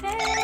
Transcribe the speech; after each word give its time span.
Hey! 0.00 0.37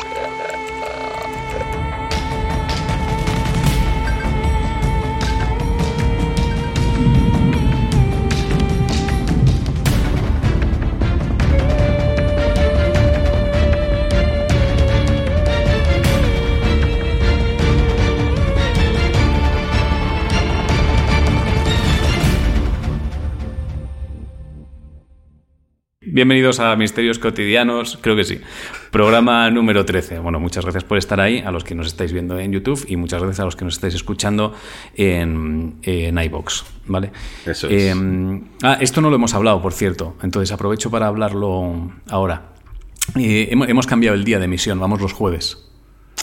Bienvenidos 26.15 26.61
a 26.61 26.73
Misterios 26.77 27.19
Cotidianos, 27.19 27.99
creo 27.99 28.15
que 28.15 28.23
sí. 28.23 28.39
Programa 28.89 29.51
número 29.51 29.83
13. 29.83 30.19
Bueno, 30.19 30.39
muchas 30.39 30.63
gracias 30.63 30.85
por 30.85 30.97
estar 30.97 31.19
ahí, 31.19 31.39
a 31.39 31.51
los 31.51 31.65
que 31.65 31.75
nos 31.75 31.87
estáis 31.87 32.13
viendo 32.13 32.39
en 32.39 32.53
YouTube 32.53 32.85
y 32.87 32.95
muchas 32.95 33.21
gracias 33.21 33.41
a 33.41 33.43
los 33.43 33.57
que 33.57 33.65
nos 33.65 33.73
estáis 33.73 33.95
escuchando 33.95 34.53
en, 34.95 35.75
en 35.83 36.17
iBox, 36.17 36.63
¿vale? 36.85 37.11
Eso 37.45 37.67
es. 37.67 37.93
Eh, 37.93 38.41
ah, 38.63 38.77
esto 38.79 39.01
no 39.01 39.09
lo 39.09 39.17
hemos 39.17 39.33
hablado, 39.33 39.61
por 39.61 39.73
cierto, 39.73 40.15
entonces 40.23 40.53
aprovecho 40.53 40.89
para 40.89 41.07
hablarlo 41.07 41.91
ahora. 42.07 42.53
Eh, 43.17 43.49
hemos, 43.51 43.67
hemos 43.67 43.85
cambiado 43.85 44.15
el 44.15 44.23
día 44.23 44.39
de 44.39 44.45
emisión, 44.45 44.79
vamos 44.79 45.01
los 45.01 45.11
jueves. 45.11 45.64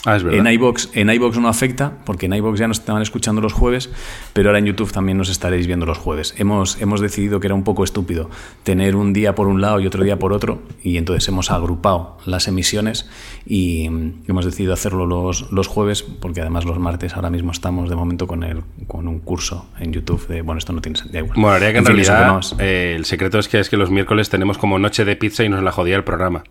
Ah, 0.05 0.17
es. 0.17 0.23
En 0.23 0.47
iBox, 0.47 0.89
en 0.93 1.09
iVoox 1.09 1.37
no 1.37 1.47
afecta, 1.47 1.93
porque 2.05 2.25
en 2.25 2.33
iBox 2.33 2.59
ya 2.59 2.67
nos 2.67 2.79
estaban 2.79 3.01
escuchando 3.01 3.41
los 3.41 3.53
jueves, 3.53 3.89
pero 4.33 4.49
ahora 4.49 4.59
en 4.59 4.65
YouTube 4.65 4.91
también 4.91 5.17
nos 5.17 5.29
estaréis 5.29 5.65
viendo 5.65 5.85
los 5.85 5.97
jueves. 5.97 6.35
Hemos, 6.37 6.81
hemos 6.81 6.99
decidido 6.99 7.39
que 7.39 7.47
era 7.47 7.55
un 7.55 7.63
poco 7.63 7.83
estúpido 7.83 8.29
tener 8.63 8.95
un 8.95 9.13
día 9.13 9.33
por 9.33 9.47
un 9.47 9.61
lado 9.61 9.79
y 9.79 9.87
otro 9.87 10.03
día 10.03 10.19
por 10.19 10.33
otro, 10.33 10.61
y 10.83 10.97
entonces 10.97 11.27
hemos 11.29 11.51
agrupado 11.51 12.17
las 12.25 12.47
emisiones 12.47 13.09
y 13.45 13.89
mm, 13.89 14.23
hemos 14.27 14.45
decidido 14.45 14.73
hacerlo 14.73 15.05
los, 15.05 15.51
los 15.51 15.67
jueves, 15.67 16.03
porque 16.03 16.41
además 16.41 16.65
los 16.65 16.79
martes 16.79 17.15
ahora 17.15 17.29
mismo 17.29 17.51
estamos 17.51 17.89
de 17.89 17.95
momento 17.95 18.27
con, 18.27 18.43
el, 18.43 18.61
con 18.87 19.07
un 19.07 19.19
curso 19.19 19.67
en 19.79 19.93
YouTube 19.93 20.27
de, 20.27 20.41
bueno, 20.41 20.59
esto 20.59 20.73
no 20.73 20.81
tiene 20.81 20.97
sentido. 20.97 21.25
Bueno, 21.27 21.49
haría 21.49 21.71
que 21.71 21.77
en, 21.77 21.85
fin, 21.85 21.99
eso 21.99 22.11
realidad 22.11 22.41
que 22.57 22.63
eh, 22.63 22.95
el 22.95 23.05
secreto 23.05 23.39
es 23.39 23.47
que 23.47 23.59
es 23.59 23.69
que 23.69 23.77
los 23.77 23.89
miércoles 23.89 24.29
tenemos 24.29 24.57
como 24.57 24.79
noche 24.79 25.05
de 25.05 25.15
pizza 25.15 25.43
y 25.43 25.49
nos 25.49 25.63
la 25.63 25.71
jodía 25.71 25.95
el 25.95 26.03
programa. 26.03 26.43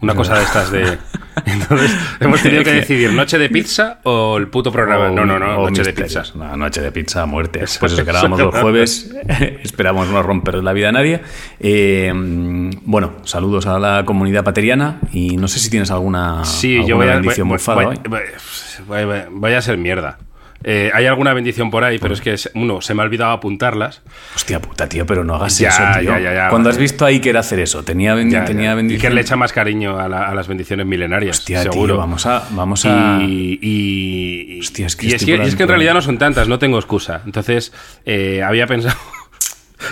Una 0.00 0.14
cosa 0.14 0.36
de 0.36 0.42
estas 0.44 0.70
de... 0.70 0.98
Entonces, 1.46 1.94
hemos 2.20 2.42
tenido 2.42 2.64
que 2.64 2.72
decidir 2.72 3.12
noche 3.12 3.38
de 3.38 3.48
pizza 3.50 3.98
o 4.04 4.36
el 4.38 4.48
puto 4.48 4.72
programa. 4.72 5.06
O- 5.06 5.10
No, 5.14 5.24
no, 5.26 5.38
no, 5.38 5.56
noche 5.58 5.82
de 5.82 5.88
misterios. 5.92 6.30
pizza. 6.32 6.38
No, 6.38 6.56
noche 6.56 6.80
de 6.80 6.92
pizza 6.92 7.22
a 7.22 7.26
muerte. 7.26 7.60
Pues 7.80 7.92
eso, 7.92 8.04
grabamos 8.04 8.40
los 8.40 8.54
jueves. 8.56 9.14
Esperamos 9.62 10.08
no 10.08 10.22
romper 10.22 10.56
la 10.56 10.72
vida 10.72 10.88
a 10.88 10.92
nadie. 10.92 11.20
Eh, 11.60 12.10
bueno, 12.14 13.14
saludos 13.24 13.66
a 13.66 13.78
la 13.78 14.04
comunidad 14.06 14.44
pateriana 14.44 14.98
y 15.12 15.36
no 15.36 15.46
sé 15.48 15.58
si 15.58 15.68
tienes 15.70 15.90
alguna, 15.90 16.44
Sí, 16.44 16.76
alguna 16.76 16.88
yo 16.88 16.96
voy 16.96 17.08
a... 17.08 17.12
bendición 17.14 17.48
voy- 17.48 17.58
voy- 17.66 19.04
voy- 19.04 19.22
voy 19.30 19.52
a 19.52 19.60
ser 19.62 19.76
mierda. 19.78 20.18
Eh, 20.68 20.90
hay 20.92 21.06
alguna 21.06 21.32
bendición 21.32 21.70
por 21.70 21.84
ahí, 21.84 21.98
pero 22.00 22.12
es 22.12 22.20
que, 22.20 22.34
uno, 22.54 22.80
se 22.80 22.92
me 22.92 23.02
ha 23.02 23.04
olvidado 23.04 23.30
apuntarlas. 23.30 24.02
Hostia 24.34 24.60
puta, 24.60 24.88
tío, 24.88 25.06
pero 25.06 25.22
no 25.22 25.36
hagas 25.36 25.56
Ya, 25.58 25.68
eso, 25.68 25.82
tío. 26.00 26.10
ya, 26.10 26.18
ya, 26.18 26.34
ya, 26.34 26.48
Cuando 26.48 26.70
has 26.70 26.76
visto 26.76 27.04
a 27.04 27.08
Iker 27.08 27.36
hacer 27.36 27.60
eso, 27.60 27.84
tenía, 27.84 28.14
ben- 28.16 28.30
tenía 28.44 28.74
bendición. 28.74 28.98
Iker 29.00 29.14
le 29.14 29.20
echa 29.20 29.36
más 29.36 29.52
cariño 29.52 29.96
a, 30.00 30.08
la- 30.08 30.26
a 30.26 30.34
las 30.34 30.48
bendiciones 30.48 30.84
milenarias, 30.84 31.38
Hostia, 31.38 31.62
seguro. 31.62 31.94
tío, 31.94 31.98
vamos 31.98 32.26
a. 32.26 32.48
Vamos 32.50 32.84
a... 32.84 33.18
Y, 33.22 33.58
y- 33.62 34.58
Hostia, 34.60 34.86
es 34.88 34.96
que 34.96 35.06
y 35.06 35.12
es, 35.12 35.24
que, 35.24 35.34
es 35.40 35.60
en 35.60 35.68
realidad 35.68 35.94
no 35.94 36.02
son 36.02 36.18
tantas, 36.18 36.48
no 36.48 36.58
tengo 36.58 36.78
excusa. 36.78 37.22
Entonces, 37.24 37.72
eh, 38.04 38.42
había 38.42 38.66
pensado. 38.66 38.96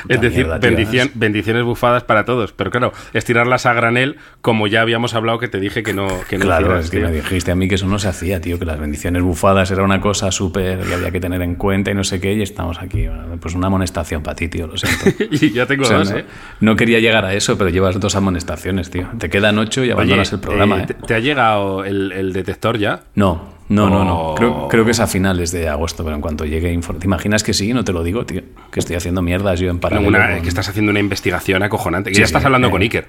Es 0.09 0.21
decir, 0.21 0.47
mierda, 0.47 0.59
bendición- 0.59 1.11
bendiciones 1.15 1.63
bufadas 1.65 2.05
para 2.05 2.25
todos. 2.25 2.53
Pero 2.53 2.71
claro, 2.71 2.93
estirarlas 3.13 3.67
a 3.67 3.73
granel, 3.75 4.17
como 4.41 4.67
ya 4.67 4.81
habíamos 4.81 5.15
hablado 5.15 5.39
que 5.39 5.49
te 5.49 5.61
dije 5.61 5.83
que 5.83 5.93
no, 5.93 6.07
que 6.29 6.39
no 6.39 6.45
Claro, 6.45 6.67
hicieras, 6.67 6.85
es 6.87 6.91
que 6.91 7.01
me 7.01 7.13
dijiste 7.13 7.51
a 7.51 7.55
mí 7.55 7.69
que 7.69 7.77
eso 7.77 7.87
no 7.87 7.99
se 7.99 8.09
hacía, 8.09 8.41
tío, 8.41 8.59
que 8.59 8.65
las 8.65 8.79
bendiciones 8.79 9.23
bufadas 9.23 9.71
era 9.71 9.83
una 9.83 10.01
cosa 10.01 10.31
súper 10.31 10.81
que 10.81 10.95
había 10.95 11.11
que 11.11 11.21
tener 11.21 11.43
en 11.43 11.55
cuenta 11.55 11.91
y 11.91 11.95
no 11.95 12.05
sé 12.05 12.21
qué, 12.21 12.33
y 12.35 12.43
estamos 12.43 12.81
aquí. 12.81 13.07
bueno, 13.07 13.37
Pues 13.41 13.55
una 13.55 13.67
amonestación 13.69 14.23
para 14.23 14.35
ti, 14.37 14.49
tío, 14.49 14.67
lo 14.67 14.77
siento. 14.77 15.25
y 15.31 15.51
ya 15.53 15.67
tengo 15.67 15.83
O 15.83 15.87
sea, 15.87 15.99
dos, 15.99 16.11
no, 16.11 16.19
¿eh? 16.19 16.25
no 16.61 16.77
quería 16.77 17.01
llegar 17.01 17.25
a 17.25 17.35
eso, 17.35 17.57
pero 17.59 17.71
llevas 17.71 17.99
dos 18.01 18.15
amonestaciones, 18.17 18.91
tío. 18.91 19.09
Te 19.19 19.31
quedan 19.31 19.59
ocho 19.59 19.85
y 19.85 19.91
abandonas 19.91 20.33
el 20.33 20.41
programa, 20.41 20.79
eh, 20.81 20.83
¿eh? 20.83 20.87
¿te, 20.89 20.95
te 20.95 21.15
ha 21.15 21.19
llegado 21.21 21.85
el, 21.85 22.13
el 22.13 22.33
detector 22.33 22.79
ya? 22.79 23.01
No, 23.15 23.54
no, 23.69 23.89
no, 23.89 24.05
no. 24.05 24.21
Oh. 24.21 24.35
Creo, 24.35 24.69
creo 24.69 24.85
que 24.85 24.91
es 24.91 25.01
a 25.01 25.07
finales 25.07 25.51
de 25.51 25.69
agosto, 25.69 26.05
pero 26.05 26.15
en 26.17 26.23
cuanto 26.23 26.45
llegue 26.45 26.79
¿Te 26.99 27.07
imaginas 27.07 27.43
que 27.43 27.55
sí? 27.55 27.73
No 27.73 27.85
te 27.85 27.93
lo 27.93 28.03
digo, 28.05 28.27
tío. 28.27 28.43
Que 28.71 28.81
estoy 28.81 28.97
haciendo 28.97 29.23
mierdas 29.23 29.59
yo 29.61 29.71
en 29.71 29.79
paralelo. 29.79 30.09
Una- 30.09 30.33
con- 30.35 30.43
Que 30.43 30.49
estás 30.49 30.69
haciendo 30.69 30.91
una 30.91 31.01
investigación 31.01 31.63
acojonante. 31.63 32.11
Que 32.11 32.17
Sí, 32.17 32.21
ya 32.21 32.27
estás 32.27 32.45
hablando 32.45 32.69
eh, 32.69 32.71
con 32.71 32.83
Iker. 32.83 33.09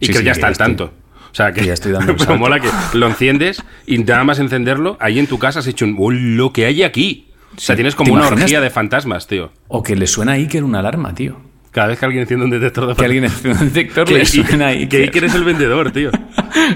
Iker 0.00 0.16
sí, 0.16 0.24
ya 0.24 0.32
está 0.32 0.46
al 0.46 0.52
estoy- 0.52 0.66
tanto. 0.66 0.92
O 1.30 1.34
sea, 1.34 1.52
que, 1.52 1.64
ya 1.64 1.74
estoy 1.74 1.92
dando 1.92 2.16
pero 2.18 2.36
mola 2.38 2.58
que 2.60 2.68
lo 2.94 3.06
enciendes 3.06 3.62
y 3.86 3.98
nada 3.98 4.24
más 4.24 4.38
encenderlo, 4.40 4.96
ahí 5.00 5.18
en 5.18 5.26
tu 5.26 5.38
casa 5.38 5.60
has 5.60 5.66
hecho 5.66 5.84
un 5.84 5.96
"Oh, 5.98 6.10
lo 6.10 6.52
que 6.52 6.64
hay 6.66 6.82
aquí. 6.82 7.28
O 7.56 7.60
sea, 7.60 7.76
tienes 7.76 7.94
¿te 7.94 7.98
como 7.98 8.14
una 8.14 8.26
orgía 8.26 8.60
de 8.60 8.70
fantasmas, 8.70 9.26
tío. 9.26 9.52
O 9.68 9.82
que 9.82 9.94
le 9.96 10.06
suena 10.06 10.32
a 10.32 10.34
Iker 10.36 10.64
una 10.64 10.78
alarma, 10.80 11.14
tío. 11.14 11.36
Cada 11.72 11.86
vez 11.88 11.98
que 12.00 12.04
alguien 12.04 12.22
enciende 12.22 12.44
un 12.46 12.50
detector 12.50 12.86
de 12.88 12.94
Que 12.96 13.04
alguien 13.04 13.28
fantasmas. 13.30 13.60
en 13.62 13.68
un 13.68 13.72
detector 13.72 14.10
le 14.10 14.24
suena 14.26 14.68
a 14.68 14.72
que 14.88 14.96
Iker. 15.04 15.24
Es 15.24 15.34
el 15.34 15.44
vendedor, 15.44 15.90
tío. 15.92 16.10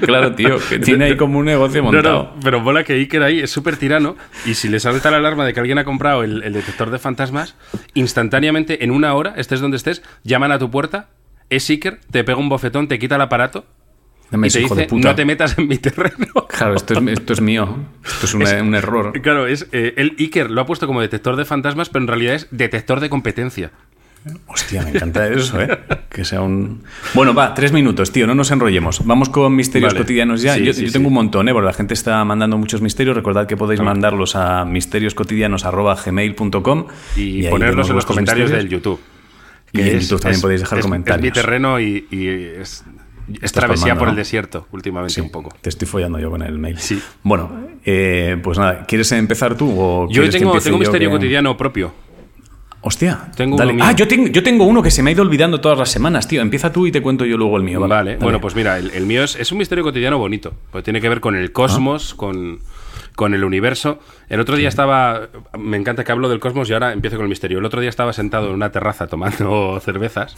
Claro, 0.03 0.35
tío, 0.35 0.57
que 0.69 0.79
tiene 0.79 1.07
ahí 1.07 1.17
como 1.17 1.39
un 1.41 1.45
negocio 1.47 1.83
montado. 1.83 2.33
no, 2.35 2.41
pero 2.43 2.61
mola 2.61 2.85
que 2.85 2.93
Iker 2.95 3.23
ahí 3.25 3.41
es 3.41 3.51
súper 3.51 3.77
tirano 3.77 4.17
y 4.47 4.55
si 4.55 4.69
le 4.69 4.79
salta 4.79 5.11
la 5.11 5.17
alarma 5.17 5.45
de 5.45 5.53
que 5.53 5.59
alguien 5.61 5.79
ha 5.79 5.85
comprado 5.85 6.23
el, 6.23 6.43
el 6.45 6.53
detector 6.53 6.91
de 6.91 6.99
fantasmas, 7.01 7.57
instantáneamente, 7.95 8.85
en 8.85 8.91
una 8.93 9.15
hora, 9.15 9.35
estés 9.37 9.61
donde 9.61 9.77
estés, 9.77 10.03
llaman 10.23 10.53
a 10.53 10.59
tu 10.59 10.71
puerta, 10.71 11.09
es 11.51 11.69
Iker, 11.71 12.01
te 12.11 12.23
pega 12.25 12.39
un 12.39 12.49
bofetón, 12.49 12.87
te 12.89 12.99
quita 12.99 13.17
el 13.17 13.21
aparato 13.23 13.67
y 14.33 14.49
te 14.49 14.59
dice, 14.61 14.89
no 14.93 15.15
te 15.15 15.25
metas 15.25 15.59
en 15.59 15.69
mi 15.69 15.79
terreno. 15.79 16.27
Claro, 16.49 16.75
esto 16.77 16.95
es, 16.95 17.07
esto 17.19 17.33
es 17.33 17.41
mío. 17.41 17.77
Esto 18.05 18.27
es, 18.27 18.35
una- 18.35 18.63
un 18.63 18.75
error. 18.75 19.13
Claro, 19.23 19.47
es 19.47 19.69
eh, 19.73 19.95
el 19.97 20.15
Iker 20.19 20.51
lo 20.51 20.61
ha 20.61 20.67
puesto 20.67 20.87
como 20.87 21.01
detector 21.01 21.37
de 21.37 21.45
fantasmas, 21.45 21.89
pero 21.89 22.03
en 22.03 22.09
realidad 22.09 22.35
es 22.35 22.49
detector 22.51 23.01
de 23.01 23.11
competencia. 23.11 23.71
Hostia, 24.47 24.83
me 24.83 24.91
encanta 24.91 25.29
eso, 25.29 25.61
¿eh? 25.61 25.79
Que 26.09 26.25
sea 26.25 26.41
un... 26.41 26.83
Bueno, 27.13 27.35
va, 27.35 27.53
tres 27.53 27.73
minutos, 27.73 28.11
tío, 28.11 28.27
no 28.27 28.35
nos 28.35 28.51
enrollemos. 28.51 29.05
Vamos 29.05 29.29
con 29.29 29.55
misterios 29.55 29.93
Vale. 29.93 30.05
cotidianos 30.05 30.41
ya. 30.41 30.55
Sí, 30.55 30.65
yo 30.65 30.73
sí, 30.73 30.87
yo 30.87 30.93
tengo 30.93 31.05
sí. 31.05 31.09
un 31.09 31.15
montón, 31.15 31.49
¿eh? 31.49 31.53
Porque 31.53 31.67
la 31.67 31.73
gente 31.75 31.93
está 31.95 32.25
mandando 32.25 32.57
muchos 32.57 32.81
misterios. 32.81 33.15
Recordad 33.17 33.47
que 33.47 33.57
podéis 33.57 33.81
mandarlos 33.83 34.35
a 34.37 34.65
misterioscotidianos.gmail.com 34.65 36.87
Y, 37.17 37.47
ponerlos 37.49 37.89
en 37.91 37.97
los 37.97 38.07
comentarios 38.07 38.51
misterios. 38.51 38.71
del 38.71 38.81
YouTube. 38.81 39.01
Y 39.73 39.81
en 39.81 40.01
YouTube 40.01 40.21
también 40.21 40.41
podéis 40.41 40.61
dejar 40.61 40.79
es- 40.79 40.85
comentarios. 40.85 41.27
Es 41.27 41.37
mi 41.37 41.43
terreno 41.43 41.81
y, 41.81 42.07
y 42.11 42.29
es, 42.29 42.85
es 43.43 43.53
travesía 43.53 43.97
por 43.97 44.09
el 44.09 44.17
desierto 44.17 44.69
últimamente 44.73 45.15
Sí, 45.15 45.21
un 45.21 45.31
poco. 45.31 45.55
Te 45.61 45.69
estoy 45.69 45.87
follando 45.89 46.19
yo 46.19 46.31
con 46.31 46.43
el 46.43 46.59
mail. 46.59 46.79
Sí. 46.79 47.03
Bueno, 47.25 47.51
eh, 47.85 48.39
pues 48.43 48.59
nada, 48.59 48.85
¿quieres 48.87 49.11
empezar 49.13 49.57
tú 49.57 49.75
o 49.77 50.09
Yo 50.11 50.23
que 50.23 50.29
tengo, 50.31 50.59
tengo 50.61 50.77
un 50.77 50.81
misterio 50.81 51.11
que- 51.11 51.17
cotidiano 51.17 51.57
propio. 51.57 51.93
Hostia, 52.87 53.31
Tengo 53.35 53.57
dale. 53.57 53.73
uno. 53.73 53.85
Ah, 53.85 53.93
yo 53.93 54.07
tengo, 54.07 54.29
yo 54.29 54.43
tengo 54.43 54.65
uno 54.65 54.83
que 54.83 54.91
se 54.91 55.03
me 55.03 55.09
ha 55.11 55.13
ido 55.15 55.23
olvidando 55.23 55.61
todas 55.61 55.79
las 55.79 55.89
semanas, 55.91 56.29
tío. 56.29 56.43
Empieza 56.43 56.71
tú 56.71 56.87
y 56.87 56.93
te 56.93 57.01
cuento 57.01 57.25
yo 57.25 57.37
luego 57.39 57.57
el 57.57 57.63
mío. 57.63 57.81
Vale, 57.81 57.95
Dale. 57.95 58.17
bueno, 58.19 58.41
pues 58.41 58.55
mira, 58.55 58.77
el, 58.79 58.91
el 58.91 59.07
mío 59.07 59.25
es, 59.25 59.37
es 59.37 59.51
un 59.53 59.59
misterio 59.59 59.83
cotidiano 59.83 60.19
bonito, 60.19 60.53
porque 60.71 60.85
tiene 60.85 61.01
que 61.01 61.09
ver 61.09 61.21
con 61.21 61.35
el 61.35 61.51
cosmos, 61.51 62.13
Ah. 62.13 62.17
con, 62.19 62.59
con 63.17 63.33
el 63.33 63.43
universo. 63.43 64.01
El 64.29 64.39
otro 64.41 64.57
día 64.57 64.69
estaba, 64.69 65.29
me 65.59 65.77
encanta 65.79 66.05
que 66.05 66.13
hablo 66.13 66.29
del 66.29 66.41
cosmos 66.41 66.69
y 66.69 66.75
ahora 66.75 66.93
empiezo 66.93 67.17
con 67.17 67.25
el 67.25 67.31
misterio. 67.31 67.59
El 67.59 67.65
otro 67.65 67.81
día 67.81 67.89
estaba 67.89 68.13
sentado 68.13 68.49
en 68.49 68.55
una 68.55 68.71
terraza 68.71 69.07
tomando 69.07 69.81
cervezas 69.85 70.35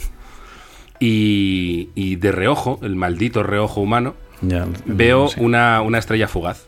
y, 0.99 1.89
y 1.95 2.15
de 2.15 2.31
reojo, 2.31 2.79
el 2.81 2.95
maldito 2.95 3.43
reojo 3.43 3.81
humano, 3.81 4.15
Ya, 4.41 4.65
veo 4.85 5.27
sí. 5.27 5.39
una, 5.41 5.81
una 5.81 5.97
estrella 5.97 6.27
fugaz. 6.27 6.65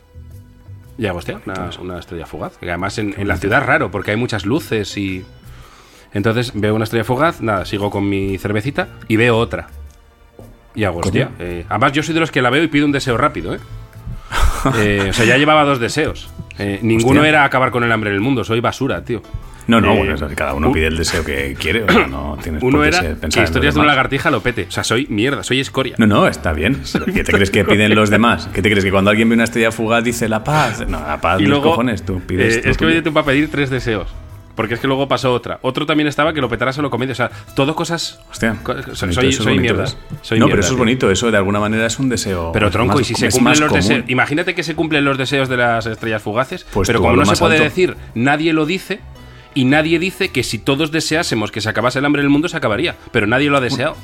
Ya, 0.98 1.14
hostia, 1.14 1.40
una, 1.46 1.70
una 1.80 1.98
estrella 1.98 2.26
fugaz. 2.26 2.58
Que 2.58 2.68
además 2.68 2.98
en, 2.98 3.14
en 3.16 3.26
la 3.26 3.38
ciudad 3.38 3.60
es 3.62 3.66
raro, 3.66 3.90
porque 3.90 4.10
hay 4.10 4.16
muchas 4.18 4.44
luces 4.44 4.96
y... 4.98 5.24
Entonces 6.12 6.52
veo 6.54 6.74
una 6.74 6.84
estrella 6.84 7.04
fugaz, 7.04 7.40
nada, 7.40 7.64
sigo 7.64 7.90
con 7.90 8.08
mi 8.08 8.36
cervecita 8.38 8.88
y 9.08 9.16
veo 9.16 9.36
otra. 9.38 9.68
Y 10.74 10.84
hago, 10.84 11.00
hostia. 11.00 11.30
Eh, 11.38 11.64
además, 11.68 11.92
yo 11.92 12.02
soy 12.02 12.14
de 12.14 12.20
los 12.20 12.30
que 12.30 12.42
la 12.42 12.50
veo 12.50 12.62
y 12.62 12.68
pido 12.68 12.86
un 12.86 12.92
deseo 12.92 13.16
rápido, 13.16 13.54
¿eh? 13.54 13.58
Eh, 14.78 15.06
o 15.10 15.12
sea, 15.12 15.24
ya 15.24 15.36
llevaba 15.38 15.64
dos 15.64 15.80
deseos. 15.80 16.28
Eh, 16.58 16.78
ninguno 16.82 17.20
Hostia. 17.20 17.28
era 17.30 17.44
acabar 17.44 17.70
con 17.70 17.82
el 17.82 17.90
hambre 17.90 18.10
en 18.10 18.16
el 18.16 18.20
mundo, 18.22 18.44
soy 18.44 18.60
basura, 18.60 19.02
tío. 19.04 19.22
No, 19.66 19.80
no, 19.80 19.94
bueno, 19.94 20.16
cada 20.34 20.52
uno 20.54 20.66
un- 20.68 20.72
pide 20.74 20.88
el 20.88 20.96
deseo 20.98 21.24
que 21.24 21.54
quiere. 21.58 21.84
O 21.84 21.90
sea, 21.92 22.06
no 22.06 22.36
tienes 22.42 22.60
Uno 22.62 22.78
por 22.78 22.82
qué 22.82 22.88
era 22.88 22.98
ser- 23.00 23.16
pensar 23.18 23.38
en 23.38 23.42
los 23.44 23.50
historias 23.50 23.74
de 23.74 23.80
una 23.80 23.88
lagartija 23.90 24.30
lo 24.30 24.40
pete. 24.42 24.66
O 24.68 24.70
sea, 24.72 24.82
soy 24.84 25.06
mierda, 25.08 25.42
soy 25.44 25.60
escoria. 25.60 25.94
No, 25.98 26.06
no, 26.08 26.26
está 26.26 26.52
bien. 26.52 26.82
¿Qué 27.14 27.22
te 27.24 27.32
crees 27.32 27.50
que 27.50 27.64
piden 27.64 27.94
los 27.94 28.10
demás? 28.10 28.48
¿Qué 28.52 28.62
te 28.62 28.68
crees 28.70 28.84
que 28.84 28.90
cuando 28.90 29.10
alguien 29.10 29.28
ve 29.28 29.36
una 29.36 29.44
estrella 29.44 29.70
fugaz 29.70 30.02
dice 30.04 30.28
la 30.28 30.42
paz? 30.44 30.84
No, 30.88 31.00
la 31.00 31.20
paz, 31.20 31.40
y 31.40 31.46
luego, 31.46 31.62
cojones, 31.70 32.02
tú 32.04 32.20
pides. 32.20 32.56
eh, 32.56 32.58
es 32.64 32.76
que 32.76 32.84
tuyo. 32.84 32.96
me 32.96 33.00
dio 33.02 33.12
para 33.12 33.26
pedir 33.26 33.48
tres 33.50 33.70
deseos. 33.70 34.08
Porque 34.60 34.74
es 34.74 34.80
que 34.80 34.86
luego 34.86 35.08
pasó 35.08 35.32
otra. 35.32 35.58
Otro 35.62 35.86
también 35.86 36.06
estaba 36.06 36.34
que 36.34 36.40
lo 36.42 36.48
petara 36.50 36.70
solo 36.72 36.90
comedia. 36.90 37.12
O 37.12 37.14
sea, 37.16 37.30
todo 37.54 37.74
cosas. 37.74 38.20
Hostia, 38.30 38.56
co- 38.62 38.74
soy 38.94 39.08
eso 39.10 39.20
es 39.22 39.36
soy 39.36 39.58
mierda. 39.58 39.86
Soy 40.20 40.38
no, 40.38 40.44
mierda, 40.46 40.50
pero 40.50 40.60
eso 40.60 40.72
es 40.74 40.78
bonito, 40.78 41.10
eso 41.10 41.30
de 41.30 41.36
alguna 41.38 41.60
manera 41.60 41.86
es 41.86 41.98
un 41.98 42.10
deseo. 42.10 42.52
Pero 42.52 42.70
tronco, 42.70 42.98
más- 42.98 43.00
y 43.00 43.04
si 43.04 43.14
se 43.14 43.30
cumplen 43.30 43.58
los 43.60 43.72
deseos. 43.72 44.04
Imagínate 44.08 44.54
que 44.54 44.62
se 44.62 44.74
cumplen 44.74 45.04
los 45.06 45.16
deseos 45.16 45.48
de 45.48 45.56
las 45.56 45.86
estrellas 45.86 46.22
fugaces. 46.22 46.66
Pues 46.72 46.86
pero 46.88 47.00
como 47.00 47.16
no 47.16 47.24
se 47.24 47.36
puede 47.36 47.54
alto. 47.54 47.64
decir, 47.64 47.96
nadie 48.14 48.52
lo 48.52 48.66
dice. 48.66 49.00
Y 49.54 49.64
nadie 49.64 49.98
dice 49.98 50.28
que 50.28 50.42
si 50.42 50.58
todos 50.58 50.92
deseásemos 50.92 51.50
que 51.50 51.60
se 51.62 51.68
acabase 51.70 51.98
el 52.00 52.04
hambre 52.04 52.20
en 52.20 52.26
el 52.26 52.30
mundo, 52.30 52.48
se 52.48 52.56
acabaría. 52.56 52.96
Pero 53.12 53.26
nadie 53.26 53.48
lo 53.50 53.56
ha 53.56 53.60
deseado. 53.60 53.96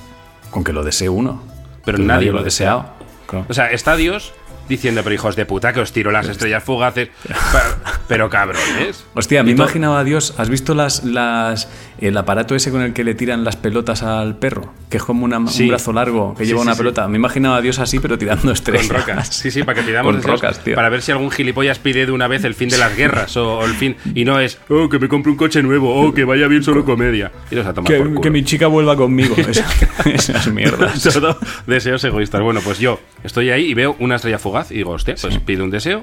Con 0.50 0.64
que 0.64 0.73
lo 0.73 0.82
desee 0.85 1.09
uno. 1.09 1.43
Pero 1.85 1.99
nadie 1.99 2.32
lo 2.32 2.38
ha 2.41 2.43
deseado. 2.43 2.87
claro. 3.26 3.47
O 3.49 3.55
sea, 3.55 3.70
está 3.70 3.94
Dios 3.97 4.32
diciendo, 4.68 5.00
pero 5.04 5.14
hijos 5.14 5.36
de 5.36 5.46
puta, 5.46 5.72
que 5.72 5.80
os 5.80 5.92
tiro 5.92 6.10
las 6.10 6.28
estrellas 6.28 6.62
fugaces. 6.64 7.08
Pa- 7.52 8.00
pero 8.08 8.30
cabrones. 8.30 9.04
Hostia, 9.14 9.42
me 9.42 9.50
imaginaba 9.52 10.00
a 10.00 10.04
Dios. 10.04 10.34
¿Has 10.38 10.48
visto 10.48 10.74
las, 10.74 11.04
las, 11.04 11.68
el 12.00 12.16
aparato 12.16 12.54
ese 12.54 12.70
con 12.70 12.82
el 12.82 12.92
que 12.92 13.04
le 13.04 13.14
tiran 13.14 13.44
las 13.44 13.56
pelotas 13.56 14.02
al 14.02 14.36
perro? 14.36 14.72
Que 14.90 14.98
es 14.98 15.02
como 15.02 15.24
una- 15.24 15.46
Sí. 15.48 15.64
un 15.64 15.68
brazo 15.70 15.92
largo 15.92 16.34
que 16.34 16.44
Sí, 16.44 16.48
lleva 16.50 16.60
sí, 16.62 16.66
una 16.68 16.76
pelota. 16.76 17.08
Me 17.08 17.16
imaginaba 17.18 17.56
a 17.56 17.60
Dios 17.60 17.78
así, 17.78 17.98
pero 17.98 18.16
tirando 18.18 18.52
estrellas. 18.52 18.86
Con 18.86 18.96
rocas. 18.98 19.28
Sí, 19.28 19.50
sí, 19.50 19.62
para 19.62 19.80
que 19.80 19.86
pidamos 19.86 20.12
Con 20.14 20.22
rocas, 20.22 20.62
tío. 20.62 20.74
Para 20.74 20.88
ver 20.88 21.02
si 21.02 21.10
algún 21.12 21.30
gilipollas 21.30 21.78
pide 21.78 22.06
de 22.06 22.12
una 22.12 22.28
vez 22.28 22.44
el 22.44 22.54
fin 22.54 22.68
de 22.68 22.78
las 22.78 22.96
guerras 22.96 23.36
o, 23.36 23.58
o 23.58 23.64
el 23.64 23.74
fin. 23.74 23.96
Y 24.14 24.24
no 24.24 24.38
es, 24.38 24.58
oh, 24.68 24.88
que 24.88 24.98
me 24.98 25.08
compre 25.08 25.30
un 25.32 25.36
coche 25.36 25.62
nuevo, 25.62 25.94
oh, 25.94 26.14
que 26.14 26.24
vaya 26.24 26.46
bien 26.46 26.62
solo 26.62 26.84
comedia. 26.84 27.32
Y 27.50 27.56
nos 27.56 27.66
a 27.66 27.74
tomar 27.74 27.90
por 27.92 27.96
Que, 28.02 28.08
culo. 28.08 28.20
que 28.20 28.30
mi 28.30 28.44
chica 28.44 28.66
vuelva 28.68 28.96
conmigo. 28.96 29.34
Esas, 29.48 29.66
esas 30.06 30.46
mierdas. 30.52 31.02
Todo 31.02 31.38
deseos 31.66 32.02
egoístas. 32.04 32.40
Bueno, 32.42 32.60
pues 32.62 32.78
yo 32.78 33.00
estoy 33.24 33.50
ahí 33.50 33.66
y 33.66 33.74
veo 33.74 33.96
una 33.98 34.16
estrella 34.16 34.38
fugaz 34.38 34.56
y 34.70 34.75
digo, 34.76 34.91
hostia, 34.93 35.14
pues 35.20 35.38
pido 35.38 35.64
un 35.64 35.70
deseo, 35.70 36.03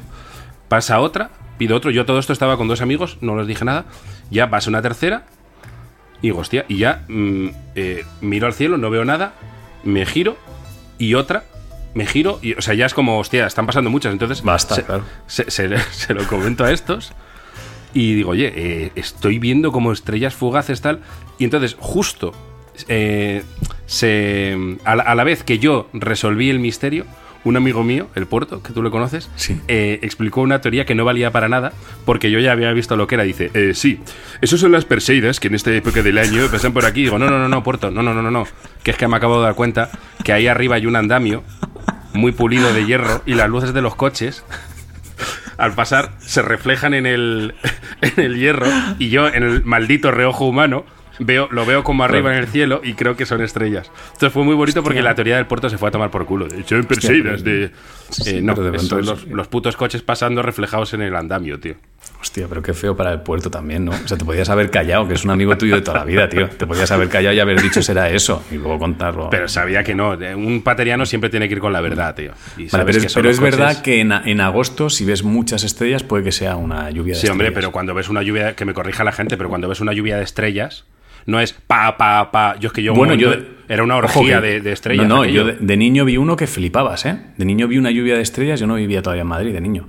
pasa 0.67 0.99
otra, 0.99 1.29
pido 1.57 1.75
otro. 1.75 1.91
Yo 1.91 2.05
todo 2.05 2.19
esto 2.19 2.33
estaba 2.33 2.57
con 2.57 2.67
dos 2.67 2.81
amigos, 2.81 3.17
no 3.21 3.37
les 3.37 3.47
dije 3.47 3.65
nada. 3.65 3.85
Ya 4.29 4.49
pasa 4.49 4.69
una 4.69 4.81
tercera 4.81 5.25
y 6.21 6.27
digo, 6.27 6.39
hostia, 6.39 6.65
y 6.67 6.77
ya 6.77 7.03
mm, 7.07 7.47
eh, 7.75 8.05
miro 8.21 8.47
al 8.47 8.53
cielo, 8.53 8.77
no 8.77 8.89
veo 8.89 9.05
nada, 9.05 9.33
me 9.83 10.05
giro 10.05 10.37
y 10.97 11.13
otra. 11.15 11.43
Me 11.95 12.07
giro 12.07 12.39
y, 12.41 12.53
o 12.53 12.61
sea, 12.61 12.73
ya 12.73 12.87
es 12.87 12.93
como, 12.95 13.19
hostia, 13.19 13.45
están 13.45 13.67
pasando 13.67 13.91
muchas. 13.91 14.11
Entonces, 14.13 14.41
Basta, 14.41 14.73
se, 14.75 14.83
claro. 14.83 15.03
se, 15.27 15.51
se- 15.51 15.77
se 15.91 16.13
lo 16.15 16.25
comento 16.27 16.63
a 16.63 16.71
estos 16.71 17.13
y 17.93 18.15
digo, 18.15 18.31
oye, 18.31 18.51
eh, 18.55 18.91
estoy 18.95 19.37
viendo 19.37 19.71
como 19.71 19.91
estrellas 19.91 20.33
fugaces 20.33 20.81
tal. 20.81 21.01
Y 21.37 21.43
entonces, 21.43 21.75
justo 21.79 22.33
eh, 22.87 23.43
se, 23.85 24.57
a, 24.85 24.95
la, 24.95 25.03
a 25.03 25.13
la 25.13 25.23
vez 25.23 25.43
que 25.43 25.59
yo 25.59 25.87
resolví 25.93 26.49
el 26.49 26.57
misterio, 26.59 27.05
un 27.43 27.57
amigo 27.57 27.83
mío, 27.83 28.07
el 28.15 28.25
puerto, 28.25 28.63
que 28.63 28.71
tú 28.73 28.81
le 28.81 28.89
conoces, 28.89 29.29
Sí. 29.35 29.59
eh, 29.67 29.99
explicó 30.01 30.41
una 30.41 30.61
teoría 30.61 30.85
que 30.85 30.95
no 30.95 31.03
valía 31.05 31.31
para 31.31 31.49
nada, 31.49 31.73
porque 32.05 32.31
yo 32.31 32.39
ya 32.39 32.51
había 32.53 32.71
visto 32.71 32.95
lo 32.95 33.05
que 33.07 33.15
era. 33.15 33.23
Dice, 33.23 33.51
eh, 33.53 33.73
sí, 33.73 33.99
esos 34.41 34.59
son 34.59 34.71
las 34.71 34.85
Perseidas 34.85 35.39
que 35.39 35.47
en 35.49 35.55
esta 35.55 35.71
época 35.71 36.01
del 36.01 36.17
año 36.17 36.47
pasan 36.51 36.71
por 36.73 36.85
aquí. 36.85 37.03
Digo, 37.03 37.19
no, 37.19 37.29
no, 37.29 37.39
no, 37.39 37.49
no, 37.49 37.63
puerto, 37.63 37.91
no, 37.91 38.01
no, 38.01 38.13
no, 38.13 38.21
no, 38.21 38.31
no. 38.31 38.45
Que 38.83 38.91
es 38.91 38.97
que 38.97 39.07
me 39.07 39.17
acabo 39.17 39.37
de 39.39 39.43
dar 39.43 39.55
cuenta 39.55 39.89
que 40.23 40.31
ahí 40.33 40.47
arriba 40.47 40.75
hay 40.75 40.85
un 40.85 40.95
andamio 40.95 41.43
muy 42.13 42.31
pulido 42.31 42.73
de 42.73 42.85
hierro 42.85 43.21
y 43.25 43.33
las 43.33 43.49
luces 43.49 43.73
de 43.73 43.81
los 43.81 43.95
coches 43.95 44.43
al 45.57 45.73
pasar 45.73 46.11
se 46.19 46.41
reflejan 46.41 46.93
en 46.93 47.05
el, 47.05 47.55
en 48.01 48.23
el 48.23 48.37
hierro 48.37 48.67
y 48.99 49.09
yo 49.09 49.27
en 49.27 49.43
el 49.43 49.63
maldito 49.63 50.11
reojo 50.11 50.45
humano 50.45 50.85
veo, 51.19 51.47
lo 51.51 51.65
veo 51.65 51.83
como 51.83 52.03
arriba 52.03 52.31
en 52.33 52.39
el 52.39 52.47
cielo 52.47 52.81
y 52.83 52.93
creo 52.93 53.15
que 53.15 53.25
son 53.25 53.41
estrellas. 53.41 53.91
Entonces 54.13 54.31
fue 54.31 54.43
muy 54.43 54.55
bonito 54.55 54.83
porque 54.83 55.01
la 55.01 55.15
teoría 55.15 55.35
del 55.37 55.45
puerto 55.47 55.69
se 55.69 55.77
fue 55.77 55.89
a 55.89 55.91
tomar 55.91 56.11
por 56.11 56.25
culo. 56.25 56.47
De 56.47 56.59
hecho, 56.61 56.75
en 56.75 56.85
Perseidas 56.85 57.43
de... 57.43 57.71
Sí, 58.09 58.37
eh, 58.37 58.41
no, 58.43 58.53
de 58.53 58.71
los, 58.71 59.25
los 59.27 59.47
putos 59.47 59.75
coches 59.75 60.03
pasando 60.03 60.43
reflejados 60.43 60.93
en 60.93 61.01
el 61.01 61.15
andamio, 61.15 61.59
tío. 61.59 61.75
Hostia, 62.21 62.45
pero 62.47 62.61
qué 62.61 62.73
feo 62.73 62.95
para 62.95 63.11
el 63.11 63.21
puerto 63.21 63.49
también, 63.49 63.85
¿no? 63.85 63.91
O 63.91 64.07
sea, 64.07 64.17
te 64.17 64.23
podías 64.23 64.49
haber 64.49 64.69
callado, 64.69 65.07
que 65.07 65.15
es 65.15 65.25
un 65.25 65.31
amigo 65.31 65.57
tuyo 65.57 65.75
de 65.75 65.81
toda 65.81 65.99
la 65.99 66.05
vida, 66.05 66.29
tío. 66.29 66.47
Te 66.49 66.67
podías 66.67 66.91
haber 66.91 67.09
callado 67.09 67.33
y 67.35 67.39
haber 67.39 67.59
dicho 67.61 67.81
será 67.81 68.09
eso 68.11 68.43
y 68.51 68.55
luego 68.55 68.77
contarlo. 68.77 69.29
Pero 69.31 69.47
sabía 69.47 69.83
que 69.83 69.95
no. 69.95 70.11
Un 70.35 70.61
pateriano 70.63 71.05
siempre 71.05 71.29
tiene 71.29 71.47
que 71.47 71.55
ir 71.55 71.59
con 71.59 71.73
la 71.73 71.81
verdad, 71.81 72.13
tío. 72.15 72.33
Y 72.57 72.67
Vale, 72.67 72.69
sabes 72.69 72.85
pero 72.85 72.99
que 73.01 73.05
es, 73.07 73.11
son 73.11 73.21
pero 73.21 73.31
es 73.31 73.39
verdad 73.39 73.81
que 73.81 73.99
en, 73.99 74.11
en 74.11 74.41
agosto, 74.41 74.89
si 74.89 75.05
ves 75.05 75.23
muchas 75.23 75.63
estrellas, 75.63 76.03
puede 76.03 76.23
que 76.23 76.31
sea 76.31 76.55
una 76.55 76.89
lluvia 76.91 77.15
de 77.15 77.19
Sí, 77.19 77.27
hombre, 77.27 77.47
estrellas. 77.47 77.65
pero 77.67 77.71
cuando 77.71 77.93
ves 77.95 78.09
una 78.09 78.21
lluvia, 78.21 78.55
que 78.55 78.65
me 78.65 78.73
corrija 78.73 79.03
la 79.03 79.11
gente, 79.11 79.35
pero 79.37 79.49
cuando 79.49 79.67
ves 79.67 79.81
una 79.81 79.93
lluvia 79.93 80.17
de 80.17 80.23
estrellas, 80.23 80.85
no 81.25 81.39
es 81.39 81.53
pa, 81.53 81.97
pa, 81.97 82.31
pa. 82.31 82.57
Yo 82.59 82.67
es 82.67 82.73
que 82.73 82.83
yo, 82.83 82.93
Bueno, 82.93 83.13
yo 83.15 83.33
era 83.69 83.83
una 83.83 83.95
orgía 83.95 84.41
que- 84.41 84.47
de, 84.47 84.61
de 84.61 84.71
estrellas. 84.71 85.07
No, 85.07 85.17
no, 85.17 85.25
yo 85.25 85.45
de, 85.45 85.53
de 85.59 85.77
niño 85.77 86.05
vi 86.05 86.17
uno 86.17 86.35
que 86.35 86.47
flipabas, 86.47 87.05
¿eh? 87.05 87.17
De 87.37 87.45
niño 87.45 87.67
vi 87.67 87.77
una 87.77 87.91
lluvia 87.91 88.15
de 88.15 88.21
estrellas, 88.21 88.59
yo 88.59 88.67
no 88.67 88.75
vivía 88.75 89.01
todavía 89.01 89.21
en 89.21 89.27
Madrid 89.27 89.53
de 89.53 89.61
niño. 89.61 89.87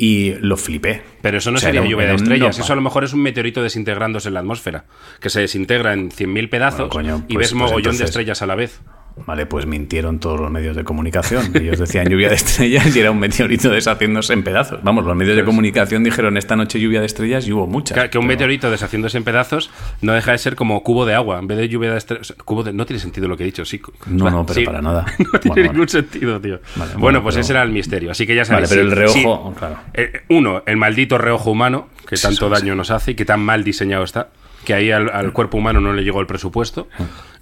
Y 0.00 0.34
lo 0.40 0.56
flipé. 0.56 1.02
Pero 1.22 1.38
eso 1.38 1.50
no 1.50 1.56
O 1.56 1.60
sea, 1.60 1.72
sería 1.72 1.84
lluvia 1.88 2.06
de 2.06 2.14
estrellas. 2.14 2.56
Eso 2.58 2.72
a 2.72 2.76
lo 2.76 2.82
mejor 2.82 3.02
es 3.02 3.12
un 3.12 3.20
meteorito 3.20 3.62
desintegrándose 3.64 4.28
en 4.28 4.34
la 4.34 4.40
atmósfera. 4.40 4.84
Que 5.20 5.28
se 5.28 5.40
desintegra 5.40 5.92
en 5.92 6.10
100.000 6.12 6.48
pedazos 6.48 6.88
Bueno, 6.88 7.14
coño, 7.16 7.24
y 7.28 7.34
pues- 7.34 7.50
ves 7.50 7.52
pues 7.52 7.54
mogollón 7.70 7.98
de 7.98 8.04
estrellas 8.04 8.40
a 8.40 8.46
la 8.46 8.54
vez. 8.54 8.80
Vale, 9.26 9.46
pues 9.46 9.66
mintieron 9.66 10.18
todos 10.20 10.40
los 10.40 10.50
medios 10.50 10.74
de 10.76 10.84
comunicación. 10.84 11.50
Ellos 11.54 11.78
decían 11.78 12.08
lluvia 12.08 12.28
de 12.28 12.34
estrellas 12.36 12.94
y 12.96 13.00
era 13.00 13.10
un 13.10 13.18
meteorito 13.18 13.70
deshaciéndose 13.70 14.32
en 14.32 14.42
pedazos. 14.42 14.80
Vamos, 14.82 15.04
los 15.04 15.14
medios 15.16 15.36
de 15.36 15.44
comunicación 15.44 16.02
dijeron 16.04 16.36
esta 16.36 16.56
noche 16.56 16.80
lluvia 16.80 17.00
de 17.00 17.06
estrellas 17.06 17.46
y 17.46 17.52
hubo 17.52 17.66
muchas. 17.66 17.98
Que, 17.98 18.10
que 18.10 18.18
un 18.18 18.24
pero- 18.24 18.34
meteorito 18.36 18.70
deshaciéndose 18.70 19.18
en 19.18 19.24
pedazos 19.24 19.70
no 20.00 20.12
deja 20.14 20.32
de 20.32 20.38
ser 20.38 20.56
como 20.56 20.82
cubo 20.82 21.04
de 21.06 21.14
agua. 21.14 21.38
En 21.38 21.46
vez 21.46 21.58
de 21.58 21.68
lluvia 21.68 21.92
de 21.92 21.98
estrellas. 21.98 22.34
cubo 22.44 22.62
de- 22.62 22.72
no 22.72 22.86
tiene 22.86 23.00
sentido 23.00 23.28
lo 23.28 23.36
que 23.36 23.42
he 23.42 23.46
dicho, 23.46 23.64
sí. 23.64 23.80
No, 24.06 24.30
no, 24.30 24.46
pero 24.46 24.60
Sí. 24.60 24.64
para 24.66 24.80
nada. 24.82 25.04
No 25.18 25.38
tiene 25.40 25.54
Bueno, 25.56 25.72
ningún 25.72 25.88
sentido, 25.88 26.40
tío. 26.40 26.60
Vale, 26.76 26.92
bueno, 26.92 26.98
bueno, 27.00 27.22
pues 27.22 27.34
pero- 27.34 27.42
ese 27.42 27.52
era 27.52 27.62
el 27.62 27.70
misterio. 27.70 28.10
Así 28.10 28.26
que 28.26 28.34
ya 28.34 28.42
Vale, 28.44 28.66
sabéis. 28.66 28.68
pero 28.70 28.82
el 28.82 28.90
reojo, 28.92 29.50
sí. 29.52 29.58
claro. 29.58 29.76
Eh, 29.94 30.12
uno, 30.28 30.62
el 30.66 30.76
maldito 30.76 31.18
reojo 31.18 31.50
humano, 31.50 31.88
que 32.08 32.16
tanto 32.16 32.46
sí. 32.48 32.52
daño 32.60 32.74
nos 32.74 32.90
hace 32.90 33.10
y 33.10 33.14
que 33.14 33.24
tan 33.24 33.40
mal 33.40 33.64
diseñado 33.64 34.04
está, 34.04 34.28
que 34.64 34.74
ahí 34.74 34.90
al, 34.90 35.10
al 35.10 35.32
cuerpo 35.32 35.58
humano 35.58 35.80
no 35.80 35.92
le 35.92 36.02
llegó 36.02 36.20
el 36.20 36.26
presupuesto. 36.26 36.88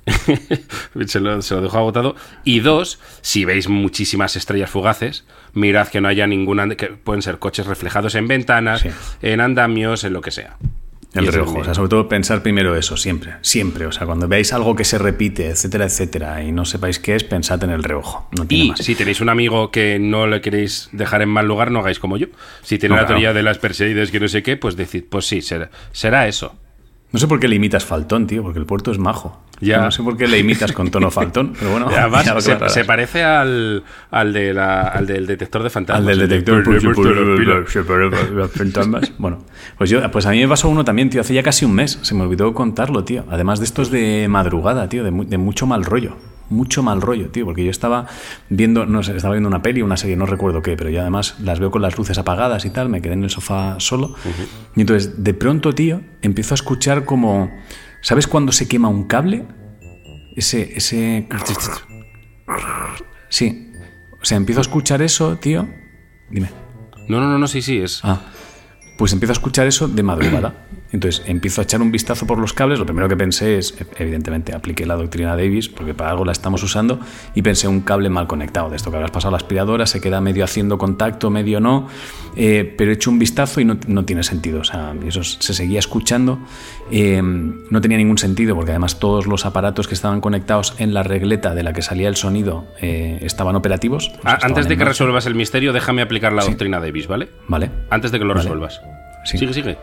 se, 1.06 1.20
lo, 1.20 1.42
se 1.42 1.54
lo 1.54 1.62
dejó 1.62 1.78
agotado. 1.78 2.16
Y 2.44 2.60
dos, 2.60 3.00
si 3.22 3.44
veis 3.44 3.68
muchísimas 3.68 4.36
estrellas 4.36 4.70
fugaces, 4.70 5.24
mirad 5.52 5.88
que 5.88 6.00
no 6.00 6.08
haya 6.08 6.26
ninguna. 6.26 6.68
que 6.76 6.86
pueden 6.88 7.22
ser 7.22 7.38
coches 7.38 7.66
reflejados 7.66 8.14
en 8.14 8.28
ventanas, 8.28 8.80
Sí. 8.82 8.88
en 9.22 9.40
andamios, 9.40 10.04
en 10.04 10.12
lo 10.12 10.20
que 10.20 10.30
sea. 10.30 10.56
El 11.14 11.28
reojo, 11.32 11.60
o 11.60 11.64
sea, 11.64 11.72
sobre 11.72 11.88
todo 11.88 12.08
pensar 12.10 12.42
primero 12.42 12.76
eso, 12.76 12.98
siempre, 12.98 13.36
siempre. 13.40 13.86
O 13.86 13.92
sea, 13.92 14.06
cuando 14.06 14.28
veáis 14.28 14.52
algo 14.52 14.76
que 14.76 14.84
se 14.84 14.98
repite, 14.98 15.48
etcétera, 15.48 15.86
etcétera, 15.86 16.42
y 16.42 16.52
no 16.52 16.66
sepáis 16.66 16.98
qué 16.98 17.14
es, 17.14 17.24
pensad 17.24 17.62
en 17.64 17.70
el 17.70 17.82
reojo. 17.84 18.28
No 18.36 18.46
tiene 18.46 18.64
Y 18.64 18.68
más. 18.70 18.80
si 18.80 18.94
tenéis 18.94 19.22
un 19.22 19.30
amigo 19.30 19.70
que 19.70 19.98
no 19.98 20.26
le 20.26 20.42
queréis 20.42 20.90
dejar 20.92 21.22
en 21.22 21.30
mal 21.30 21.46
lugar, 21.46 21.70
no 21.70 21.78
hagáis 21.78 22.00
como 22.00 22.18
yo. 22.18 22.26
Si 22.62 22.78
tiene 22.78 22.96
No, 22.96 23.00
la 23.00 23.06
claro. 23.06 23.14
teoría 23.20 23.32
de 23.32 23.42
las 23.42 23.56
Perseides 23.56 24.10
que 24.10 24.20
no 24.20 24.28
sé 24.28 24.42
qué, 24.42 24.58
pues 24.58 24.76
decid, 24.76 25.04
pues 25.08 25.24
sí, 25.26 25.40
será, 25.40 25.70
será 25.90 26.28
eso. 26.28 26.54
No 27.12 27.18
sé 27.20 27.28
por 27.28 27.38
qué 27.40 27.48
le 27.48 27.56
imitas 27.56 27.84
faltón, 27.84 28.26
tío, 28.26 28.42
porque 28.42 28.58
el 28.58 28.66
puerto 28.66 28.90
es 28.90 28.98
majo. 28.98 29.40
Ya. 29.60 29.80
No 29.80 29.90
sé 29.90 30.02
por 30.02 30.18
qué 30.18 30.26
le 30.28 30.38
imitas 30.38 30.72
con 30.72 30.90
tono 30.90 31.10
faltón, 31.10 31.54
pero 31.58 31.70
bueno. 31.70 31.88
Además, 31.96 32.26
se, 32.44 32.68
se 32.68 32.84
parece 32.84 33.22
al, 33.24 33.84
al, 34.10 34.32
de 34.34 34.52
la- 34.52 34.82
al 34.82 35.06
del 35.06 35.26
detector 35.26 35.62
de 35.62 35.70
fantasmas. 35.70 36.00
Al 36.00 36.06
del 36.18 36.28
detector. 36.28 36.62
De- 36.62 38.48
fantasmas. 38.48 39.12
Bueno, 39.18 39.38
pues 39.78 39.88
yo, 39.90 40.08
pues 40.10 40.26
a 40.26 40.30
mí 40.30 40.40
me 40.40 40.48
pasó 40.48 40.68
uno 40.68 40.84
también, 40.84 41.08
tío, 41.08 41.20
hace 41.20 41.32
ya 41.32 41.42
casi 41.42 41.64
un 41.64 41.74
mes. 41.74 41.98
Se 42.02 42.14
me 42.14 42.22
olvidó 42.24 42.52
contarlo, 42.52 43.04
tío. 43.04 43.24
Además 43.30 43.60
de 43.60 43.64
estos 43.66 43.90
de 43.90 44.26
madrugada, 44.28 44.88
tío, 44.88 45.04
de, 45.04 45.10
mu- 45.10 45.24
de 45.24 45.38
mucho 45.38 45.66
mal 45.66 45.84
rollo. 45.84 46.16
Mucho 46.48 46.82
mal 46.82 47.02
rollo, 47.02 47.30
tío, 47.30 47.44
porque 47.44 47.64
yo 47.64 47.70
estaba 47.70 48.06
viendo, 48.48 48.86
no 48.86 49.02
sé, 49.02 49.16
estaba 49.16 49.34
viendo 49.34 49.48
una 49.48 49.62
peli, 49.62 49.82
una 49.82 49.96
serie, 49.96 50.16
no 50.16 50.26
recuerdo 50.26 50.62
qué, 50.62 50.76
pero 50.76 50.90
yo 50.90 51.00
además 51.00 51.36
las 51.40 51.58
veo 51.58 51.70
con 51.70 51.82
las 51.82 51.98
luces 51.98 52.18
apagadas 52.18 52.64
y 52.64 52.70
tal, 52.70 52.88
me 52.88 53.02
quedé 53.02 53.14
en 53.14 53.24
el 53.24 53.30
sofá 53.30 53.76
solo. 53.78 54.14
Y 54.74 54.80
entonces, 54.80 55.24
de 55.24 55.34
pronto, 55.34 55.74
tío, 55.74 56.02
empiezo 56.22 56.54
a 56.54 56.56
escuchar 56.56 57.04
como. 57.04 57.50
¿Sabes 58.00 58.26
cuando 58.26 58.52
se 58.52 58.68
quema 58.68 58.88
un 58.88 59.04
cable? 59.04 59.44
Ese. 60.36 60.76
ese... 60.76 61.26
Sí. 63.28 63.72
O 64.20 64.24
sea, 64.24 64.36
empiezo 64.36 64.60
a 64.60 64.62
escuchar 64.62 65.02
eso, 65.02 65.36
tío. 65.36 65.68
Dime. 66.30 66.50
No, 67.08 67.20
no, 67.20 67.28
no, 67.28 67.38
no, 67.38 67.46
sí, 67.46 67.62
sí, 67.62 67.78
es. 67.78 68.00
Ah, 68.02 68.20
pues 68.98 69.12
empiezo 69.12 69.32
a 69.32 69.34
escuchar 69.34 69.66
eso 69.66 69.88
de 69.88 70.02
madrugada. 70.02 70.66
Entonces 70.92 71.22
empiezo 71.26 71.60
a 71.60 71.64
echar 71.64 71.82
un 71.82 71.90
vistazo 71.90 72.26
por 72.26 72.38
los 72.38 72.52
cables. 72.52 72.78
Lo 72.78 72.86
primero 72.86 73.08
que 73.08 73.16
pensé 73.16 73.58
es, 73.58 73.74
evidentemente, 73.98 74.54
apliqué 74.54 74.86
la 74.86 74.94
doctrina 74.96 75.36
Davis, 75.36 75.68
porque 75.68 75.94
para 75.94 76.10
algo 76.10 76.24
la 76.24 76.32
estamos 76.32 76.62
usando, 76.62 77.00
y 77.34 77.42
pensé 77.42 77.66
un 77.68 77.80
cable 77.80 78.08
mal 78.08 78.26
conectado. 78.26 78.70
De 78.70 78.76
esto 78.76 78.90
que 78.90 78.96
habrás 78.96 79.10
pasado 79.10 79.32
la 79.32 79.38
aspiradora, 79.38 79.86
se 79.86 80.00
queda 80.00 80.20
medio 80.20 80.44
haciendo 80.44 80.78
contacto, 80.78 81.28
medio 81.30 81.60
no. 81.60 81.88
eh, 82.36 82.74
pero 82.78 82.90
he 82.90 82.94
hecho 82.94 83.10
un 83.10 83.18
vistazo 83.18 83.60
y 83.60 83.64
no, 83.64 83.78
no 83.88 84.04
tiene 84.04 84.22
sentido. 84.22 84.60
O 84.60 84.64
sea, 84.64 84.94
eso 85.06 85.22
se 85.24 85.54
seguía 85.54 85.78
escuchando. 85.80 86.38
eh, 86.90 87.20
no 87.22 87.80
tenía 87.80 87.98
ningún 87.98 88.18
sentido, 88.18 88.54
porque 88.54 88.70
además 88.70 88.98
todos 89.00 89.26
los 89.26 89.44
aparatos 89.44 89.88
que 89.88 89.94
estaban 89.94 90.20
conectados 90.20 90.74
en 90.78 90.94
la 90.94 91.02
regleta 91.02 91.54
de 91.54 91.62
la 91.64 91.72
que 91.72 91.82
salía 91.82 92.08
el 92.08 92.16
sonido 92.16 92.64
eh, 92.80 93.18
estaban 93.22 93.56
operativos. 93.56 94.08
O 94.08 94.10
sea, 94.12 94.20
Ah, 94.24 94.34
estaban 94.34 94.50
Antes 94.52 94.68
de 94.68 94.76
que 94.76 94.84
resuelvas 94.84 95.26
el 95.26 95.34
misterio, 95.34 95.72
déjame 95.72 96.02
aplicar 96.02 96.32
la 96.32 96.44
doctrina 96.44 96.78
Davis, 96.80 97.06
¿vale? 97.08 97.28
Vale. 97.48 97.70
Antes 97.90 98.12
de 98.12 98.18
que 98.18 98.24
lo 98.24 98.34
Vale. 98.34 98.42
resuelvas. 98.44 98.80
Sí. 99.24 99.38
Sigue, 99.38 99.52
sigue. 99.52 99.76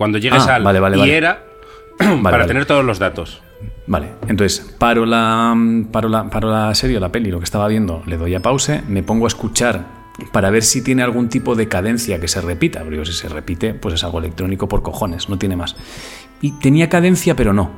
Cuando 0.00 0.16
llegues 0.16 0.46
Ah, 0.48 0.54
al 0.54 0.62
vale, 0.64 0.80
vale, 0.80 0.96
y 0.96 1.10
era 1.10 1.44
Vale, 1.98 2.22
para 2.22 2.46
tener 2.46 2.64
todos 2.64 2.82
los 2.82 2.98
datos. 2.98 3.42
Vale, 3.86 4.12
entonces 4.28 4.74
paro 4.78 5.04
la, 5.04 5.54
paro, 5.92 6.08
la, 6.08 6.30
paro 6.30 6.50
la 6.50 6.74
serie, 6.74 6.98
la 6.98 7.12
peli, 7.12 7.30
lo 7.30 7.38
que 7.38 7.44
estaba 7.44 7.68
viendo, 7.68 8.02
le 8.06 8.16
doy 8.16 8.34
a 8.34 8.40
pause, 8.40 8.80
me 8.88 9.02
pongo 9.02 9.26
a 9.26 9.28
escuchar 9.28 9.84
para 10.32 10.48
ver 10.48 10.62
si 10.62 10.82
tiene 10.82 11.02
algún 11.02 11.28
tipo 11.28 11.54
de 11.54 11.68
cadencia 11.68 12.18
que 12.18 12.28
se 12.28 12.40
repita. 12.40 12.82
Pero 12.88 13.04
si 13.04 13.12
se 13.12 13.28
repite, 13.28 13.74
pues 13.74 13.94
es 13.96 14.02
algo 14.02 14.20
electrónico 14.20 14.70
por 14.70 14.80
cojones, 14.82 15.28
no 15.28 15.36
tiene 15.38 15.56
más. 15.56 15.76
Y 16.40 16.52
tenía 16.52 16.88
cadencia, 16.88 17.36
pero 17.36 17.52
no. 17.52 17.70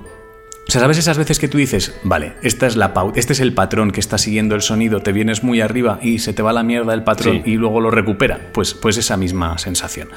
O 0.69 0.71
sea, 0.71 0.81
¿sabes 0.81 0.99
esas 0.99 1.19
veces 1.19 1.41
que 1.41 1.49
tú 1.49 1.59
dices, 1.59 1.93
vale, 2.05 2.35
esta 2.45 2.69
es 2.69 2.77
la 2.77 2.93
este 3.17 3.33
es 3.33 3.41
el 3.41 3.53
patrón 3.53 3.91
que 3.91 3.99
está 3.99 4.17
siguiendo 4.17 4.55
el 4.55 4.63
sonido, 4.63 5.01
te 5.01 5.11
vienes 5.11 5.43
muy 5.43 5.61
arriba 5.61 5.99
y 6.01 6.21
se 6.21 6.33
te 6.33 6.41
va 6.41 6.53
la 6.53 6.63
mierda 6.63 6.95
el 6.95 7.03
patrón 7.03 7.43
Sí. 7.45 7.51
y 7.51 7.57
luego 7.57 7.81
lo 7.81 7.91
recupera? 7.91 8.39
Pues, 8.53 8.73
pues 8.75 8.97
esa 8.97 9.17
misma 9.17 9.59
sensación. 9.59 10.09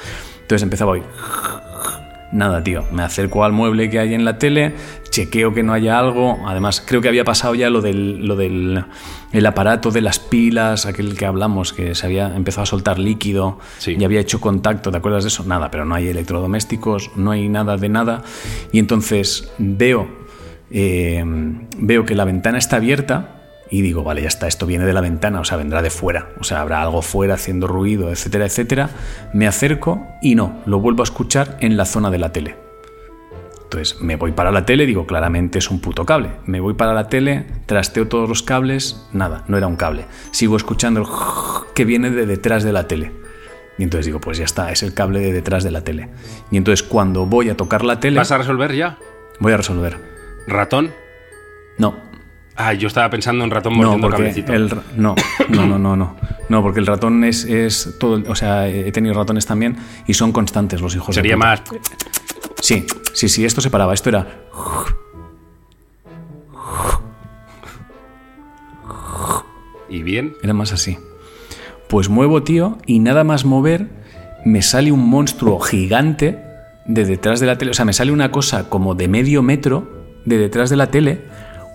Entonces 0.42 0.62
empezaba 0.62 0.92
a 0.92 0.94
oír 0.94 1.04
Nada, 2.36 2.62
tío. 2.62 2.84
Me 2.92 3.02
acerco 3.02 3.46
al 3.46 3.54
mueble 3.54 3.90
que 3.90 3.98
hay 3.98 4.14
en 4.14 4.26
la 4.26 4.38
tele, 4.38 4.76
chequeo 5.10 5.54
que 5.54 5.64
no 5.64 5.72
haya 5.72 5.98
algo. 5.98 6.38
Además, 6.46 6.84
creo 6.86 7.00
que 7.00 7.08
había 7.08 7.24
pasado 7.24 7.56
ya 7.56 7.70
lo 7.70 7.80
del, 7.80 8.28
lo 8.28 8.36
del 8.36 8.84
el 9.32 9.46
aparato 9.46 9.90
de 9.90 10.02
las 10.02 10.20
pilas, 10.20 10.86
aquel 10.86 11.18
que 11.18 11.26
hablamos, 11.26 11.72
que 11.72 11.96
se 11.96 12.06
había 12.06 12.36
empezado 12.36 12.64
a 12.64 12.66
soltar 12.66 13.00
líquido 13.00 13.60
Sí. 13.78 13.96
y 13.98 14.04
había 14.04 14.20
hecho 14.20 14.42
contacto. 14.42 14.92
¿Te 14.92 14.98
acuerdas 14.98 15.24
de 15.24 15.30
eso? 15.30 15.46
Nada, 15.46 15.72
pero 15.72 15.86
no 15.86 15.96
hay 15.96 16.10
electrodomésticos, 16.10 17.12
no 17.16 17.32
hay 17.32 17.48
nada 17.48 17.78
de 17.78 17.88
nada. 17.88 18.24
Y 18.74 18.80
entonces 18.80 19.50
veo, 19.58 20.10
eh, 20.72 21.24
veo 21.78 22.06
que 22.06 22.16
la 22.16 22.26
ventana 22.26 22.58
está 22.58 22.76
abierta. 22.76 23.35
Y 23.70 23.82
digo, 23.82 24.04
vale, 24.04 24.22
ya 24.22 24.28
está, 24.28 24.48
esto 24.48 24.66
viene 24.66 24.86
de 24.86 24.94
la 24.94 25.02
ventana, 25.02 25.40
o 25.40 25.44
sea, 25.46 25.58
vendrá 25.58 25.82
de 25.82 25.90
fuera, 25.90 26.30
o 26.40 26.44
sea, 26.44 26.62
habrá 26.62 26.82
algo 26.82 27.02
fuera 27.02 27.34
haciendo 27.34 27.68
ruido, 27.68 28.12
etcétera, 28.12 28.46
etcétera. 28.46 28.90
Me 29.34 29.48
acerco 29.48 30.06
y 30.22 30.36
no, 30.36 30.62
lo 30.66 30.80
vuelvo 30.80 31.02
a 31.02 31.06
escuchar 31.06 31.58
en 31.62 31.76
la 31.78 31.86
zona 31.86 32.12
de 32.12 32.20
la 32.20 32.32
tele. 32.32 32.58
Entonces 33.64 34.00
me 34.00 34.16
voy 34.16 34.32
para 34.32 34.52
la 34.52 34.66
tele, 34.66 34.86
digo, 34.86 35.08
claramente 35.08 35.58
es 35.58 35.72
un 35.72 35.82
puto 35.82 36.06
cable. 36.06 36.30
Me 36.46 36.60
voy 36.60 36.76
para 36.76 36.94
la 36.94 37.10
tele, 37.10 37.46
trasteo 37.66 38.08
todos 38.08 38.30
los 38.30 38.44
cables, 38.44 39.08
nada, 39.12 39.44
no 39.48 39.58
era 39.58 39.68
un 39.68 39.76
cable. 39.76 40.06
Sigo 40.32 40.56
escuchando 40.56 41.02
el 41.02 41.08
que 41.74 41.84
viene 41.86 42.12
de 42.12 42.26
detrás 42.28 42.64
de 42.64 42.72
la 42.72 42.88
tele. 42.88 43.12
Y 43.78 43.84
entonces 43.84 44.06
digo, 44.06 44.22
pues 44.22 44.38
ya 44.38 44.46
está, 44.46 44.72
es 44.72 44.84
el 44.84 44.94
cable 44.94 45.20
de 45.20 45.34
detrás 45.34 45.64
de 45.64 45.72
la 45.72 45.82
tele. 45.82 46.10
Y 46.52 46.58
entonces 46.58 46.84
cuando 46.88 47.26
voy 47.26 47.50
a 47.50 47.58
tocar 47.58 47.84
la 47.84 48.00
tele, 48.00 48.18
¿Vas 48.18 48.32
a 48.32 48.38
resolver 48.38 48.74
ya? 48.74 48.98
voy 49.40 49.52
a 49.52 49.58
resolver. 49.58 49.98
¿Ratón? 50.48 50.94
No, 51.78 51.96
Ah, 52.56 52.74
yo 52.74 52.88
estaba 52.88 53.10
pensando 53.10 53.44
en 53.44 53.52
ratón 53.52 53.74
no, 53.74 53.80
mordiendo 53.80 54.08
porque 54.08 54.18
cablecito. 54.18 54.54
el 54.54 54.70
no, 54.96 55.16
no, 55.50 55.68
no, 55.68 55.78
no, 55.78 55.96
no, 55.96 56.16
no, 56.48 56.62
porque 56.62 56.80
el 56.80 56.86
ratón 56.88 57.24
es, 57.24 57.44
es 57.44 57.96
todo, 58.00 58.24
o 58.30 58.36
sea, 58.36 58.68
he 58.70 58.92
tenido 58.92 59.14
ratones 59.14 59.46
también 59.46 59.78
y 60.08 60.14
son 60.14 60.32
constantes 60.32 60.80
los 60.82 60.96
hijos. 60.96 61.10
de 61.10 61.22
Sería 61.22 61.36
puta. 61.36 61.48
más... 61.48 61.64
Sí, 62.62 62.86
sí, 63.14 63.28
sí, 63.30 63.44
esto 63.46 63.62
se 63.62 63.70
paraba, 63.70 63.94
esto 63.94 64.10
era 64.10 64.28
¿Y 69.90 70.04
bien? 70.04 70.36
Era 70.44 70.54
más 70.54 70.74
así. 70.74 70.98
Pues 71.88 72.10
muevo, 72.10 72.44
tío, 72.44 72.78
y 72.86 73.00
nada 73.00 73.24
más 73.24 73.46
mover, 73.46 73.88
me 74.44 74.62
sale 74.62 74.92
un 74.92 75.08
monstruo 75.08 75.60
gigante 75.60 76.40
de 76.86 77.06
detrás 77.06 77.40
de 77.40 77.46
la 77.46 77.58
tele. 77.58 77.72
O 77.72 77.74
sea, 77.74 77.86
me 77.86 77.94
sale 77.94 78.12
una 78.12 78.32
cosa 78.32 78.70
como 78.70 78.96
de 78.96 79.08
medio 79.08 79.44
metro 79.44 80.06
de 80.26 80.38
detrás 80.38 80.70
de 80.70 80.76
la 80.76 80.88
tele. 80.88 81.22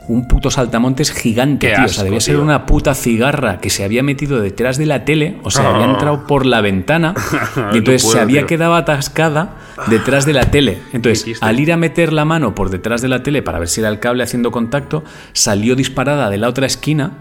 Un 0.08 0.26
puto 0.26 0.50
saltamontes 0.50 1.12
gigante, 1.12 1.72
tío. 1.72 1.84
o 1.84 1.88
sea, 1.88 2.04
debía 2.04 2.20
ser 2.20 2.34
tío. 2.34 2.42
una 2.42 2.66
puta 2.66 2.94
cigarra 2.94 3.58
que 3.60 3.70
se 3.70 3.84
había 3.84 4.02
metido 4.02 4.40
detrás 4.40 4.76
de 4.76 4.86
la 4.86 5.04
tele. 5.04 5.36
O 5.44 5.50
sea, 5.50 5.70
había 5.70 5.84
entrado 5.88 6.26
por 6.26 6.46
la 6.46 6.60
ventana. 6.60 7.14
Y 7.72 7.78
entonces 7.78 8.02
puedo, 8.02 8.14
se 8.16 8.20
había 8.20 8.40
tío. 8.40 8.46
quedado 8.48 8.74
atascada 8.74 9.56
detrás 9.88 10.26
de 10.26 10.32
la 10.32 10.50
tele. 10.50 10.78
Entonces, 10.92 11.38
al 11.42 11.60
ir 11.60 11.72
a 11.72 11.76
meter 11.76 12.12
la 12.12 12.24
mano 12.24 12.54
por 12.54 12.70
detrás 12.70 13.02
de 13.02 13.08
la 13.08 13.22
tele 13.22 13.42
para 13.42 13.58
ver 13.60 13.68
si 13.68 13.80
era 13.80 13.88
el 13.88 14.00
cable 14.00 14.22
haciendo 14.24 14.50
contacto, 14.50 15.04
salió 15.32 15.76
disparada 15.76 16.28
de 16.30 16.38
la 16.38 16.48
otra 16.48 16.66
esquina 16.66 17.12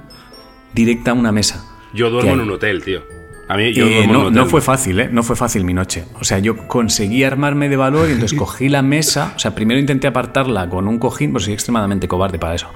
directa 0.74 1.12
a 1.12 1.14
una 1.14 1.32
mesa. 1.32 1.66
Yo 1.94 2.10
duermo 2.10 2.30
¿Qué 2.30 2.34
en 2.36 2.42
un 2.42 2.52
hotel, 2.52 2.84
tío. 2.84 3.02
A 3.52 3.58
mí 3.58 3.74
yo 3.74 3.86
Eh, 3.88 4.06
no, 4.08 4.30
no 4.30 4.46
fue 4.46 4.62
fácil, 4.62 5.00
¿eh? 5.00 5.10
No 5.12 5.24
fue 5.24 5.36
fácil 5.36 5.64
mi 5.66 5.74
noche. 5.74 6.06
O 6.20 6.24
sea, 6.24 6.38
yo 6.38 6.68
conseguí 6.68 7.24
armarme 7.24 7.68
de 7.68 7.76
valor 7.78 8.08
y 8.08 8.12
entonces 8.14 8.38
cogí 8.38 8.70
la 8.70 8.84
mesa. 8.84 9.34
O 9.36 9.40
sea, 9.40 9.56
primero 9.56 9.80
intenté 9.80 10.06
apartarla 10.08 10.70
con 10.70 10.88
un 10.88 11.00
cojín, 11.00 11.32
porque 11.32 11.46
soy 11.46 11.54
extremadamente 11.56 12.08
cobarde 12.08 12.38
para 12.38 12.54
eso. 12.54 12.68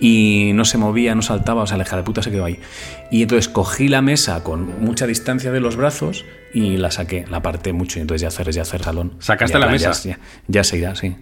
Y 0.00 0.50
no 0.54 0.64
se 0.64 0.78
movía, 0.78 1.14
no 1.14 1.22
saltaba, 1.22 1.62
o 1.62 1.66
sea, 1.68 1.76
la 1.76 1.84
hija 1.84 1.96
de 1.96 2.02
puta 2.02 2.22
se 2.24 2.32
quedó 2.32 2.44
ahí. 2.44 2.58
Y 3.12 3.22
entonces 3.22 3.48
cogí 3.48 3.86
la 3.86 4.02
mesa 4.02 4.42
con 4.42 4.80
mucha 4.84 5.06
distancia 5.06 5.52
de 5.52 5.60
los 5.60 5.76
brazos 5.76 6.24
y 6.52 6.76
la 6.76 6.90
saqué, 6.90 7.24
la 7.30 7.36
aparté 7.36 7.72
mucho. 7.72 8.00
Y 8.00 8.02
entonces 8.02 8.22
ya 8.22 8.28
hacer, 8.28 8.50
ya 8.50 8.62
hacer 8.62 8.82
salón. 8.82 9.12
¿Sacaste 9.20 9.52
Ya 9.54 9.58
la 9.60 9.66
ya- 9.66 9.72
mesa? 9.88 9.92
Ya, 10.08 10.18
ya 10.48 10.64
se 10.64 10.78
irá, 10.78 10.96
sí. 10.96 11.14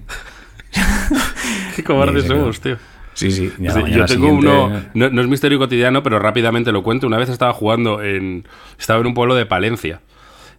Qué 1.76 1.84
cobardes 1.84 2.24
somos, 2.24 2.58
tío. 2.60 2.78
Sí, 3.14 3.30
sí. 3.30 3.52
ya 3.58 3.72
yo 3.74 4.04
tengo 4.06 4.06
siguiente- 4.06 4.28
uno, 4.48 4.82
no, 4.94 5.10
no 5.10 5.20
es 5.22 5.28
misterio 5.28 5.58
cotidiano, 5.58 6.02
pero 6.02 6.18
rápidamente 6.18 6.72
lo 6.72 6.82
cuento. 6.82 7.06
Una 7.06 7.16
vez 7.18 7.28
estaba 7.30 7.52
jugando 7.52 8.02
en. 8.02 8.44
Estaba 8.78 9.00
en 9.00 9.06
un 9.06 9.14
pueblo 9.14 9.34
de 9.34 9.46
Palencia, 9.46 10.00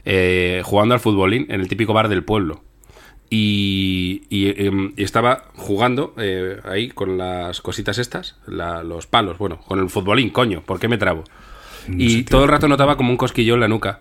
eh, 0.06 0.62
jugando 0.66 0.94
al 0.94 1.00
futbolín 1.00 1.46
en 1.50 1.62
el 1.62 1.68
típico 1.68 1.94
bar 1.94 2.08
del 2.10 2.24
pueblo. 2.24 2.64
Y, 3.30 4.24
y, 4.30 4.66
em, 4.68 4.94
y 4.96 5.04
estaba 5.04 5.46
jugando 5.56 6.14
eh, 6.18 6.60
ahí 6.64 6.90
con 6.90 7.18
las 7.18 7.60
cositas 7.60 7.98
estas, 7.98 8.38
la- 8.48 8.84
los 8.84 9.08
palos, 9.08 9.38
bueno, 9.40 9.60
con 9.68 9.80
el 9.80 9.90
futbolín, 9.90 10.30
coño, 10.30 10.62
¿por 10.62 10.80
qué 10.80 10.88
me 10.88 10.98
trabo? 10.98 11.24
y 11.88 12.24
todo 12.24 12.44
el 12.46 12.50
rato 12.50 12.68
notaba 12.68 12.98
como 12.98 13.12
un 13.12 13.18
cosquillo 13.18 13.54
en 13.56 13.60
la 13.60 13.68
nuca, 13.68 14.00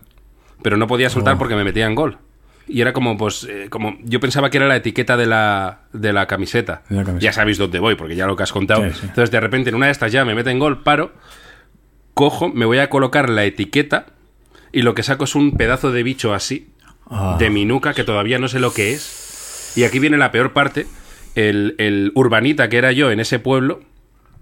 pero 0.62 0.76
no 0.78 0.86
podía 0.86 1.08
Oh. 1.08 1.10
soltar 1.10 1.36
porque 1.36 1.54
me 1.54 1.64
metía 1.64 1.86
en 1.86 1.94
gol. 1.94 2.16
Y 2.66 2.80
era 2.80 2.92
como, 2.92 3.16
pues, 3.18 3.44
eh, 3.48 3.66
como 3.70 3.96
yo 4.04 4.20
pensaba 4.20 4.48
que 4.50 4.56
era 4.56 4.66
la 4.66 4.76
etiqueta 4.76 5.16
de 5.16 5.26
la, 5.26 5.80
de 5.92 6.12
la 6.14 6.26
camiseta. 6.26 6.82
De 6.88 6.96
la 6.96 7.04
camiseta. 7.04 7.24
Ya 7.24 7.32
sabéis 7.32 7.58
dónde 7.58 7.78
voy, 7.78 7.94
porque 7.94 8.16
ya 8.16 8.26
lo 8.26 8.36
que 8.36 8.42
has 8.42 8.52
contado. 8.52 8.82
Sí, 8.84 8.90
sí. 8.94 9.00
Entonces, 9.02 9.30
de 9.30 9.40
repente, 9.40 9.68
en 9.70 9.76
una 9.76 9.86
de 9.86 9.92
estas 9.92 10.10
ya 10.12 10.24
me 10.24 10.34
mete 10.34 10.50
en 10.50 10.58
gol, 10.58 10.82
paro, 10.82 11.12
cojo, 12.14 12.48
me 12.48 12.64
voy 12.64 12.78
a 12.78 12.88
colocar 12.88 13.28
la 13.28 13.44
etiqueta 13.44 14.06
y 14.72 14.82
lo 14.82 14.94
que 14.94 15.02
saco 15.02 15.24
es 15.24 15.34
un 15.34 15.56
pedazo 15.56 15.92
de 15.92 16.02
bicho 16.02 16.32
así, 16.34 16.70
Ah. 17.10 17.36
de 17.38 17.50
mi 17.50 17.66
nuca, 17.66 17.92
que 17.92 18.02
todavía 18.02 18.38
no 18.38 18.48
sé 18.48 18.60
lo 18.60 18.72
que 18.72 18.94
es. 18.94 19.72
Y 19.76 19.84
aquí 19.84 19.98
viene 19.98 20.16
la 20.16 20.30
peor 20.30 20.54
parte. 20.54 20.86
El, 21.34 21.74
el 21.78 22.12
urbanita 22.14 22.68
que 22.70 22.78
era 22.78 22.92
yo 22.92 23.10
en 23.10 23.20
ese 23.20 23.38
pueblo 23.38 23.82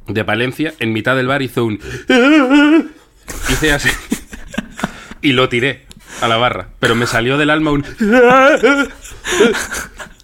de 0.06 0.24
Palencia, 0.24 0.72
en 0.78 0.92
mitad 0.92 1.16
del 1.16 1.26
bar 1.26 1.42
hizo 1.42 1.64
un... 1.64 1.80
Hice 3.50 3.72
así. 3.72 3.88
Y 5.22 5.32
lo 5.32 5.48
tiré 5.48 5.86
a 6.22 6.28
la 6.28 6.36
barra. 6.36 6.68
Pero 6.78 6.94
me 6.94 7.06
salió 7.06 7.36
del 7.36 7.50
alma 7.50 7.70
un... 7.72 7.84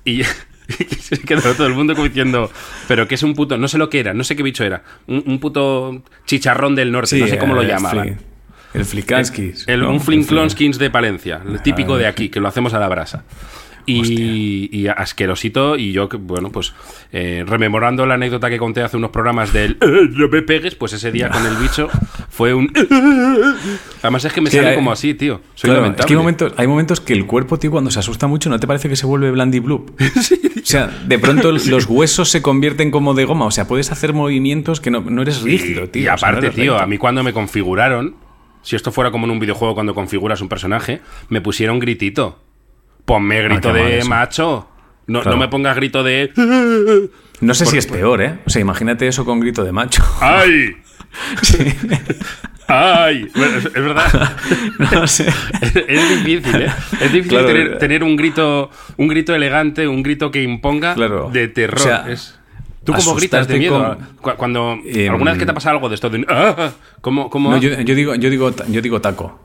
Y, 0.05 0.23
y 0.23 0.25
se 1.01 1.19
quedó 1.21 1.55
todo 1.55 1.67
el 1.67 1.75
mundo 1.75 1.95
como 1.95 2.07
diciendo, 2.09 2.51
pero 2.87 3.07
que 3.09 3.15
es 3.17 3.23
un 3.23 3.35
puto, 3.35 3.57
no 3.59 3.69
sé 3.69 3.79
lo 3.79 3.91
que 3.91 4.01
era, 4.01 4.15
no 4.15 4.25
sé 4.25 4.37
qué 4.37 4.43
bicho 4.43 4.65
era, 4.65 4.83
un, 5.07 5.23
un 5.27 5.39
puto 5.39 6.03
chicharrón 6.27 6.75
del 6.75 6.93
norte, 6.93 7.17
Sí, 7.17 7.21
no 7.21 7.27
sé 7.27 7.39
cómo 7.39 7.55
lo 7.55 7.63
llamaban. 7.63 8.09
fli- 8.09 8.17
El 8.75 8.85
Flikanskis. 8.85 9.67
El, 9.69 9.81
¿no? 9.81 9.89
un 9.91 9.95
El 9.97 10.01
Flinklonskins 10.01 10.79
de 10.79 10.91
Palencia, 10.91 11.41
el 11.47 11.61
típico 11.63 11.95
Ah, 11.95 11.99
de 11.99 12.07
aquí, 12.07 12.29
que 12.29 12.41
lo 12.41 12.49
hacemos 12.49 12.75
a 12.75 12.79
la 12.79 12.89
brasa. 12.89 13.25
Y, 13.93 14.69
y 14.73 14.89
asquerosito, 14.89 15.77
y 15.77 15.93
yo, 15.93 16.09
que, 16.09 16.17
bueno, 16.17 16.51
pues 16.51 16.75
eh, 17.13 17.45
rememorando 17.47 18.05
la 18.07 18.15
anécdota 18.15 18.51
que 18.51 18.59
conté 18.59 18.83
hace 18.83 18.97
unos 18.97 19.11
programas 19.11 19.53
del 19.53 19.79
"Eh, 19.81 20.09
no 20.11 20.29
me 20.29 20.43
pegues, 20.43 20.75
pues 20.75 20.93
ese 20.93 21.11
día 21.13 21.31
con 21.31 21.45
el 21.47 21.57
bicho 21.57 21.89
fue 22.29 22.53
un. 22.55 22.71
Además 24.03 24.25
es 24.25 24.33
que 24.33 24.41
me 24.41 24.51
sale 24.51 24.69
hay- 24.69 24.75
como 24.75 24.93
así, 24.93 25.15
tío. 25.15 25.41
Soy 25.55 25.69
Claro, 25.69 25.81
lamentable. 25.83 26.01
es 26.03 26.07
que 26.07 26.13
hay 26.13 26.19
momentos, 26.19 26.53
hay 26.57 26.67
momentos 26.67 27.01
que 27.01 27.13
el 27.13 27.27
cuerpo, 27.27 27.59
tío, 27.59 27.71
cuando 27.71 27.91
se 27.91 27.99
asusta 27.99 28.27
mucho, 28.27 28.49
¿no 28.51 28.61
te 28.61 28.67
parece 28.67 28.89
que 28.89 28.97
se 28.97 29.07
vuelve 29.07 29.31
blandy 29.31 29.61
blue? 29.61 29.87
O 30.59 30.71
sea, 30.71 30.91
de 31.07 31.19
pronto 31.19 31.51
los 31.51 31.87
huesos 31.87 32.29
se 32.29 32.43
convierten 32.43 32.91
como 32.91 33.15
de 33.15 33.25
goma. 33.25 33.47
O 33.47 33.51
sea, 33.51 33.67
puedes 33.67 33.91
hacer 33.91 34.13
movimientos 34.13 34.83
que 34.83 34.91
no, 34.91 35.01
no 35.01 35.23
eres 35.23 35.41
rígido, 35.41 35.89
tío. 35.89 36.03
Y 36.03 36.09
O 36.09 36.19
sea, 36.19 36.31
no 36.31 36.37
aparte, 36.39 36.51
tío, 36.51 36.73
recto. 36.73 36.85
a 36.85 36.87
mí 36.87 36.99
cuando 36.99 37.23
me 37.23 37.33
configuraron, 37.33 38.17
si 38.61 38.77
esto 38.77 38.93
fuera 38.93 39.11
como 39.11 39.25
en 39.25 39.31
un 39.31 39.39
videojuego 39.39 39.73
cuando 39.75 39.95
configuras 39.95 40.43
un 40.43 40.51
personaje, 40.51 41.01
me 41.31 41.41
pusieron 41.41 41.79
gritito. 41.79 42.41
Ponme 43.09 43.43
grito 43.43 43.71
Ah, 43.71 43.73
mal 43.73 43.91
de 43.91 44.05
macho. 44.05 44.69
No, 45.07 45.23
Claro. 45.23 45.37
no 45.39 45.41
me 45.41 45.49
pongas 45.49 45.75
grito 45.75 46.03
de. 46.05 46.31
No 47.41 47.55
sé 47.55 47.67
si 47.67 47.79
es 47.79 47.87
peor, 47.87 48.21
¿eh? 48.21 48.39
O 48.47 48.51
sea, 48.51 48.61
imagínate 48.61 49.07
eso 49.09 49.25
con 49.25 49.39
grito 49.41 49.63
de 49.65 49.71
macho. 49.73 50.03
¡Ay! 50.21 50.77
¡Ay! 52.67 53.29
Bueno, 53.35 53.57
Es, 53.59 53.73
verdad. 53.73 54.37
No 54.93 55.07
sé. 55.07 55.29
Es, 55.63 55.77
es 55.77 56.25
difícil, 56.25 56.63
¿eh? 56.63 56.73
Es 57.01 57.13
difícil 57.13 57.29
Claro, 57.29 57.47
tener, 57.47 57.67
eh. 57.73 57.77
tener 57.77 58.03
un 58.05 58.17
grito 58.17 58.71
un 58.97 59.09
grito 59.09 59.35
elegante, 59.35 59.89
un 59.89 60.03
grito 60.03 60.31
que 60.31 60.43
imponga 60.43 60.95
Claro. 60.95 61.31
de 61.33 61.49
terror. 61.49 61.79
O 61.81 61.83
sea, 61.83 62.05
Es- 62.11 62.35
¿Tú 62.85 62.93
cómo 62.95 63.15
gritas 63.15 63.47
de 63.47 63.59
miedo? 63.59 63.99
con- 64.21 64.35
Cuando, 64.37 64.79
Em, 64.85 65.11
¿Alguna 65.13 65.33
vez 65.33 65.39
que 65.39 65.45
te 65.45 65.51
ha 65.51 65.55
pasado 65.55 65.77
algo 65.77 65.89
de 65.91 65.95
esto? 65.95 66.09
De, 66.11 66.25
¡Ah! 66.29 66.71
¿Cómo, 67.03 67.29
cómo? 67.31 67.51
No, 67.51 67.59
yo, 67.59 67.81
yo 67.83 67.95
digo, 67.95 68.15
yo, 68.15 68.31
digo, 68.31 68.51
yo 68.69 68.81
digo 68.81 69.01
taco. 69.01 69.39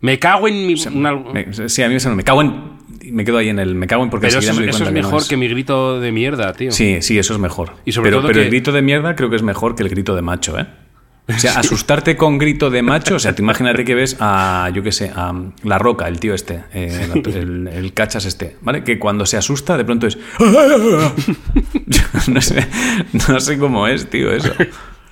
Me 0.00 0.18
cago 0.18 0.48
en 0.48 0.66
mi... 0.66 0.74
una- 0.92 1.14
Me- 1.14 1.68
sí, 1.68 1.82
a 1.82 1.88
mí 1.88 1.96
me, 2.04 2.14
me 2.16 2.24
cago 2.24 2.42
en. 2.42 2.79
Me 3.06 3.24
quedo 3.24 3.38
ahí 3.38 3.48
en 3.48 3.58
el. 3.58 3.74
Me 3.74 3.86
cago 3.86 4.02
en 4.04 4.10
porque 4.10 4.26
Pero 4.28 4.40
eso, 4.40 4.48
me 4.48 4.52
eso 4.52 4.60
es 4.70 4.76
cuenta 4.76 4.94
que 4.94 5.00
no 5.00 5.08
mejor 5.08 5.26
que 5.28 5.36
mi 5.36 5.48
grito 5.48 6.00
de 6.00 6.12
mierda, 6.12 6.52
tío. 6.52 6.70
Sí, 6.72 6.98
sí, 7.00 7.18
eso 7.18 7.32
es 7.32 7.38
mejor. 7.38 7.72
Y 7.84 7.92
sobre 7.92 8.10
pero 8.10 8.18
todo 8.20 8.28
pero 8.28 8.40
que- 8.40 8.44
el 8.44 8.50
grito 8.50 8.72
de 8.72 8.82
mierda 8.82 9.16
creo 9.16 9.30
que 9.30 9.36
es 9.36 9.42
mejor 9.42 9.74
que 9.74 9.82
el 9.82 9.88
grito 9.88 10.14
de 10.14 10.22
macho, 10.22 10.58
¿eh? 10.58 10.66
O 11.28 11.38
sea, 11.38 11.52
asustarte 11.60 12.16
con 12.16 12.38
grito 12.38 12.70
de 12.70 12.82
macho, 12.82 13.14
o 13.14 13.18
sea, 13.18 13.34
te 13.34 13.42
imagínate 13.42 13.84
que 13.84 13.94
ves 13.94 14.16
a, 14.20 14.70
yo 14.74 14.82
qué 14.82 14.90
sé, 14.92 15.12
a 15.14 15.32
La 15.62 15.78
Roca, 15.78 16.08
el 16.08 16.18
tío 16.18 16.34
este, 16.34 16.64
eh, 16.74 17.08
el, 17.34 17.68
el 17.68 17.92
cachas 17.94 18.24
este, 18.24 18.56
¿vale? 18.62 18.82
Que 18.82 18.98
cuando 18.98 19.24
se 19.26 19.36
asusta 19.36 19.76
de 19.78 19.84
pronto 19.84 20.06
es... 20.08 20.18
no, 22.28 22.40
sé, 22.40 22.66
no 23.28 23.40
sé 23.40 23.58
cómo 23.58 23.86
es, 23.86 24.08
tío, 24.10 24.32
eso. 24.32 24.52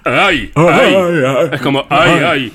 ¡Ay! 0.04 0.50
Ay. 0.54 0.94
Es 1.52 1.60
como 1.60 1.84
¡ay, 1.88 2.10
ay! 2.24 2.52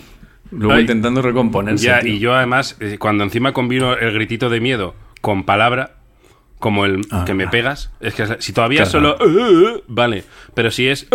Luego 0.52 0.74
Ay. 0.76 0.82
intentando 0.82 1.22
recomponerse. 1.22 1.86
Ya, 1.86 2.00
tío. 2.02 2.14
y 2.14 2.20
yo 2.20 2.34
además, 2.36 2.78
eh, 2.80 2.98
cuando 3.00 3.24
encima 3.24 3.54
combino 3.54 3.98
el 3.98 4.14
gritito 4.14 4.50
de 4.50 4.60
miedo 4.60 4.94
con 5.24 5.46
palabra, 5.46 5.96
como 6.60 6.84
el 6.84 7.00
Ah, 7.12 7.24
que 7.26 7.34
me 7.34 7.48
pegas. 7.48 7.92
Es 8.02 8.14
que 8.14 8.26
si 8.42 8.52
todavía 8.52 8.84
Claro. 8.84 9.16
solo. 9.18 9.18
"Uh", 9.26 9.82
vale. 9.88 10.26
Pero 10.54 10.70
si 10.70 10.90
es. 10.90 11.08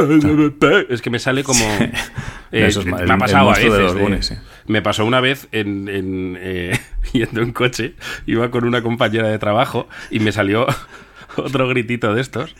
Es 0.88 1.02
que 1.02 1.10
me 1.10 1.18
sale 1.18 1.44
como. 1.44 1.60
eh, 1.60 1.92
Eso 2.52 2.80
es 2.80 2.86
me 2.86 2.92
ha 2.96 3.00
el- 3.02 3.10
el 3.10 3.18
pasado 3.18 3.42
a 3.42 3.44
monstruo 3.44 3.74
de 3.74 3.82
veces. 3.82 4.10
los 4.10 4.26
sí. 4.26 4.34
Me 4.66 4.80
pasó 4.82 5.04
una 5.04 5.20
vez 5.20 5.46
en, 5.52 5.88
en, 5.88 6.38
eh, 6.40 6.78
yendo 7.12 7.42
en 7.42 7.52
coche. 7.52 7.94
Iba 8.26 8.50
con 8.50 8.64
una 8.64 8.80
compañera 8.82 9.28
de 9.28 9.38
trabajo 9.38 9.88
y 10.10 10.20
me 10.20 10.32
salió 10.32 10.66
otro 11.36 11.68
gritito 11.68 12.14
de 12.14 12.22
estos. 12.22 12.54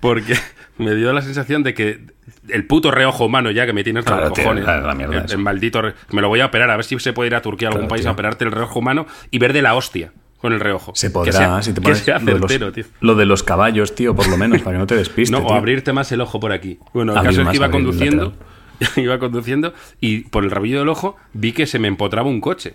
Porque 0.00 0.34
me 0.78 0.94
dio 0.94 1.12
la 1.12 1.22
sensación 1.22 1.62
de 1.64 1.74
que 1.74 2.00
el 2.48 2.64
puto 2.66 2.92
reojo 2.92 3.24
humano 3.26 3.50
ya 3.50 3.66
que 3.66 3.72
me 3.72 3.82
tiene 3.82 3.98
hasta 4.00 4.12
Claro, 4.12 4.28
los 4.28 4.34
tío, 4.34 4.44
cojones. 4.44 4.64
la- 4.64 4.80
la 4.80 4.94
mierda 4.94 5.24
el, 5.24 5.30
el 5.32 5.38
maldito. 5.38 5.82
re- 5.82 5.94
Me 6.12 6.20
lo 6.22 6.28
voy 6.28 6.40
a 6.40 6.46
operar 6.46 6.70
a 6.70 6.76
ver 6.76 6.84
si 6.84 6.96
se 7.00 7.12
puede 7.12 7.26
ir 7.28 7.34
a 7.34 7.42
Turquía 7.42 7.68
a 7.68 7.70
algún 7.70 7.82
Claro, 7.86 7.90
país 7.90 8.02
tío. 8.02 8.10
a 8.10 8.12
operarte 8.14 8.44
el 8.44 8.52
reojo 8.52 8.78
humano 8.78 9.06
y 9.30 9.38
ver 9.38 9.52
de 9.52 9.62
la 9.62 9.74
hostia 9.74 10.12
con 10.46 10.52
el 10.52 10.60
reojo. 10.60 10.92
Se 10.94 11.08
Que 11.08 11.12
podrá, 11.12 11.32
sea- 11.32 11.62
si 11.62 11.70
te 11.72 11.80
que 11.80 11.82
pones 11.82 11.98
sea 11.98 12.18
lo, 12.20 12.24
de 12.34 12.38
los, 12.38 12.50
certero, 12.52 12.88
lo 13.00 13.14
de 13.16 13.26
los 13.26 13.42
caballos, 13.42 13.94
tío, 13.94 14.14
por 14.14 14.28
lo 14.28 14.36
menos, 14.36 14.62
para 14.62 14.76
que 14.76 14.78
no 14.78 14.86
te 14.86 14.94
despistes. 14.96 15.30
No, 15.36 15.38
o 15.44 15.48
tío. 15.48 15.56
abrirte 15.56 15.92
más 15.92 16.10
el 16.12 16.20
ojo 16.20 16.38
por 16.40 16.52
aquí. 16.52 16.78
Bueno, 16.94 17.12
el 17.12 17.18
Abrir 17.18 17.30
caso 17.36 17.42
es 17.42 17.48
que 17.50 17.56
iba 17.56 17.70
conduciendo, 17.70 18.32
iba 18.96 19.18
conduciendo 19.18 19.74
y 20.00 20.20
por 20.20 20.44
el 20.44 20.50
rabillo 20.50 20.78
del 20.78 20.88
ojo 20.88 21.16
vi 21.32 21.52
que 21.52 21.66
se 21.66 21.78
me 21.78 21.88
empotraba 21.88 22.28
un 22.28 22.40
coche. 22.40 22.74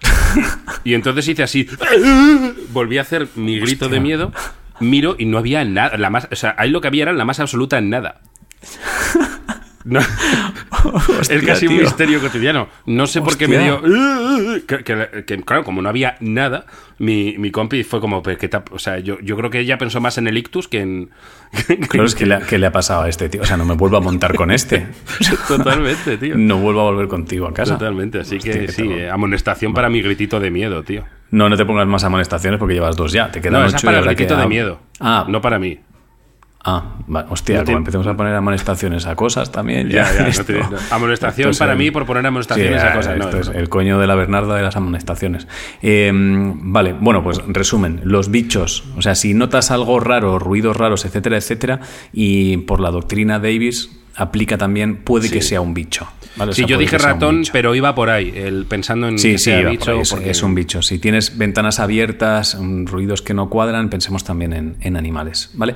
y 0.84 0.94
entonces 0.94 1.26
hice 1.28 1.42
así, 1.42 1.66
volví 2.70 2.98
a 2.98 3.02
hacer 3.02 3.28
mi 3.36 3.58
grito 3.58 3.86
de 3.88 3.96
Hostia. 3.96 4.00
miedo, 4.00 4.32
miro 4.80 5.16
y 5.18 5.24
no 5.26 5.38
había 5.38 5.64
nada, 5.64 5.96
la 5.96 6.10
más, 6.10 6.28
o 6.30 6.36
sea, 6.36 6.54
ahí 6.58 6.70
lo 6.70 6.80
que 6.80 6.88
había 6.88 7.02
era 7.04 7.12
la 7.12 7.24
más 7.24 7.40
absoluta 7.40 7.80
nada. 7.80 8.20
No, 9.84 10.00
Hostia, 11.20 11.36
es 11.36 11.42
casi 11.44 11.66
un 11.66 11.76
misterio 11.76 12.18
cotidiano. 12.20 12.68
No 12.86 13.06
sé 13.06 13.20
por 13.20 13.36
qué 13.36 13.46
me 13.48 13.58
dio. 13.58 13.82
Que, 14.66 14.82
que- 14.82 15.24
que, 15.26 15.42
claro, 15.42 15.62
como 15.64 15.82
no 15.82 15.88
había 15.90 16.16
nada, 16.20 16.64
mi, 16.98 17.36
mi 17.38 17.50
compi 17.50 17.84
fue 17.84 18.00
como. 18.00 18.22
"Pero, 18.22 18.38
¿qué 18.38 18.48
te 18.48 18.56
ha-?". 18.56 18.64
o 18.70 18.78
sea, 18.78 18.98
yo, 18.98 19.18
yo 19.20 19.36
creo 19.36 19.50
que 19.50 19.60
ella 19.60 19.76
pensó 19.76 20.00
más 20.00 20.16
en 20.18 20.26
el 20.26 20.38
ictus 20.38 20.68
que 20.68 20.80
en. 20.80 21.10
Claro, 21.88 22.06
es 22.06 22.14
que 22.14 22.24
le, 22.26 22.34
ha- 22.36 22.40
que 22.46 22.58
le 22.58 22.66
ha 22.66 22.72
pasado 22.72 23.02
a 23.02 23.08
este 23.08 23.28
tío. 23.28 23.42
O 23.42 23.44
sea, 23.44 23.56
no 23.58 23.64
me 23.66 23.74
vuelvo 23.74 23.96
a 23.98 24.00
montar 24.00 24.34
con 24.34 24.50
este. 24.50 24.86
Totalmente, 25.48 26.16
tío. 26.16 26.34
No 26.36 26.58
vuelvo 26.58 26.80
a 26.80 26.84
volver 26.84 27.08
contigo 27.08 27.46
a 27.46 27.52
casa. 27.54 27.74
Totalmente, 27.78 28.20
así 28.20 28.36
Hostia, 28.36 28.52
que 28.52 28.68
sí, 28.68 28.82
eh, 28.90 29.10
amonestación 29.10 29.74
para 29.74 29.88
mi 29.90 30.00
gritito 30.02 30.40
de 30.40 30.50
miedo, 30.50 30.82
tío. 30.82 31.04
No, 31.30 31.48
no 31.48 31.56
te 31.56 31.64
pongas 31.64 31.86
más 31.86 32.04
amonestaciones 32.04 32.58
porque 32.58 32.74
llevas 32.74 32.96
dos 32.96 33.12
ya. 33.12 33.30
Te 33.30 33.40
quedan 33.40 33.60
No, 33.60 33.66
ocho 33.66 33.76
es 33.76 33.82
para 33.82 33.98
el 33.98 34.04
gritito 34.04 34.36
de 34.36 34.46
miedo. 34.46 34.80
Ah, 35.00 35.26
No 35.28 35.40
para 35.40 35.58
mí. 35.58 35.78
Ah 36.64 36.96
va- 37.14 37.26
hostia, 37.28 37.58
No 37.58 37.64
como 37.64 37.78
empecemos 37.78 38.06
a 38.06 38.16
poner 38.16 38.34
amonestaciones 38.34 39.06
a 39.06 39.14
cosas 39.14 39.52
también. 39.52 39.88
Ya, 39.90 40.04
Ya, 40.12 40.28
no. 40.70 40.76
Amonestación 40.90 41.52
para 41.58 41.74
mí 41.74 41.90
por 41.90 42.06
poner 42.06 42.24
amonestaciones 42.26 42.80
Sí, 42.80 42.86
a 42.88 42.94
cosas. 42.94 43.18
No, 43.18 43.24
esto 43.28 43.38
es 43.38 43.48
el 43.56 43.68
coño 43.68 43.98
de 43.98 44.06
la 44.06 44.14
Bernarda 44.14 44.54
de 44.56 44.62
las 44.62 44.76
amonestaciones. 44.76 45.46
Eh, 45.82 46.10
vale, 46.14 46.94
bueno, 46.98 47.22
pues 47.22 47.40
resumen. 47.46 48.00
Los 48.04 48.30
bichos, 48.30 48.84
o 48.96 49.02
sea, 49.02 49.14
si 49.14 49.34
notas 49.34 49.70
algo 49.70 50.00
raro, 50.00 50.38
ruidos 50.38 50.76
raros, 50.76 51.04
etcétera, 51.04 51.36
etcétera, 51.36 51.80
y 52.12 52.58
por 52.58 52.80
la 52.80 52.90
doctrina 52.90 53.38
Davis 53.38 53.90
aplica 54.16 54.56
también, 54.56 54.96
puede 54.96 55.30
que 55.30 55.42
sea 55.42 55.60
un 55.60 55.74
bicho. 55.74 56.06
¿Vale? 56.36 56.50
O 56.50 56.54
Sí, 56.54 56.62
sea, 56.62 56.68
yo 56.68 56.78
dije 56.78 56.98
ratón, 56.98 57.42
pero 57.52 57.74
iba 57.74 57.94
por 57.94 58.10
ahí, 58.10 58.32
el, 58.34 58.66
pensando 58.66 59.08
en 59.08 59.18
Sí, 59.18 59.32
que 59.32 59.38
sí, 59.38 59.44
sea 59.44 59.62
por 59.62 59.70
bicho. 59.70 59.90
ahí, 59.92 60.00
porque- 60.10 60.30
es 60.30 60.42
un 60.42 60.54
bicho. 60.54 60.82
Si 60.82 60.98
tienes 60.98 61.38
ventanas 61.38 61.80
abiertas, 61.80 62.56
mm, 62.60 62.86
ruidos 62.86 63.22
que 63.22 63.34
no 63.34 63.48
cuadran, 63.48 63.88
pensemos 63.90 64.24
también 64.24 64.52
en, 64.52 64.76
en 64.80 64.96
animales, 64.96 65.50
¿vale? 65.54 65.74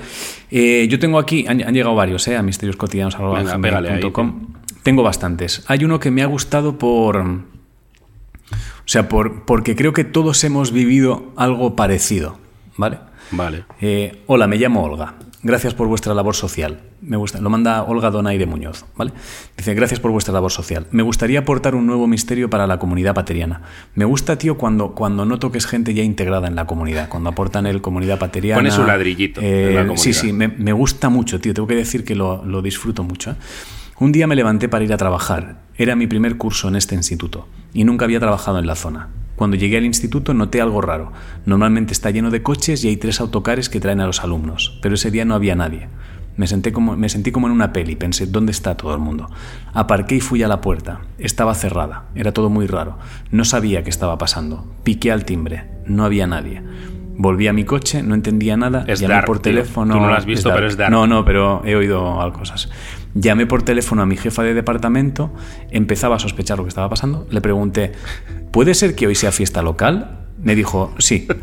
Eh, 0.51 0.87
yo 0.91 0.99
tengo 0.99 1.19
aquí, 1.19 1.47
han, 1.49 1.63
han 1.63 1.75
llegado 1.75 1.95
varios, 1.95 2.27
¿eh? 2.29 2.37
A 2.37 2.43
misterioscotidianos.com. 2.43 4.47
Tengo 4.83 5.03
bastantes. 5.03 5.65
Hay 5.69 5.85
uno 5.85 6.01
que 6.01 6.11
me 6.11 6.23
ha 6.23 6.27
gustado 6.27 6.79
por... 6.79 7.17
O 7.19 8.91
sea, 8.91 9.09
por, 9.09 9.45
porque 9.45 9.77
creo 9.77 9.93
que 9.93 10.05
todos 10.05 10.43
hemos 10.45 10.73
vivido 10.73 11.33
algo 11.37 11.77
parecido, 11.77 12.39
¿vale? 12.79 12.99
Vale. 13.33 13.65
Eh, 13.83 14.23
hola, 14.27 14.47
me 14.47 14.57
llamo 14.57 14.83
Olga. 14.83 15.15
Gracias 15.41 15.73
por 15.73 15.87
vuestra 15.87 16.15
labor 16.15 16.35
social. 16.35 16.81
Me 17.01 17.17
gusta, 17.17 17.41
lo 17.41 17.49
manda 17.49 17.85
Olga 17.85 18.11
Donaire 18.11 18.45
Muñoz, 18.47 18.85
¿vale? 18.97 19.13
Dice, 19.57 19.73
gracias 19.75 20.01
por 20.01 20.11
vuestra 20.11 20.35
labor 20.35 20.51
social. 20.51 20.89
Me 20.91 21.05
gustaría 21.05 21.39
aportar 21.39 21.77
un 21.77 21.87
nuevo 21.87 22.09
misterio 22.09 22.51
para 22.51 22.67
la 22.67 22.81
comunidad 22.81 23.15
pateriana. 23.15 23.63
Me 23.95 24.05
gusta, 24.05 24.37
tío, 24.37 24.59
cuando, 24.59 24.97
cuando 24.97 25.25
noto 25.25 25.53
que 25.53 25.59
es 25.59 25.67
gente 25.67 25.95
ya 25.95 26.03
integrada 26.03 26.49
en 26.49 26.57
la 26.57 26.67
comunidad, 26.67 27.09
cuando 27.09 27.31
aportan 27.31 27.67
el 27.67 27.81
comunidad 27.81 28.19
pateriana. 28.19 28.59
Pone 28.59 28.73
su 28.73 28.83
ladrillito 28.85 29.41
en 29.41 29.75
la 29.77 29.83
Sí, 29.83 29.87
comunidad. 29.89 30.21
sí, 30.21 30.33
me, 30.33 30.49
me 30.49 30.73
gusta 30.73 31.09
mucho, 31.09 31.39
tío. 31.41 31.55
Tengo 31.55 31.69
que 31.69 31.77
decir 31.77 32.05
que 32.05 32.17
lo, 32.17 32.45
lo 32.45 32.61
disfruto 32.61 33.05
mucho. 33.05 33.31
¿eh? 33.31 33.37
Un 34.01 34.11
día 34.11 34.27
me 34.27 34.35
levanté 34.35 34.69
para 34.69 34.85
ir 34.85 34.93
a 34.93 34.97
trabajar. 34.97 35.61
Era 35.77 35.95
mi 35.95 36.09
primer 36.09 36.37
curso 36.37 36.67
en 36.67 36.75
este 36.75 36.97
instituto 36.97 37.47
y 37.73 37.85
nunca 37.85 38.07
había 38.07 38.19
trabajado 38.19 38.59
en 38.59 38.67
la 38.67 38.75
zona. 38.75 39.09
Cuando 39.39 39.57
llegué 39.57 39.77
al 39.77 39.85
instituto 39.85 40.35
noté 40.35 40.61
algo 40.61 40.81
raro. 40.81 41.13
Normalmente 41.47 41.93
está 41.93 42.11
lleno 42.11 42.33
de 42.33 42.43
coches 42.43 42.83
y 42.83 42.89
hay 42.89 42.97
tres 42.97 43.21
autocares 43.21 43.69
que 43.69 43.79
traen 43.79 44.01
a 44.01 44.07
los 44.07 44.25
alumnos, 44.25 44.81
pero 44.83 44.97
ese 44.97 45.13
día 45.13 45.25
no 45.25 45.37
había 45.37 45.55
nadie. 45.55 45.87
Me, 46.37 46.49
senté 46.49 46.73
como, 46.73 46.97
me 46.97 47.09
sentí 47.09 47.31
como 47.31 47.47
en 47.47 47.53
una 47.53 47.73
peli, 47.73 47.95
pensé, 47.95 48.27
¿dónde 48.27 48.51
está 48.51 48.77
todo 48.77 48.93
el 48.95 48.99
mundo? 48.99 49.31
Aparqué 49.73 50.17
y 50.17 50.21
fui 50.21 50.43
a 50.43 50.49
la 50.49 50.61
puerta. 50.61 51.03
Estaba 51.19 51.55
cerrada, 51.55 52.07
era 52.17 52.33
todo 52.33 52.51
muy 52.51 52.67
raro. 52.67 52.99
No 53.31 53.45
sabía 53.45 53.85
qué 53.85 53.91
estaba 53.91 54.19
pasando. 54.19 54.67
Piqué 54.83 55.13
al 55.13 55.25
timbre, 55.25 55.67
no 55.87 56.05
había 56.05 56.27
nadie. 56.27 56.61
Volví 57.21 57.47
a 57.47 57.53
mi 57.53 57.65
coche, 57.65 58.03
no 58.03 58.17
entendía 58.17 58.57
nada, 58.57 58.85
Es 58.89 58.99
llamé 58.99 59.15
dark, 59.15 59.27
por 59.27 59.39
tío. 59.39 59.53
teléfono. 59.53 59.95
Tú 59.95 60.01
no 60.01 60.09
lo 60.09 60.15
has 60.15 60.27
visto, 60.27 60.53
pero 60.53 60.67
es 60.67 60.77
dark. 60.77 60.91
No, 60.91 61.07
no, 61.07 61.25
pero 61.25 61.63
he 61.65 61.77
oído 61.77 62.21
algo 62.21 62.39
cosas. 62.41 62.71
Llamé 63.15 63.47
por 63.47 63.63
teléfono 63.63 64.03
a 64.03 64.07
mi 64.07 64.17
jefa 64.17 64.43
de 64.43 64.55
departamento, 64.55 65.33
empezaba 65.71 66.17
a 66.17 66.19
sospechar 66.19 66.59
lo 66.59 66.65
que 66.65 66.69
estaba 66.69 66.89
pasando, 66.89 67.27
le 67.31 67.41
pregunté, 67.41 67.93
¿puede 68.51 68.75
ser 68.75 68.95
que 68.95 69.07
hoy 69.07 69.15
sea 69.15 69.33
fiesta 69.33 69.63
local? 69.63 70.15
Me 70.43 70.55
dijo, 70.55 70.95
sí. 70.99 71.27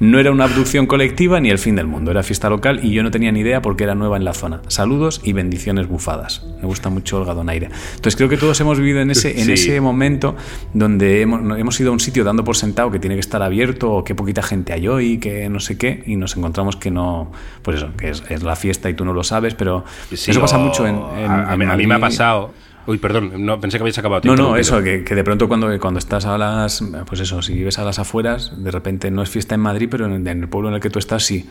No 0.00 0.18
era 0.18 0.32
una 0.32 0.44
abducción 0.44 0.86
colectiva 0.86 1.38
ni 1.40 1.48
el 1.50 1.58
fin 1.58 1.76
del 1.76 1.86
mundo, 1.86 2.10
era 2.10 2.22
fiesta 2.24 2.50
local 2.50 2.80
y 2.82 2.90
yo 2.92 3.02
no 3.04 3.10
tenía 3.12 3.30
ni 3.30 3.40
idea 3.40 3.62
porque 3.62 3.84
era 3.84 3.94
nueva 3.94 4.16
en 4.16 4.24
la 4.24 4.34
zona. 4.34 4.60
Saludos 4.66 5.20
y 5.22 5.32
bendiciones 5.32 5.86
bufadas. 5.86 6.44
Me 6.60 6.66
gusta 6.66 6.90
mucho 6.90 7.18
Olga 7.18 7.34
Donaire. 7.34 7.68
Entonces 7.94 8.16
creo 8.16 8.28
que 8.28 8.36
todos 8.36 8.60
hemos 8.60 8.78
vivido 8.78 9.00
en 9.00 9.10
ese, 9.12 9.38
en 9.38 9.46
Sí. 9.46 9.52
ese 9.52 9.80
momento 9.80 10.34
donde 10.74 11.20
hemos, 11.22 11.58
hemos 11.58 11.78
ido 11.80 11.90
a 11.90 11.92
un 11.92 12.00
sitio 12.00 12.24
dando 12.24 12.42
por 12.42 12.56
sentado 12.56 12.90
que 12.90 12.98
tiene 12.98 13.14
que 13.14 13.20
estar 13.20 13.42
abierto 13.42 13.92
o 13.92 14.04
que 14.04 14.14
poquita 14.16 14.42
gente 14.42 14.72
hay 14.72 14.88
hoy, 14.88 15.18
que 15.18 15.48
no 15.48 15.60
sé 15.60 15.78
qué, 15.78 16.02
y 16.06 16.16
nos 16.16 16.36
encontramos 16.36 16.76
que 16.76 16.90
no, 16.90 17.30
pues 17.62 17.76
eso, 17.76 17.90
que 17.96 18.10
es, 18.10 18.24
es 18.28 18.42
la 18.42 18.56
fiesta 18.56 18.90
y 18.90 18.94
tú 18.94 19.04
no 19.04 19.12
lo 19.12 19.22
sabes, 19.22 19.54
pero 19.54 19.84
Sí, 20.12 20.32
eso 20.32 20.40
pasa 20.40 20.58
mucho 20.58 20.86
en... 20.86 20.96
en- 20.96 21.30
a, 21.30 21.52
a 21.52 21.56
mí- 21.56 21.64
en 21.64 21.70
a 21.70 21.76
mí 21.76 21.86
me 21.86 21.94
ha 21.94 22.00
pasado. 22.00 22.52
Uy, 22.86 22.98
perdón, 22.98 23.44
no, 23.44 23.60
pensé 23.60 23.78
que 23.78 23.82
habías 23.82 23.98
acabado. 23.98 24.22
No, 24.24 24.34
no, 24.34 24.56
eso, 24.56 24.82
que, 24.82 25.04
que 25.04 25.14
de 25.14 25.24
pronto 25.24 25.48
cuando, 25.48 25.78
cuando 25.78 25.98
estás 25.98 26.26
a 26.26 26.36
las, 26.36 26.82
pues 27.06 27.20
eso, 27.20 27.40
si 27.42 27.54
vives 27.54 27.78
a 27.78 27.84
las 27.84 27.98
afueras, 27.98 28.52
de 28.56 28.70
repente 28.70 29.10
no 29.10 29.22
es 29.22 29.30
fiesta 29.30 29.54
en 29.54 29.60
Madrid, 29.60 29.88
pero 29.90 30.06
en, 30.06 30.26
en 30.26 30.42
el 30.42 30.48
pueblo 30.48 30.68
en 30.68 30.74
el 30.74 30.80
que 30.80 30.90
tú 30.90 30.98
estás 30.98 31.24
sí. 31.24 31.48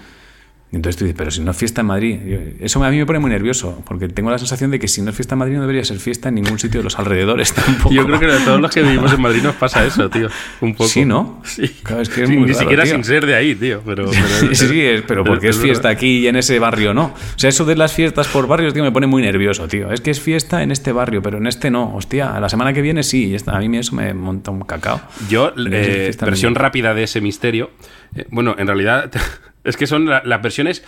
Entonces 0.73 0.95
tú 0.97 1.03
dices, 1.03 1.17
pero 1.17 1.31
si 1.31 1.41
no 1.41 1.51
es 1.51 1.57
fiesta 1.57 1.81
en 1.81 1.87
Madrid, 1.87 2.17
eso 2.61 2.81
a 2.81 2.89
mí 2.89 2.97
me 2.97 3.05
pone 3.05 3.19
muy 3.19 3.29
nervioso, 3.29 3.83
porque 3.85 4.07
tengo 4.07 4.31
la 4.31 4.37
sensación 4.37 4.71
de 4.71 4.79
que 4.79 4.87
si 4.87 5.01
no 5.01 5.09
es 5.09 5.15
fiesta 5.17 5.35
en 5.35 5.39
Madrid 5.39 5.55
no 5.55 5.61
debería 5.61 5.83
ser 5.83 5.97
fiesta 5.99 6.29
en 6.29 6.35
ningún 6.35 6.59
sitio 6.59 6.79
de 6.79 6.85
los 6.85 6.97
alrededores 6.97 7.53
tampoco. 7.53 7.93
Yo 7.93 8.05
creo 8.05 8.19
que 8.21 8.27
a 8.27 8.45
todos 8.45 8.61
los 8.61 8.71
que 8.71 8.81
vivimos 8.81 9.11
en 9.11 9.21
Madrid 9.21 9.41
nos 9.43 9.55
pasa 9.55 9.85
eso, 9.85 10.09
tío. 10.09 10.29
Un 10.61 10.73
poco. 10.73 10.89
Sí, 10.89 11.03
¿no? 11.03 11.41
Sí. 11.43 11.67
Claro, 11.83 12.01
es 12.01 12.07
que 12.09 12.23
es 12.23 12.29
Sí, 12.29 12.35
muy 12.37 12.45
Ni 12.45 12.53
raro, 12.53 12.59
siquiera 12.59 12.83
tío. 12.83 12.93
sin 12.93 13.03
ser 13.03 13.25
de 13.25 13.35
ahí, 13.35 13.53
tío. 13.55 13.81
Pero, 13.85 14.05
pero- 14.09 14.55
Sí, 14.55 14.67
sí, 14.67 14.81
es- 14.81 15.01
pero 15.01 15.25
porque 15.25 15.49
es 15.49 15.57
fiesta 15.57 15.89
aquí 15.89 16.19
y 16.19 16.27
en 16.27 16.37
ese 16.37 16.57
barrio 16.59 16.93
no. 16.93 17.05
O 17.07 17.13
sea, 17.39 17.49
eso 17.49 17.65
de 17.65 17.75
las 17.75 17.91
fiestas 17.93 18.27
por 18.29 18.47
barrios, 18.47 18.73
tío, 18.73 18.83
me 18.83 18.91
pone 18.93 19.07
muy 19.07 19.21
nervioso, 19.21 19.67
tío. 19.67 19.91
Es 19.91 19.99
que 19.99 20.11
es 20.11 20.21
fiesta 20.21 20.63
en 20.63 20.71
este 20.71 20.93
barrio, 20.93 21.21
pero 21.21 21.37
en 21.39 21.47
este 21.47 21.69
no. 21.69 21.93
Hostia, 21.95 22.39
la 22.39 22.47
semana 22.47 22.71
que 22.71 22.81
viene 22.81 23.03
sí. 23.03 23.35
A 23.47 23.59
mí 23.59 23.77
eso 23.77 23.93
me 23.95 24.13
monta 24.13 24.51
un 24.51 24.61
cacao. 24.61 25.01
Yo, 25.29 25.51
eh, 25.69 26.15
versión 26.21 26.55
rápida 26.55 26.93
de 26.93 27.03
ese 27.03 27.19
misterio. 27.19 27.71
eh, 28.15 28.25
bueno, 28.31 28.55
en 28.57 28.67
realidad, 28.67 29.11
es 29.63 29.77
que 29.77 29.87
son 29.87 30.05
la- 30.07 30.21
las 30.25 30.41
versiones. 30.41 30.83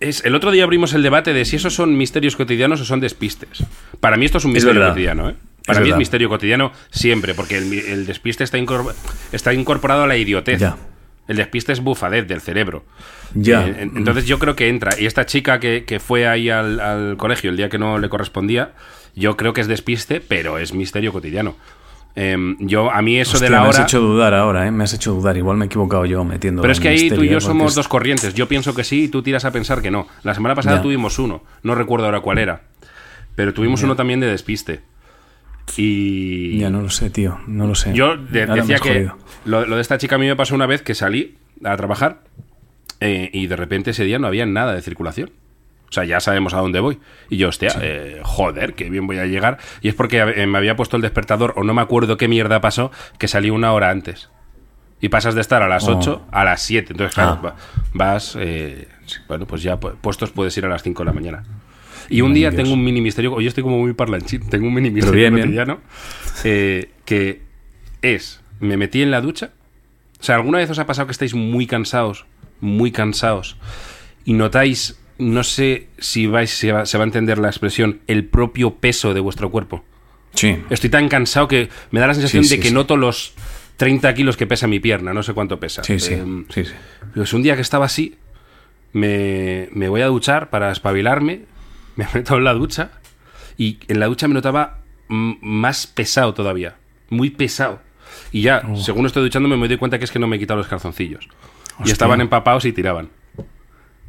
Es, 0.00 0.24
el 0.24 0.34
otro 0.34 0.50
día 0.50 0.64
abrimos 0.64 0.92
el 0.92 1.02
debate 1.02 1.32
de 1.32 1.44
si 1.44 1.56
esos 1.56 1.74
son 1.74 1.96
misterios 1.96 2.36
cotidianos 2.36 2.80
o 2.80 2.84
son 2.84 3.00
despistes. 3.00 3.64
Para 4.00 4.16
mí 4.16 4.26
esto 4.26 4.38
es 4.38 4.44
un 4.44 4.52
misterio 4.52 4.80
cotidiano, 4.90 5.30
¿eh? 5.30 5.34
Para 5.66 5.78
Es 5.78 5.84
mí 5.84 5.90
es 5.90 5.96
misterio 5.98 6.28
cotidiano 6.28 6.72
siempre, 6.90 7.32
porque 7.32 7.56
el, 7.56 8.04
despiste 8.06 8.44
está, 8.44 8.58
incorpor- 8.58 8.94
está 9.32 9.54
incorporado 9.54 10.02
a 10.02 10.06
la 10.06 10.16
idiotez. 10.16 10.60
Ya. 10.60 10.76
El 11.26 11.36
despiste 11.36 11.72
es 11.72 11.80
bufadez 11.80 12.28
del 12.28 12.42
cerebro. 12.42 12.84
Ya. 13.32 13.66
Eh, 13.66 13.76
en- 13.78 13.96
entonces 13.96 14.26
yo 14.26 14.38
creo 14.38 14.54
que 14.56 14.68
entra. 14.68 14.90
Y 15.00 15.06
esta 15.06 15.24
chica 15.24 15.58
que, 15.60 15.84
que 15.86 16.00
fue 16.00 16.26
ahí 16.28 16.50
al, 16.50 16.80
al 16.80 17.16
colegio 17.16 17.48
el 17.50 17.56
día 17.56 17.70
que 17.70 17.78
no 17.78 17.98
le 17.98 18.10
correspondía, 18.10 18.72
yo 19.14 19.38
creo 19.38 19.54
que 19.54 19.62
es 19.62 19.68
despiste, 19.68 20.20
pero 20.20 20.58
es 20.58 20.74
misterio 20.74 21.12
cotidiano. 21.14 21.56
Em, 22.16 22.56
yo, 22.60 22.90
a 22.92 23.02
mí 23.02 23.18
eso 23.18 23.32
Hostia, 23.32 23.46
de 23.48 23.50
la 23.56 23.62
me 23.62 23.68
has 23.68 23.74
hora. 23.76 23.84
hecho 23.84 24.00
dudar 24.00 24.34
ahora, 24.34 24.66
¿eh? 24.66 24.70
Me 24.70 24.84
has 24.84 24.94
hecho 24.94 25.12
dudar. 25.14 25.36
Igual 25.36 25.56
me 25.56 25.64
he 25.64 25.66
equivocado 25.66 26.04
yo 26.06 26.24
metiendo. 26.24 26.62
Pero 26.62 26.70
es 26.72 26.78
que 26.78 26.88
ahí 26.88 27.10
tú 27.10 27.24
y 27.24 27.28
yo 27.28 27.40
somos 27.40 27.72
es- 27.72 27.74
dos 27.74 27.88
corrientes. 27.88 28.34
Yo 28.34 28.46
pienso 28.46 28.72
que 28.74 28.84
sí 28.84 29.04
y 29.04 29.08
tú 29.08 29.22
tiras 29.22 29.44
a 29.44 29.50
pensar 29.50 29.82
que 29.82 29.90
no. 29.90 30.06
La 30.22 30.32
semana 30.34 30.54
pasada 30.54 30.76
Ya. 30.76 30.82
tuvimos 30.82 31.18
uno. 31.18 31.42
No 31.64 31.74
recuerdo 31.74 32.06
ahora 32.06 32.20
cuál 32.20 32.38
era. 32.38 32.62
Pero 33.34 33.52
tuvimos 33.52 33.82
uno 33.82 33.96
también 33.96 34.20
de 34.20 34.28
despiste. 34.28 34.82
Y. 35.76 36.58
Ya 36.58 36.70
no 36.70 36.82
lo 36.82 36.90
sé, 36.90 37.10
tío. 37.10 37.40
No 37.46 37.66
lo 37.66 37.74
sé. 37.74 37.92
Yo 37.94 38.16
de- 38.16 38.42
Ahora 38.42 38.54
me 38.56 38.60
decía 38.60 38.78
que 38.78 39.10
lo 39.44 39.64
de 39.76 39.80
esta 39.80 39.98
chica 39.98 40.14
a 40.14 40.18
mí 40.18 40.26
me 40.26 40.36
pasó 40.36 40.54
una 40.54 40.66
vez 40.66 40.82
que 40.82 40.94
salí 40.94 41.36
a 41.64 41.76
trabajar 41.76 42.20
eh, 43.00 43.30
y 43.32 43.46
de 43.48 43.56
repente 43.56 43.90
ese 43.90 44.04
día 44.04 44.18
no 44.18 44.26
había 44.26 44.46
nada 44.46 44.74
de 44.74 44.82
circulación. 44.82 45.30
O 45.94 46.00
sea, 46.00 46.04
ya 46.04 46.18
sabemos 46.18 46.54
a 46.54 46.58
dónde 46.58 46.80
voy. 46.80 46.98
Y 47.30 47.36
yo, 47.36 47.48
hostia, 47.50 47.72
eh, 47.80 48.20
joder, 48.24 48.74
qué 48.74 48.90
bien 48.90 49.06
voy 49.06 49.18
a 49.18 49.26
llegar. 49.26 49.58
Y 49.80 49.88
es 49.88 49.94
porque 49.94 50.18
eh, 50.18 50.46
me 50.48 50.58
había 50.58 50.74
puesto 50.74 50.96
el 50.96 51.02
despertador 51.02 51.52
o 51.56 51.62
no 51.62 51.72
me 51.72 51.82
acuerdo 51.82 52.16
qué 52.16 52.26
mierda 52.26 52.60
pasó 52.60 52.90
que 53.18 53.28
salí 53.28 53.50
una 53.50 53.72
hora 53.72 53.90
antes. 53.90 54.28
Y 55.00 55.08
pasas 55.10 55.36
de 55.36 55.40
estar 55.40 55.62
a 55.62 55.68
las 55.68 55.86
Oh. 55.86 55.96
8 55.98 56.26
a 56.32 56.44
las 56.44 56.62
7. 56.62 56.94
Entonces, 56.94 57.14
claro, 57.14 57.38
Ah. 57.38 57.40
va- 57.44 57.56
vas. 57.92 58.36
eh, 58.40 58.88
bueno, 59.28 59.46
pues 59.46 59.62
ya 59.62 59.78
pu- 59.78 59.94
puestos 60.00 60.30
puedes 60.32 60.56
ir 60.58 60.64
a 60.64 60.68
las 60.68 60.82
5 60.82 61.02
de 61.02 61.06
la 61.06 61.12
mañana. 61.12 61.44
Y 62.08 62.20
un 62.22 62.34
día 62.34 62.50
Dios. 62.50 62.62
tengo 62.62 62.74
un 62.74 62.82
mini 62.84 63.00
misterio. 63.00 63.32
Hoy 63.34 63.46
estoy 63.46 63.62
como 63.62 63.78
muy 63.78 63.92
parlanchín. 63.94 64.46
Tengo 64.50 64.66
un 64.66 64.74
mini 64.74 64.90
misterio 64.90 65.30
bien. 65.30 65.40
cotidiano. 65.40 65.80
eh, 66.42 66.90
que 67.04 67.40
es. 68.02 68.40
Me 68.60 68.76
metí 68.76 69.00
en 69.02 69.10
la 69.12 69.20
ducha. 69.20 69.50
O 70.20 70.22
sea, 70.24 70.34
¿alguna 70.34 70.58
vez 70.58 70.68
os 70.70 70.78
ha 70.80 70.86
pasado 70.86 71.06
que 71.06 71.12
estáis 71.12 71.34
muy 71.34 71.66
cansados? 71.66 72.26
Muy 72.60 72.90
cansados. 72.92 73.56
Y 74.24 74.32
notáis. 74.32 74.98
No 75.18 75.44
sé 75.44 75.88
si 75.98 76.26
vais, 76.26 76.50
se 76.50 76.72
va, 76.72 76.86
se 76.86 76.98
va 76.98 77.04
a 77.04 77.06
entender 77.06 77.38
la 77.38 77.48
expresión, 77.48 78.00
el 78.06 78.24
propio 78.24 78.74
peso 78.76 79.14
de 79.14 79.20
vuestro 79.20 79.50
cuerpo. 79.50 79.84
Sí. 80.34 80.56
Estoy 80.70 80.90
tan 80.90 81.08
cansado 81.08 81.46
que 81.46 81.68
me 81.92 82.00
da 82.00 82.08
la 82.08 82.14
sensación 82.14 82.42
Sí, 82.42 82.48
sí, 82.50 82.56
de 82.56 82.62
que 82.62 82.68
sí. 82.68 82.74
noto 82.74 82.96
los 82.96 83.34
30 83.76 84.12
kilos 84.14 84.36
que 84.36 84.46
pesa 84.46 84.66
mi 84.66 84.80
pierna, 84.80 85.14
no 85.14 85.22
sé 85.22 85.32
cuánto 85.32 85.60
pesa. 85.60 85.84
Sí, 85.84 86.00
sí. 86.00 86.14
Em, 86.14 86.44
sí, 86.48 86.64
pues 87.14 87.32
un 87.32 87.42
día 87.42 87.54
que 87.54 87.62
estaba 87.62 87.86
así, 87.86 88.16
me, 88.92 89.68
me 89.72 89.88
voy 89.88 90.00
a 90.02 90.06
duchar 90.06 90.50
para 90.50 90.70
espabilarme, 90.72 91.42
me 91.96 92.06
meto 92.12 92.36
en 92.36 92.44
la 92.44 92.54
ducha 92.54 92.90
y 93.56 93.78
en 93.88 94.00
la 94.00 94.06
ducha 94.06 94.26
me 94.28 94.34
notaba 94.34 94.78
más 95.08 95.86
pesado 95.86 96.34
todavía, 96.34 96.76
muy 97.10 97.30
pesado. 97.30 97.80
Y 98.32 98.42
ya, 98.42 98.62
Oh. 98.68 98.76
según 98.76 99.06
estoy 99.06 99.22
duchándome, 99.22 99.56
me 99.56 99.68
doy 99.68 99.76
cuenta 99.76 99.98
que 99.98 100.04
es 100.04 100.10
que 100.10 100.18
no 100.18 100.26
me 100.26 100.36
he 100.36 100.38
quitado 100.38 100.58
los 100.58 100.66
calzoncillos. 100.68 101.28
Y 101.84 101.90
estaban 101.90 102.20
empapados 102.20 102.64
y 102.64 102.72
tiraban. 102.72 103.10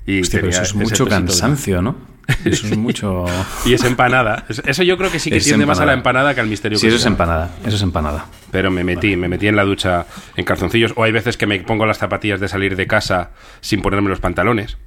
Y, 0.06 0.22
Hostia, 0.22 0.40
pero 0.40 0.52
eso 0.52 0.62
es 0.62 0.76
mucho 0.76 1.08
cansancio, 1.08 1.82
¿no? 1.82 2.16
Eso 2.44 2.66
es 2.66 2.76
mucho. 2.76 3.26
Y 3.66 3.74
es 3.76 3.84
empanada. 3.84 4.46
Es- 4.50 4.62
Eso 4.66 4.82
yo 4.82 4.98
creo 4.98 5.12
que 5.12 5.20
sí 5.20 5.30
que 5.30 5.38
Es 5.38 5.44
tiende 5.46 5.68
más 5.68 5.80
a 5.80 5.86
la 5.86 5.94
empanada. 5.94 6.34
que 6.34 6.42
al 6.42 6.48
misterio. 6.48 6.76
Sí, 6.80 6.88
eso 6.88 6.96
es 6.96 7.06
empanada. 7.06 7.52
Eso 7.68 7.76
es 7.76 7.82
empanada. 7.84 8.26
Pero 8.50 8.72
me 8.72 8.84
metí, 8.84 9.16
me 9.16 9.28
metí 9.28 9.48
en 9.48 9.56
la 9.56 9.64
ducha 9.64 10.08
en 10.36 10.44
calzoncillos. 10.44 10.94
O 10.96 11.04
hay 11.04 11.12
veces 11.12 11.38
que 11.38 11.46
me 11.46 11.60
pongo 11.60 11.86
las 11.86 12.00
zapatillas 12.00 12.40
de 12.40 12.48
salir 12.48 12.76
de 12.76 12.88
casa 12.88 13.30
sin 13.62 13.84
ponerme 13.84 14.10
los 14.10 14.20
pantalones. 14.20 14.78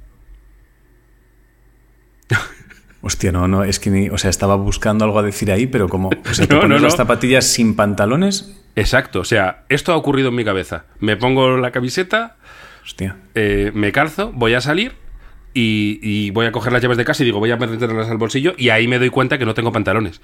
Hostia, 3.01 3.31
no, 3.31 3.47
no, 3.47 3.63
es 3.63 3.79
que 3.79 3.89
ni. 3.89 4.09
O 4.09 4.17
sea, 4.17 4.29
estaba 4.29 4.55
buscando 4.55 5.05
algo 5.05 5.19
a 5.19 5.23
decir 5.23 5.49
ahí, 5.51 5.65
pero 5.67 5.87
como. 5.87 6.09
O 6.09 6.33
sea, 6.33 6.45
te 6.47 6.53
No, 6.53 6.61
pones 6.61 6.79
no, 6.79 6.83
las 6.83 6.93
no. 6.93 6.97
zapatillas 6.97 7.45
sin 7.47 7.75
pantalones. 7.75 8.53
Exacto, 8.75 9.21
o 9.21 9.25
sea, 9.25 9.63
esto 9.69 9.93
ha 9.93 9.95
ocurrido 9.95 10.29
en 10.29 10.35
mi 10.35 10.43
cabeza. 10.45 10.85
Me 10.99 11.15
pongo 11.17 11.57
la 11.57 11.71
camiseta, 11.71 12.35
Hostia. 12.83 13.15
eh, 13.35 13.71
me 13.73 13.91
calzo, 13.93 14.31
voy 14.33 14.53
a 14.53 14.61
salir 14.61 14.93
y, 15.53 15.99
y 16.01 16.31
voy 16.31 16.45
a 16.45 16.51
coger 16.51 16.71
las 16.73 16.81
llaves 16.81 16.97
de 16.97 17.05
casa 17.05 17.23
y 17.23 17.25
digo, 17.25 17.39
voy 17.39 17.51
a 17.51 17.57
meterlas 17.57 18.09
al 18.09 18.17
bolsillo 18.17 18.53
y 18.57 18.69
ahí 18.69 18.87
me 18.87 18.99
doy 18.99 19.09
cuenta 19.09 19.37
que 19.37 19.45
no 19.45 19.53
tengo 19.53 19.71
pantalones. 19.71 20.21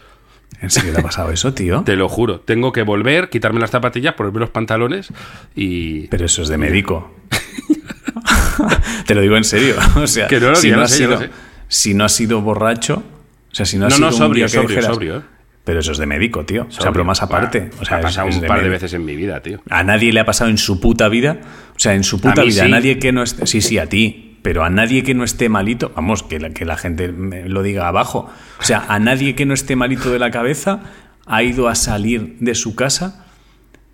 ¿En 0.62 0.70
serio 0.70 0.94
te 0.94 1.00
ha 1.00 1.04
pasado 1.04 1.32
eso, 1.32 1.54
tío? 1.54 1.82
Te 1.86 1.96
lo 1.96 2.08
juro, 2.08 2.40
tengo 2.40 2.72
que 2.72 2.84
volver, 2.84 3.30
quitarme 3.30 3.60
las 3.60 3.72
zapatillas, 3.72 4.14
ponerme 4.14 4.40
los 4.40 4.52
pantalones 4.52 5.10
y... 5.56 6.08
Pero 6.08 6.26
eso 6.26 6.44
es 6.44 6.48
de 6.50 6.58
médico. 6.58 7.14
te 9.08 9.16
lo 9.16 9.22
digo 9.22 9.38
en 9.38 9.44
serio. 9.44 9.76
O 9.96 10.08
sea, 10.08 10.28
Que 10.28 10.40
no, 10.40 10.56
si, 10.56 10.72
no 10.72 10.82
has 10.82 10.92
sé, 10.92 11.08
lo 11.08 11.18
sido, 11.18 11.30
si 11.68 11.94
no 11.94 12.06
has 12.06 12.12
sido 12.14 12.42
borracho. 12.42 13.04
O 13.52 13.56
sea, 13.56 13.66
si 13.66 13.78
no 13.78 13.88
has 13.88 13.92
No, 13.92 13.96
sido 13.98 14.10
no, 14.10 14.16
un 14.16 14.20
sobrio, 14.22 14.46
día 14.46 14.46
que 14.46 14.52
sobrio, 14.62 14.70
dijeras- 14.78 14.94
sobrio. 14.94 15.18
¿eh? 15.18 15.22
Pero 15.64 15.80
eso 15.80 15.94
es 15.94 15.98
de 15.98 16.06
médico, 16.06 16.46
tío. 16.46 16.62
o 16.62 16.66
sea, 16.66 16.74
Sobrio. 16.74 16.92
pero 16.94 17.06
más 17.06 17.24
aparte. 17.24 17.72
O 17.82 17.86
sea, 17.86 17.98
ha 17.98 18.02
pasado 18.02 18.28
es 18.28 18.36
un 18.38 18.46
par 18.46 18.62
de 18.62 18.70
veces 18.70 18.94
en 18.94 19.04
mi 19.04 19.16
vida, 19.16 19.42
tío. 19.42 19.62
A 19.68 19.82
nadie 19.84 20.14
le 20.14 20.20
ha 20.20 20.26
pasado 20.26 20.52
en 20.52 20.60
su 20.60 20.80
puta 20.80 21.10
vida. 21.10 21.40
O 21.76 21.80
sea, 21.80 21.96
en 21.96 22.04
su 22.04 22.22
puta 22.22 22.44
mí 22.44 22.50
vida. 22.50 22.66
A 22.66 22.68
nadie 22.68 23.00
que 23.00 23.12
no 23.12 23.24
esté. 23.24 23.48
Sí, 23.48 23.62
sí, 23.62 23.80
a 23.80 23.88
ti. 23.90 24.35
Pero 24.46 24.64
a 24.64 24.70
nadie 24.70 25.02
que 25.02 25.16
no 25.16 25.24
esté 25.24 25.50
malito. 25.50 25.92
Vamos, 25.96 26.22
que 26.22 26.40
la, 26.40 26.52
que 26.52 26.66
la 26.66 26.78
gente 26.78 27.12
me 27.12 27.50
lo 27.50 27.64
diga 27.64 27.88
abajo. 27.88 28.30
O 28.60 28.64
sea, 28.64 28.86
a 28.88 29.00
nadie 29.00 29.34
que 29.34 29.44
no 29.48 29.56
esté 29.56 29.76
malito 29.76 30.12
de 30.12 30.20
la 30.20 30.30
cabeza 30.30 30.82
ha 31.26 31.42
ido 31.42 31.68
a 31.68 31.74
salir 31.74 32.36
de 32.40 32.54
su 32.54 32.76
casa 32.76 33.26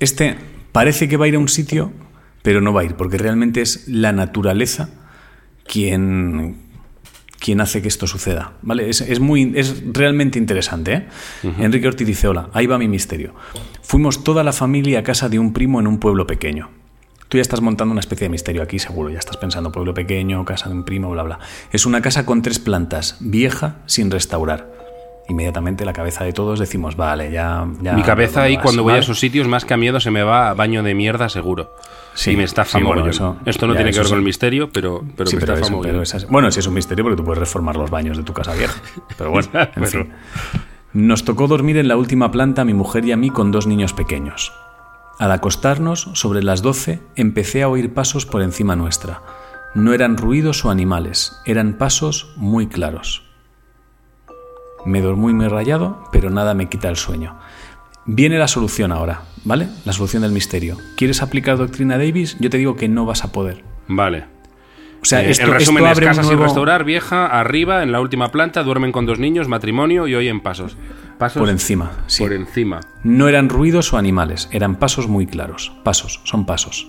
este 0.00 0.36
parece 0.72 1.08
que 1.08 1.16
va 1.16 1.26
a 1.26 1.28
ir 1.28 1.36
a 1.36 1.38
un 1.38 1.48
sitio, 1.48 1.92
pero 2.42 2.60
no 2.60 2.72
va 2.72 2.80
a 2.82 2.84
ir, 2.84 2.94
porque 2.94 3.18
realmente 3.18 3.60
es 3.60 3.86
la 3.88 4.12
naturaleza 4.12 4.88
quien, 5.66 6.65
quien 7.46 7.60
hace 7.60 7.80
que 7.80 7.86
esto 7.86 8.08
suceda. 8.08 8.54
¿vale? 8.62 8.90
Es, 8.90 9.00
es 9.00 9.20
muy, 9.20 9.52
es 9.54 9.80
realmente 9.92 10.36
interesante. 10.36 10.92
¿eh? 10.94 11.06
Enrique 11.60 11.86
Ortiz 11.86 12.04
dice, 12.04 12.26
hola, 12.26 12.50
ahí 12.52 12.66
va 12.66 12.76
mi 12.76 12.88
misterio. 12.88 13.36
Fuimos 13.82 14.24
toda 14.24 14.42
la 14.42 14.52
familia 14.52 14.98
a 14.98 15.02
casa 15.04 15.28
de 15.28 15.38
un 15.38 15.52
primo 15.52 15.78
en 15.78 15.86
un 15.86 16.00
pueblo 16.00 16.26
pequeño. 16.26 16.70
Tú 17.28 17.38
ya 17.38 17.42
estás 17.42 17.60
montando 17.60 17.92
una 17.92 18.00
especie 18.00 18.24
de 18.24 18.30
misterio 18.30 18.64
aquí, 18.64 18.80
seguro. 18.80 19.10
Ya 19.10 19.20
estás 19.20 19.36
pensando 19.36 19.70
pueblo 19.70 19.94
pequeño, 19.94 20.44
casa 20.44 20.68
de 20.68 20.74
un 20.74 20.84
primo, 20.84 21.08
bla, 21.12 21.22
bla. 21.22 21.38
Es 21.70 21.86
una 21.86 22.02
casa 22.02 22.26
con 22.26 22.42
tres 22.42 22.58
plantas, 22.58 23.16
vieja, 23.20 23.76
sin 23.86 24.10
restaurar. 24.10 24.85
Inmediatamente 25.28 25.84
la 25.84 25.92
cabeza 25.92 26.22
de 26.24 26.32
todos 26.32 26.58
decimos, 26.60 26.96
vale, 26.96 27.30
ya... 27.32 27.66
ya 27.82 27.94
Mi 27.94 28.02
cabeza 28.02 28.42
ahí 28.42 28.58
cuando 28.58 28.82
voy 28.84 28.92
a 28.94 28.98
esos 28.98 29.18
sitios, 29.18 29.48
más 29.48 29.64
que 29.64 29.74
a 29.74 29.76
miedo, 29.76 29.98
se 29.98 30.10
me 30.12 30.22
va 30.22 30.50
a 30.50 30.54
baño 30.54 30.82
de 30.84 30.94
mierda 30.94 31.28
seguro. 31.28 31.74
Sí, 32.14 32.30
y 32.30 32.36
me 32.36 32.44
estafa 32.44 32.78
sí, 32.78 32.84
bueno, 32.84 33.02
mogollón. 33.02 33.10
eso- 33.10 33.36
Esto 33.44 33.66
no 33.66 33.74
tiene 33.74 33.90
que 33.92 33.98
ver 33.98 34.08
con 34.08 34.18
el 34.18 34.24
misterio, 34.24 34.70
pero, 34.72 35.02
pero 35.16 35.28
Sí, 35.28 35.36
me 35.36 35.40
pero 35.40 35.52
estafa 35.54 35.66
eso- 35.66 35.72
mogollón. 35.72 35.92
pero 35.92 36.02
esas- 36.02 36.28
bueno, 36.28 36.50
sí 36.50 36.60
es 36.60 36.66
un 36.66 36.74
misterio 36.74 37.04
porque 37.04 37.16
tú 37.16 37.24
puedes 37.24 37.40
reformar 37.40 37.76
los 37.76 37.90
baños 37.90 38.16
de 38.16 38.22
tu 38.22 38.32
casa 38.32 38.54
vieja. 38.54 38.80
Pero 39.18 39.30
bueno, 39.30 39.48
en 39.52 39.68
Pero- 39.74 39.86
fin. 39.86 40.12
Nos 40.92 41.24
tocó 41.24 41.46
dormir 41.46 41.76
en 41.76 41.88
la 41.88 41.96
última 41.96 42.30
planta 42.30 42.64
mi 42.64 42.72
mujer 42.72 43.04
y 43.04 43.12
a 43.12 43.16
mí 43.18 43.28
con 43.30 43.50
dos 43.50 43.66
niños 43.66 43.92
pequeños. 43.92 44.52
Al 45.18 45.30
acostarnos, 45.32 46.08
sobre 46.14 46.42
las 46.42 46.62
12, 46.62 47.00
empecé 47.16 47.62
a 47.62 47.68
oír 47.68 47.92
pasos 47.92 48.24
por 48.24 48.40
encima 48.42 48.76
nuestra. 48.76 49.20
No 49.74 49.92
eran 49.92 50.16
ruidos 50.16 50.64
o 50.64 50.70
animales, 50.70 51.38
eran 51.44 51.74
pasos 51.74 52.32
muy 52.36 52.66
claros. 52.66 53.24
Me 54.84 55.00
dormí 55.00 55.32
muy 55.32 55.48
rayado, 55.48 56.04
pero 56.12 56.30
nada 56.30 56.54
me 56.54 56.68
quita 56.68 56.88
el 56.88 56.96
sueño. 56.96 57.36
Viene 58.04 58.38
la 58.38 58.46
solución 58.46 58.92
ahora, 58.92 59.22
¿vale? 59.44 59.68
La 59.84 59.92
solución 59.92 60.22
del 60.22 60.30
misterio. 60.32 60.76
¿Quieres 60.96 61.22
aplicar 61.22 61.56
doctrina 61.56 61.98
Davis? 61.98 62.36
Yo 62.38 62.50
te 62.50 62.58
digo 62.58 62.76
que 62.76 62.88
no 62.88 63.04
vas 63.04 63.24
a 63.24 63.32
poder. 63.32 63.64
Vale. 63.88 64.26
O 65.02 65.04
sea, 65.04 65.22
Eh, 65.22 65.30
esto, 65.30 65.46
en 65.46 65.52
resumen, 65.54 65.84
esto 65.84 65.92
es 65.92 65.96
abre 65.98 66.06
casa 66.06 66.20
un 66.20 66.24
sin 66.26 66.32
nuevo... 66.36 66.44
restaurar, 66.44 66.84
vieja, 66.84 67.26
arriba, 67.26 67.82
en 67.82 67.90
la 67.92 68.00
última 68.00 68.28
planta, 68.30 68.62
duermen 68.62 68.92
con 68.92 69.06
dos 69.06 69.18
niños, 69.18 69.48
matrimonio 69.48 70.06
y 70.06 70.14
oyen 70.14 70.40
pasos. 70.40 70.76
Pasos 71.18 71.40
Por 71.40 71.48
encima, 71.48 71.92
sí. 72.06 72.22
Por 72.22 72.32
encima. 72.32 72.80
No 73.02 73.26
eran 73.28 73.48
ruidos 73.48 73.92
o 73.92 73.98
animales, 73.98 74.48
eran 74.52 74.76
pasos 74.76 75.08
muy 75.08 75.26
claros. 75.26 75.72
Pasos, 75.82 76.20
son 76.24 76.46
pasos. 76.46 76.86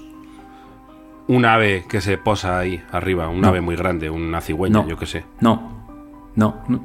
Un 1.28 1.45
ave 1.45 1.86
que 1.89 2.00
se 2.02 2.17
posa 2.17 2.58
ahí 2.60 2.82
arriba, 2.91 3.28
un 3.28 3.43
ave 3.43 3.62
muy 3.62 3.76
grande, 3.76 4.10
una 4.10 4.39
cigüeña, 4.41 4.82
No. 4.84 4.88
yo 4.88 4.97
qué 4.97 5.06
sé. 5.06 5.26
No, 5.41 5.86
no, 6.36 6.63
no, 6.67 6.80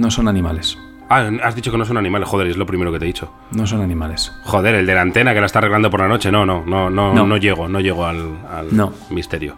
No 0.00 0.10
son 0.10 0.28
animales. 0.28 0.78
Ah, 1.10 1.28
has 1.42 1.54
dicho 1.54 1.70
que 1.70 1.76
no 1.76 1.84
son 1.84 1.98
animales, 1.98 2.26
joder, 2.26 2.46
es 2.46 2.56
lo 2.56 2.64
primero 2.64 2.90
que 2.90 2.98
te 2.98 3.04
he 3.04 3.08
dicho. 3.08 3.30
No 3.50 3.66
son 3.66 3.82
animales. 3.82 4.32
Joder, 4.44 4.74
el 4.76 4.86
de 4.86 4.94
la 4.94 5.02
antena 5.02 5.34
que 5.34 5.40
la 5.40 5.46
está 5.46 5.58
arreglando 5.58 5.90
por 5.90 6.00
la 6.00 6.08
noche, 6.08 6.32
no, 6.32 6.46
no, 6.46 6.64
no, 6.64 6.88
no, 6.88 7.12
No. 7.12 7.26
no, 7.26 7.36
llego, 7.36 7.68
no 7.68 7.80
llego 7.80 8.06
al, 8.06 8.38
al 8.50 8.74
No. 8.74 8.94
misterio. 9.10 9.56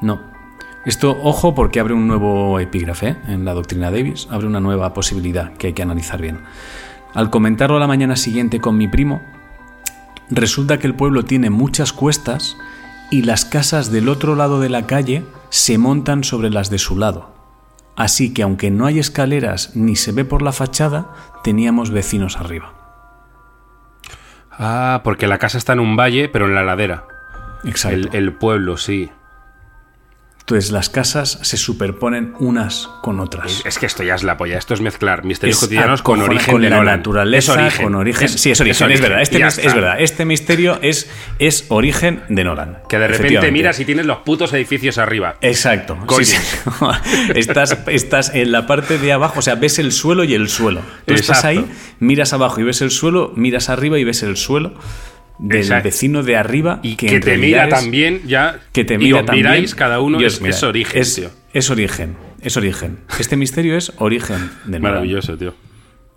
No. 0.00 0.20
Esto, 0.84 1.18
ojo, 1.24 1.56
porque 1.56 1.80
abre 1.80 1.94
un 1.94 2.06
nuevo 2.06 2.60
epígrafe 2.60 3.08
¿eh? 3.08 3.16
en 3.26 3.44
la 3.44 3.54
doctrina 3.54 3.90
Davis, 3.90 4.28
abre 4.30 4.46
una 4.46 4.60
nueva 4.60 4.94
posibilidad 4.94 5.52
que 5.54 5.68
hay 5.68 5.72
que 5.72 5.82
analizar 5.82 6.20
bien. 6.20 6.38
Al 7.12 7.28
comentarlo 7.30 7.76
a 7.76 7.80
la 7.80 7.88
mañana 7.88 8.14
siguiente 8.14 8.60
con 8.60 8.78
mi 8.78 8.86
primo, 8.86 9.20
resulta 10.30 10.78
que 10.78 10.86
el 10.86 10.94
pueblo 10.94 11.24
tiene 11.24 11.50
muchas 11.50 11.92
cuestas 11.92 12.56
y 13.10 13.22
las 13.22 13.44
casas 13.44 13.90
del 13.90 14.08
otro 14.08 14.36
lado 14.36 14.60
de 14.60 14.68
la 14.68 14.86
calle 14.86 15.24
se 15.50 15.76
montan 15.76 16.22
sobre 16.22 16.50
las 16.50 16.70
de 16.70 16.78
su 16.78 16.96
lado. 16.96 17.32
Así 17.96 18.32
que 18.32 18.42
aunque 18.42 18.70
no 18.70 18.86
hay 18.86 18.98
escaleras 18.98 19.76
ni 19.76 19.96
se 19.96 20.12
ve 20.12 20.24
por 20.24 20.42
la 20.42 20.52
fachada, 20.52 21.10
teníamos 21.44 21.90
vecinos 21.90 22.36
arriba. 22.36 22.72
Ah, 24.50 25.00
porque 25.04 25.26
la 25.26 25.38
casa 25.38 25.58
está 25.58 25.72
en 25.72 25.80
un 25.80 25.96
valle, 25.96 26.28
pero 26.28 26.46
en 26.46 26.54
la 26.54 26.62
ladera. 26.62 27.06
Exacto. 27.64 28.08
El, 28.12 28.14
el 28.14 28.32
pueblo, 28.32 28.76
sí. 28.76 29.10
Entonces 30.42 30.72
las 30.72 30.90
casas 30.90 31.38
se 31.42 31.56
superponen 31.56 32.34
unas 32.40 32.88
con 33.00 33.20
otras. 33.20 33.60
Es, 33.60 33.66
es 33.66 33.78
que 33.78 33.86
esto 33.86 34.02
ya 34.02 34.16
es 34.16 34.24
la 34.24 34.36
polla. 34.36 34.58
Esto 34.58 34.74
es 34.74 34.80
mezclar 34.80 35.24
misterios 35.24 35.56
Es 35.56 35.60
cotidianos 35.60 36.02
con 36.02 36.20
origen 36.20 36.52
con 36.52 36.62
de 36.62 36.68
la 36.68 36.78
Nolan. 36.78 36.96
naturaleza, 36.96 37.52
Es 37.52 37.58
origen. 37.58 37.84
con 37.84 37.94
origen. 37.94 38.28
sí, 38.28 38.50
es 38.50 38.60
origen, 38.60 38.90
es, 38.90 39.00
verdad. 39.00 39.22
Este 39.22 39.40
es 39.40 39.74
verdad. 39.74 40.00
Este 40.00 40.24
misterio 40.24 40.80
es, 40.82 41.08
es 41.38 41.66
origen 41.68 42.24
de 42.28 42.42
Nolan. 42.42 42.78
Que 42.88 42.98
de 42.98 43.06
repente 43.06 43.52
miras 43.52 43.78
y 43.78 43.84
tienes 43.84 44.04
los 44.04 44.18
putos 44.18 44.52
edificios 44.52 44.98
arriba. 44.98 45.36
Exacto. 45.42 45.96
Coño. 46.06 46.24
Sí, 46.24 46.36
sí. 46.36 46.58
estás, 47.36 47.78
estás 47.86 48.34
en 48.34 48.50
la 48.50 48.66
parte 48.66 48.98
de 48.98 49.12
abajo, 49.12 49.38
o 49.38 49.42
sea, 49.42 49.54
ves 49.54 49.78
el 49.78 49.92
suelo 49.92 50.24
y 50.24 50.34
el 50.34 50.48
suelo. 50.48 50.80
Tú 51.06 51.14
estás 51.14 51.44
ahí, 51.44 51.64
miras 52.00 52.32
abajo 52.32 52.60
y 52.60 52.64
ves 52.64 52.82
el 52.82 52.90
suelo, 52.90 53.32
miras 53.36 53.68
arriba 53.68 53.96
y 53.96 54.02
ves 54.02 54.24
el 54.24 54.36
suelo 54.36 54.74
del 55.42 55.58
Exacto. 55.58 55.84
vecino 55.84 56.22
de 56.22 56.36
arriba 56.36 56.78
Y 56.82 56.96
que, 56.96 57.18
te 57.20 57.36
mira 57.36 57.64
es- 57.64 57.70
también 57.74 58.22
ya. 58.26 58.60
que 58.72 58.84
te 58.84 58.94
y 58.94 58.98
mira 58.98 59.20
os 59.20 59.26
también. 59.26 59.46
miráis 59.46 59.74
cada 59.74 60.00
uno. 60.00 60.20
y 60.20 60.24
Es, 60.24 60.40
mira. 60.40 60.54
es 60.54 60.62
origen, 60.62 61.00
es, 61.00 61.14
tío. 61.16 61.30
es 61.52 61.68
origen, 61.70 62.16
es 62.40 62.56
origen. 62.56 62.98
Este 63.18 63.36
misterio 63.36 63.76
es 63.76 63.92
origen 63.98 64.50
de. 64.66 64.78
Maravilloso, 64.78 65.36
tío. 65.36 65.54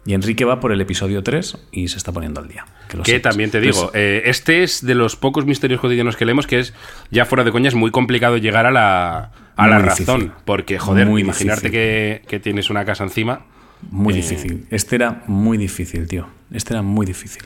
Y 0.08 0.14
Enrique 0.14 0.46
va 0.46 0.60
por 0.60 0.72
el 0.72 0.80
episodio 0.82 1.24
3 1.24 1.58
y 1.72 1.88
se 1.88 1.98
está 1.98 2.12
poniendo 2.12 2.40
al 2.40 2.48
día. 2.48 2.66
Que, 2.90 3.00
Que 3.02 3.20
también 3.20 3.50
te 3.50 3.60
digo, 3.60 3.90
eh, 3.96 4.22
este 4.26 4.62
es 4.62 4.86
de 4.86 4.94
los 4.94 5.16
pocos 5.16 5.48
misterios 5.48 5.82
cotidianos 5.82 6.16
que 6.16 6.26
leemos 6.26 6.46
que 6.46 6.60
es, 6.60 6.76
ya 7.10 7.26
fuera 7.26 7.44
de 7.44 7.52
coña, 7.52 7.70
es 7.70 7.74
muy 7.74 7.90
complicado 7.90 8.38
llegar 8.38 8.68
a 8.68 8.72
la, 8.72 9.32
a 9.56 9.68
la 9.68 9.80
razón. 9.80 10.34
Porque, 10.46 10.78
joder, 10.78 11.08
Muy 11.08 11.22
imaginarte 11.22 11.72
que, 11.72 12.22
que 12.28 12.40
tienes 12.40 12.70
una 12.70 12.86
casa 12.86 13.04
encima. 13.04 13.48
muy 13.90 14.14
eh, 14.14 14.18
difícil. 14.18 14.68
Este 14.70 14.96
era 14.98 15.24
muy 15.26 15.58
difícil, 15.58 16.08
tío. 16.08 16.28
Este 16.52 16.74
era 16.76 16.84
muy 16.84 17.08
difícil. 17.08 17.42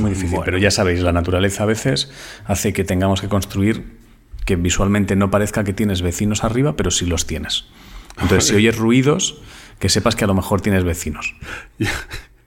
Muy 0.00 0.10
difícil. 0.10 0.30
Bueno. 0.30 0.44
Pero 0.44 0.58
ya 0.58 0.70
sabéis, 0.70 1.00
la 1.00 1.12
naturaleza 1.12 1.62
a 1.62 1.66
veces 1.66 2.10
hace 2.44 2.72
que 2.72 2.84
tengamos 2.84 3.20
que 3.20 3.28
construir 3.28 3.96
que 4.44 4.56
visualmente 4.56 5.16
no 5.16 5.30
parezca 5.30 5.64
que 5.64 5.72
tienes 5.72 6.02
vecinos 6.02 6.44
arriba, 6.44 6.76
pero 6.76 6.90
sí 6.90 7.04
los 7.06 7.26
tienes. 7.26 7.66
Entonces, 8.20 8.48
si 8.48 8.54
oyes 8.54 8.76
ruidos, 8.76 9.42
que 9.78 9.88
sepas 9.88 10.16
que 10.16 10.24
a 10.24 10.26
lo 10.26 10.34
mejor 10.34 10.60
tienes 10.60 10.84
vecinos. 10.84 11.34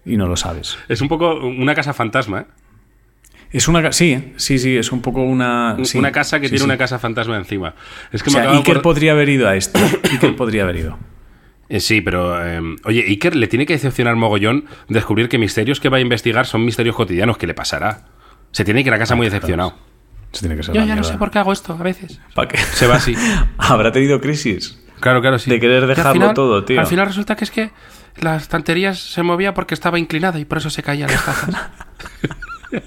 Y 0.06 0.18
no 0.18 0.28
lo 0.28 0.38
sabes. 0.38 0.78
Es 0.88 1.02
un 1.02 1.10
poco 1.10 1.36
una 1.36 1.76
casa 1.76 1.94
fantasma, 1.94 2.42
¿eh? 2.42 2.46
Es 3.52 3.68
una 3.68 3.92
sí, 3.92 4.34
sí, 4.38 4.60
sí, 4.60 4.78
es 4.78 4.92
un 4.92 5.02
poco 5.02 5.24
una 5.24 5.76
sí, 5.84 5.98
una 5.98 6.12
casa 6.12 6.40
que 6.40 6.48
sí, 6.48 6.52
tiene 6.52 6.60
sí. 6.60 6.66
una 6.66 6.78
casa 6.78 7.00
fantasma 7.00 7.36
encima. 7.36 7.74
Es 8.12 8.22
que 8.22 8.30
O 8.30 8.34
me 8.34 8.40
sea, 8.40 8.52
de 8.52 8.58
Iker 8.58 8.82
podría 8.82 9.12
haber 9.12 9.28
ido 9.28 9.48
a 9.48 9.56
esto. 9.56 9.80
Iker 10.12 10.36
podría 10.36 10.64
haber 10.64 10.78
ido. 10.78 11.00
Eh, 11.70 11.80
sí, 11.80 12.02
pero. 12.02 12.44
eh, 12.46 12.62
oye, 12.86 13.04
Iker 13.08 13.36
le 13.36 13.48
tiene 13.48 13.66
que 13.66 13.74
decepcionar 13.74 14.16
mogollón 14.16 14.66
descubrir 14.88 15.30
que 15.30 15.38
misterios 15.38 15.80
que 15.80 15.90
va 15.90 15.98
a 15.98 16.02
investigar 16.02 16.46
son 16.48 16.66
misterios 16.66 16.96
cotidianos. 16.96 17.38
¿Qué 17.38 17.48
le 17.48 17.54
pasará? 17.54 18.06
Se 18.52 18.66
tiene 18.66 18.84
que 18.84 18.90
ir 18.90 18.94
a 18.94 19.00
casa 19.00 19.16
muy 19.16 19.28
decepcionado. 19.28 19.76
Eso 20.34 20.42
tiene 20.42 20.56
que 20.56 20.64
ser 20.64 20.76
Yo 20.76 20.84
ya 20.84 20.96
no 20.96 21.04
sé 21.04 21.18
por 21.18 21.32
qué 21.32 21.40
hago 21.40 21.54
esto 21.54 21.74
a 21.80 21.84
veces. 21.84 22.20
¿Para 22.36 22.48
qué? 22.48 22.58
Se 22.58 22.88
va 22.88 22.96
así. 22.96 23.16
Habrá 23.58 23.92
tenido 23.92 24.20
crisis. 24.20 24.80
Claro, 25.00 25.22
claro, 25.22 25.40
sí. 25.40 25.50
De 25.50 25.60
querer 25.60 25.86
dejarlo 25.88 26.14
final- 26.14 26.34
todo, 26.34 26.66
tío. 26.66 26.80
Al 26.80 26.88
final 26.88 27.06
resulta 27.08 27.36
que 27.36 27.46
es 27.46 27.52
que 27.52 27.72
la 28.18 28.36
estantería 28.36 28.94
se 28.96 29.24
movía 29.24 29.54
porque 29.54 29.74
estaba 29.76 29.98
inclinada 30.00 30.40
y 30.40 30.46
por 30.46 30.58
eso 30.58 30.70
se 30.70 30.84
caían 30.84 31.10
las 31.10 31.24
tazas. 31.24 31.56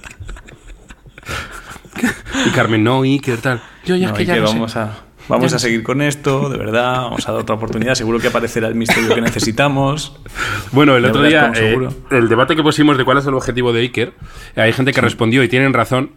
y 2.46 2.50
Carmen, 2.50 2.82
no, 2.84 3.02
Iker, 3.02 3.38
tal. 3.40 3.62
Yo 3.84 3.96
ya 3.96 4.08
No, 4.08 4.12
es 4.12 4.18
que 4.18 4.24
ya 4.24 4.34
que 4.34 4.40
no 4.40 4.46
sé. 4.48 4.52
vamos 4.54 4.76
a 4.76 4.96
vamos 5.28 5.52
a 5.52 5.58
seguir 5.58 5.82
con 5.82 6.02
esto, 6.02 6.48
de 6.48 6.58
verdad. 6.58 7.02
Vamos 7.02 7.28
a 7.28 7.32
dar 7.32 7.40
otra 7.42 7.54
oportunidad. 7.56 7.94
Seguro 7.94 8.18
que 8.18 8.28
aparecerá 8.28 8.68
el 8.68 8.74
misterio 8.74 9.14
que 9.14 9.20
necesitamos. 9.20 10.16
Bueno, 10.72 10.96
el 10.96 11.04
otro 11.04 11.22
día, 11.22 11.52
eh, 11.56 11.76
el 12.10 12.28
debate 12.28 12.56
que 12.56 12.62
pusimos 12.62 12.96
de 12.98 13.04
cuál 13.04 13.18
es 13.18 13.26
el 13.26 13.34
objetivo 13.34 13.72
de 13.72 13.80
Iker, 13.80 14.12
eh, 14.56 14.60
hay 14.60 14.72
gente 14.72 14.92
que 14.92 15.00
respondió 15.00 15.42
y 15.42 15.48
tienen 15.48 15.72
razón. 15.72 16.12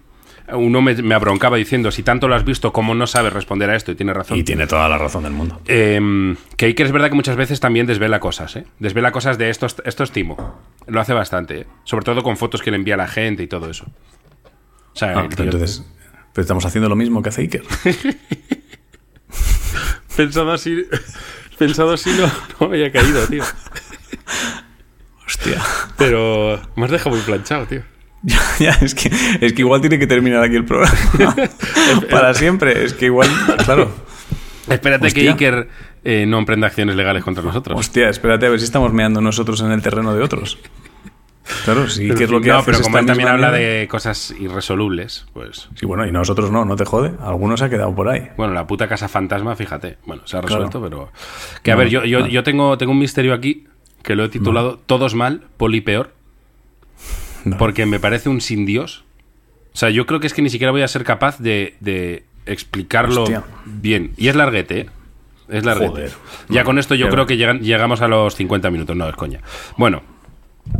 Uno 0.53 0.79
me, 0.79 0.93
me 1.01 1.15
abroncaba 1.15 1.57
diciendo, 1.57 1.89
si 1.89 2.03
tanto 2.03 2.27
lo 2.27 2.35
has 2.35 2.45
visto, 2.45 2.71
¿cómo 2.71 2.93
no 2.93 3.07
sabes 3.07 3.33
responder 3.33 3.67
a 3.71 3.75
esto? 3.75 3.91
Y 3.91 3.95
tiene 3.95 4.13
razón. 4.13 4.37
Y 4.37 4.43
tiene 4.43 4.67
toda 4.67 4.87
la 4.87 4.99
razón 4.99 5.23
del 5.23 5.33
mundo. 5.33 5.59
Eh, 5.65 6.35
que 6.55 6.67
Iker 6.67 6.85
es 6.85 6.91
verdad 6.91 7.09
que 7.09 7.15
muchas 7.15 7.35
veces 7.35 7.59
también 7.59 7.87
desvela 7.87 8.19
cosas, 8.19 8.55
¿eh? 8.57 8.65
Desvela 8.77 9.11
cosas 9.11 9.39
de 9.39 9.49
estos, 9.49 9.75
esto 9.85 10.03
es 10.03 10.11
timo. 10.11 10.59
Lo 10.85 11.01
hace 11.01 11.13
bastante, 11.13 11.61
¿eh? 11.61 11.65
Sobre 11.83 12.05
todo 12.05 12.21
con 12.21 12.37
fotos 12.37 12.61
que 12.61 12.69
le 12.69 12.77
envía 12.77 12.93
a 12.93 12.97
la 12.97 13.07
gente 13.07 13.41
y 13.41 13.47
todo 13.47 13.71
eso. 13.71 13.85
O 14.93 14.97
sea, 14.97 15.17
Ah, 15.17 15.27
entonces, 15.27 15.83
pero 16.31 16.43
estamos 16.43 16.63
haciendo 16.63 16.89
lo 16.89 16.95
mismo 16.95 17.23
que 17.23 17.29
hace 17.29 17.41
Iker. 17.41 17.63
pensado 20.15 20.51
así, 20.51 20.85
pensado 21.57 21.93
así 21.93 22.09
no, 22.11 22.31
no 22.59 22.69
me 22.69 22.77
había 22.77 22.91
caído, 22.91 23.25
tío. 23.27 23.43
Hostia. 25.25 25.61
Pero 25.97 26.61
me 26.75 26.85
has 26.85 26.91
dejado 26.91 27.15
muy 27.15 27.21
planchado, 27.21 27.65
tío. 27.65 27.81
Ya, 28.27 28.41
ya, 28.57 28.71
es 28.81 28.95
que, 28.95 29.11
es 29.39 29.53
que 29.53 29.61
igual 29.61 29.81
tiene 29.81 29.99
que 29.99 30.07
terminar 30.07 30.43
aquí 30.43 30.55
el 30.55 30.65
programa. 30.65 30.97
Para 32.09 32.33
siempre. 32.33 32.83
Es 32.83 32.93
que 32.93 33.05
igual, 33.05 33.29
claro. 33.63 33.93
Espérate 34.67 35.11
que. 35.11 35.29
Iker 35.29 35.69
eh, 36.03 36.25
no 36.25 36.39
emprenda 36.39 36.65
acciones 36.65 36.95
legales 36.95 37.23
contra 37.23 37.43
nosotros. 37.43 37.79
Hostia, 37.79 38.09
espérate 38.09 38.47
a 38.47 38.49
ver 38.49 38.59
si 38.59 38.65
estamos 38.65 38.91
meando 38.93 39.21
nosotros 39.21 39.61
en 39.61 39.71
el 39.71 39.83
terreno 39.83 40.15
de 40.15 40.23
otros. 40.23 40.57
Claro, 41.63 41.87
sí, 41.87 42.07
que 42.15 42.23
es 42.23 42.29
lo 42.29 42.41
que 42.41 42.49
no, 42.49 42.55
haces 42.57 42.65
pero 42.65 42.81
como 42.83 42.97
él 42.97 43.05
también 43.05 43.29
habla 43.29 43.51
de 43.51 43.87
cosas 43.89 44.33
irresolubles, 44.39 45.25
pues. 45.33 45.69
Sí, 45.75 45.85
bueno, 45.85 46.05
y 46.07 46.11
nosotros 46.11 46.49
no, 46.51 46.65
no 46.65 46.75
te 46.75 46.85
jode. 46.85 47.13
Algunos 47.21 47.59
se 47.59 47.65
ha 47.65 47.69
quedado 47.69 47.93
por 47.93 48.09
ahí. 48.09 48.29
Bueno, 48.37 48.53
la 48.53 48.65
puta 48.65 48.87
casa 48.87 49.07
fantasma, 49.07 49.55
fíjate. 49.55 49.97
Bueno, 50.05 50.23
se 50.25 50.37
ha 50.37 50.41
Claro. 50.41 50.63
resuelto, 50.65 50.81
pero. 50.81 51.11
Que 51.61 51.71
a 51.71 51.75
No, 51.75 51.79
ver, 51.79 51.89
yo, 51.89 52.03
yo, 52.05 52.21
no. 52.21 52.27
yo 52.27 52.43
tengo, 52.43 52.77
tengo 52.77 52.91
un 52.93 52.99
misterio 52.99 53.33
aquí 53.33 53.67
que 54.01 54.15
lo 54.15 54.25
he 54.25 54.29
titulado 54.29 54.79
Todos 54.85 55.13
mal, 55.15 55.43
Poli 55.57 55.81
peor, 55.81 56.13
porque 57.59 57.85
me 57.85 57.99
parece 57.99 58.29
un 58.29 58.41
sin 58.41 58.65
Dios. 58.65 59.03
O 59.73 59.77
sea, 59.77 59.89
yo 59.89 60.05
creo 60.05 60.19
que 60.19 60.27
es 60.27 60.33
que 60.33 60.41
ni 60.41 60.49
siquiera 60.49 60.71
voy 60.71 60.81
a 60.81 60.87
ser 60.87 61.03
capaz 61.03 61.37
de, 61.39 61.75
de 61.79 62.23
explicarlo 62.45 63.23
Hostia. 63.23 63.43
bien. 63.65 64.13
Y 64.17 64.29
es 64.29 64.35
larguete, 64.35 64.79
¿eh? 64.81 64.89
Es 65.49 65.63
larguete. 65.63 65.89
Joder. 65.91 66.11
Ya 66.49 66.63
con 66.63 66.79
esto 66.79 66.95
yo 66.95 67.05
Pero- 67.05 67.13
creo 67.13 67.27
que 67.27 67.37
llegan- 67.37 67.59
llegamos 67.61 68.01
a 68.01 68.07
los 68.07 68.35
50 68.35 68.71
minutos. 68.71 68.95
No, 68.95 69.07
es 69.07 69.15
coña. 69.15 69.41
Bueno, 69.77 70.01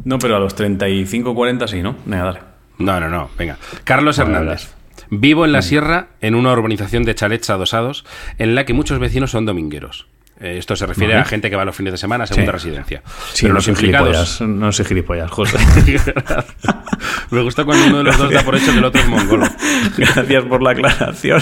No, 0.03 0.19
pero 0.19 0.35
a 0.35 0.39
los 0.39 0.55
35, 0.55 1.33
40 1.35 1.67
sí, 1.67 1.81
¿no? 1.81 1.95
Venga, 2.05 2.23
dale. 2.25 2.39
No, 2.77 2.99
no, 2.99 3.09
no. 3.09 3.29
Venga. 3.37 3.57
Carlos 3.83 4.17
Bueno, 4.17 4.35
Hernández. 4.37 4.73
Vivo 5.09 5.45
en 5.45 5.51
la 5.51 5.61
sierra, 5.61 6.07
en 6.21 6.35
una 6.35 6.51
urbanización 6.51 7.03
de 7.03 7.13
chalets 7.15 7.49
adosados, 7.49 8.05
en 8.37 8.55
la 8.55 8.65
que 8.65 8.73
muchos 8.73 8.99
vecinos 8.99 9.31
son 9.31 9.45
domingueros. 9.45 10.07
Eh, 10.41 10.57
esto 10.57 10.75
se 10.75 10.85
refiere 10.85 11.13
Vale. 11.13 11.21
a 11.21 11.25
gente 11.25 11.49
que 11.49 11.55
va 11.55 11.63
los 11.63 11.75
fines 11.75 11.93
de 11.93 11.97
semana 11.97 12.25
a 12.25 12.27
segunda 12.27 12.51
Sí. 12.51 12.53
residencia. 12.67 13.01
Sí, 13.31 13.43
Pero 13.43 13.53
no 13.53 13.57
los 13.59 13.67
implicados. 13.69 14.07
gilipollas. 14.09 14.41
No 14.41 14.71
soy 14.73 14.85
gilipollas, 14.85 15.31
José. 15.31 15.57
Me 17.31 17.41
gusta 17.41 17.63
cuando 17.63 17.85
uno 17.87 17.97
de 17.99 18.03
los 18.03 18.17
dos 18.17 18.31
da 18.31 18.43
por 18.43 18.55
hecho 18.55 18.71
que 18.71 18.77
el 18.79 18.83
otro 18.83 19.01
es 19.01 19.07
mongolo. 19.07 19.45
Gracias 19.97 20.43
por 20.45 20.61
la 20.61 20.71
aclaración 20.71 21.41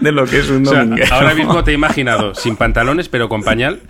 de 0.00 0.12
lo 0.12 0.24
que 0.26 0.38
es 0.38 0.48
un 0.50 0.66
O 0.66 0.70
sea, 0.70 0.80
dominguero. 0.80 1.14
ahora 1.14 1.34
mismo 1.34 1.62
te 1.64 1.72
he 1.72 1.74
imaginado 1.74 2.34
sin 2.34 2.56
pantalones, 2.56 3.08
pero 3.08 3.28
con 3.28 3.42
pañal, 3.42 3.80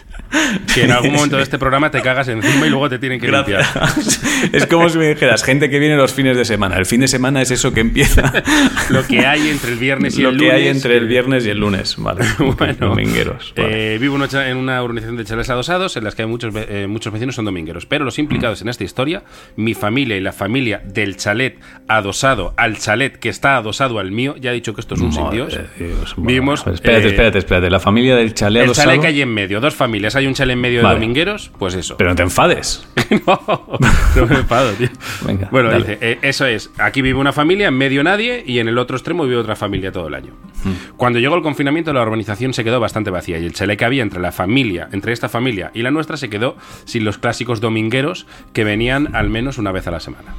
que 0.74 0.84
en 0.84 0.92
algún 0.92 1.12
momento 1.12 1.36
de 1.36 1.42
este 1.42 1.58
programa 1.58 1.90
te 1.90 2.00
cagas 2.02 2.28
encima 2.28 2.66
y 2.66 2.70
luego 2.70 2.88
te 2.88 2.98
tienen 2.98 3.20
que 3.20 3.28
limpiar. 3.30 3.64
Gracias. 3.74 4.22
Es 4.52 4.66
como 4.66 4.88
si 4.88 4.98
me 4.98 5.08
dijeras, 5.08 5.44
gente 5.44 5.70
que 5.70 5.78
viene 5.78 5.96
los 5.96 6.12
fines 6.12 6.36
de 6.36 6.44
semana. 6.44 6.76
El 6.76 6.86
fin 6.86 7.00
de 7.00 7.08
semana 7.08 7.40
es 7.42 7.50
eso 7.50 7.72
que 7.72 7.80
empieza. 7.80 8.32
Lo 8.90 9.06
que 9.06 9.24
hay 9.26 9.48
entre 9.48 9.72
el 9.72 9.78
viernes 9.78 10.18
y 10.18 10.22
lo 10.22 10.30
el 10.30 10.36
que 10.38 10.44
lunes. 10.46 10.56
hay 10.60 10.68
entre 10.68 10.96
el 10.96 11.06
viernes 11.06 11.46
y 11.46 11.50
el 11.50 11.58
lunes. 11.58 11.94
Vale. 11.98 12.24
Bueno, 12.38 12.74
Domingueros. 12.88 13.52
vale. 13.56 13.94
eh, 13.94 13.98
vivo 13.98 14.16
en 14.16 14.22
una- 14.22 14.48
en 14.48 14.56
una 14.56 14.82
organización 14.82 15.16
de 15.16 15.24
chalets 15.24 15.50
adosados 15.50 15.96
en 15.96 16.04
las 16.04 16.14
que 16.14 16.22
hay 16.22 16.28
muchos, 16.28 16.52
eh, 16.56 16.86
muchos 16.88 17.12
vecinos 17.12 17.34
son 17.34 17.44
domingueros. 17.44 17.86
Pero 17.86 18.04
los 18.04 18.18
implicados 18.18 18.60
en 18.62 18.68
esta 18.68 18.84
historia, 18.84 19.22
mi 19.56 19.74
familia 19.74 20.16
y 20.16 20.20
la 20.20 20.32
familia 20.32 20.82
del 20.84 21.16
chalet 21.16 21.58
adosado 21.88 22.54
al 22.56 22.78
chalet 22.78 23.16
que 23.18 23.28
está 23.28 23.56
adosado 23.56 23.98
al 23.98 24.10
mío, 24.10 24.34
ya 24.40 24.50
he 24.50 24.54
dicho 24.54 24.74
que 24.74 24.80
esto 24.80 24.94
es 24.94 25.00
un 25.00 25.12
sin 25.12 25.30
Dios. 25.30 25.58
Dios. 25.78 26.14
Bueno, 26.16 26.28
Vivimos. 26.28 26.66
espérate, 26.66 27.04
eh, 27.06 27.10
espérate, 27.10 27.38
espérate. 27.38 27.70
La 27.70 27.80
familia 27.80 28.16
del 28.16 28.34
chalet 28.34 28.64
El 28.64 28.72
chalet 28.72 28.88
adosado- 28.96 29.00
que 29.02 29.06
hay 29.08 29.22
en 29.22 29.32
medio, 29.32 29.60
dos 29.60 29.74
familias. 29.74 30.16
Hay 30.16 30.21
hay 30.22 30.28
un 30.28 30.34
chale 30.34 30.54
en 30.54 30.60
medio 30.60 30.82
Vale. 30.82 30.94
de 30.94 31.00
domingueros, 31.00 31.50
pues 31.58 31.74
eso. 31.74 31.96
Pero 31.96 32.10
no 32.10 32.16
te 32.16 32.22
enfades. 32.22 32.86
no, 33.26 33.78
no 34.16 34.26
me 34.26 34.36
enfado, 34.36 34.72
tío. 34.72 34.88
Venga, 35.26 35.48
bueno, 35.50 35.70
dale. 35.70 35.84
dice, 35.84 35.98
eh, 36.00 36.18
eso 36.22 36.46
es, 36.46 36.70
aquí 36.78 37.02
vive 37.02 37.18
una 37.18 37.32
familia, 37.32 37.68
en 37.68 37.74
medio 37.74 38.02
nadie, 38.02 38.42
y 38.46 38.58
en 38.58 38.68
el 38.68 38.78
otro 38.78 38.96
extremo 38.96 39.24
vive 39.24 39.36
otra 39.36 39.56
familia 39.56 39.92
todo 39.92 40.08
el 40.08 40.14
año. 40.14 40.32
Hmm. 40.64 40.96
Cuando 40.96 41.18
llegó 41.18 41.34
el 41.34 41.42
confinamiento, 41.42 41.92
la 41.92 42.02
urbanización 42.02 42.54
se 42.54 42.64
quedó 42.64 42.80
bastante 42.80 43.10
vacía, 43.10 43.38
y 43.38 43.44
el 43.44 43.52
chalet 43.52 43.78
que 43.78 43.84
había 43.84 44.02
entre 44.02 44.20
la 44.20 44.32
familia, 44.32 44.88
entre 44.92 45.12
esta 45.12 45.28
familia 45.28 45.70
y 45.74 45.82
la 45.82 45.90
nuestra, 45.90 46.16
se 46.16 46.30
quedó 46.30 46.56
sin 46.84 47.04
los 47.04 47.18
clásicos 47.18 47.60
domingueros 47.60 48.26
que 48.52 48.64
venían 48.64 49.14
al 49.14 49.28
menos 49.28 49.58
una 49.58 49.72
vez 49.72 49.86
a 49.86 49.90
la 49.90 50.00
semana. 50.00 50.34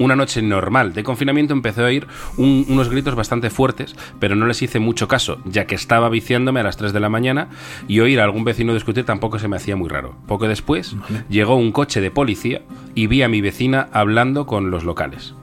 Una 0.00 0.16
noche 0.16 0.40
normal 0.42 0.94
de 0.94 1.04
confinamiento 1.04 1.52
empecé 1.52 1.82
a 1.82 1.84
oír 1.84 2.06
un- 2.38 2.64
unos 2.68 2.88
gritos 2.88 3.14
bastante 3.14 3.50
fuertes, 3.50 3.94
pero 4.18 4.34
no 4.34 4.46
les 4.46 4.62
hice 4.62 4.78
mucho 4.80 5.06
caso, 5.08 5.38
ya 5.44 5.66
que 5.66 5.74
estaba 5.74 6.08
viciándome 6.08 6.58
a 6.60 6.62
las 6.62 6.78
3 6.78 6.92
de 6.92 7.00
la 7.00 7.10
mañana 7.10 7.48
y 7.86 8.00
oír 8.00 8.18
a 8.18 8.24
algún 8.24 8.42
vecino 8.44 8.72
discutir 8.74 9.04
tampoco 9.04 9.38
se 9.38 9.46
me 9.46 9.56
hacía 9.56 9.76
muy 9.76 9.90
raro. 9.90 10.16
Poco 10.26 10.48
después 10.48 10.96
llegó 11.28 11.54
un 11.54 11.70
coche 11.70 12.00
de 12.00 12.10
policía 12.10 12.62
y 12.94 13.08
vi 13.08 13.22
a 13.22 13.28
mi 13.28 13.42
vecina 13.42 13.88
hablando 13.92 14.46
con 14.46 14.70
los 14.70 14.84
locales. 14.84 15.34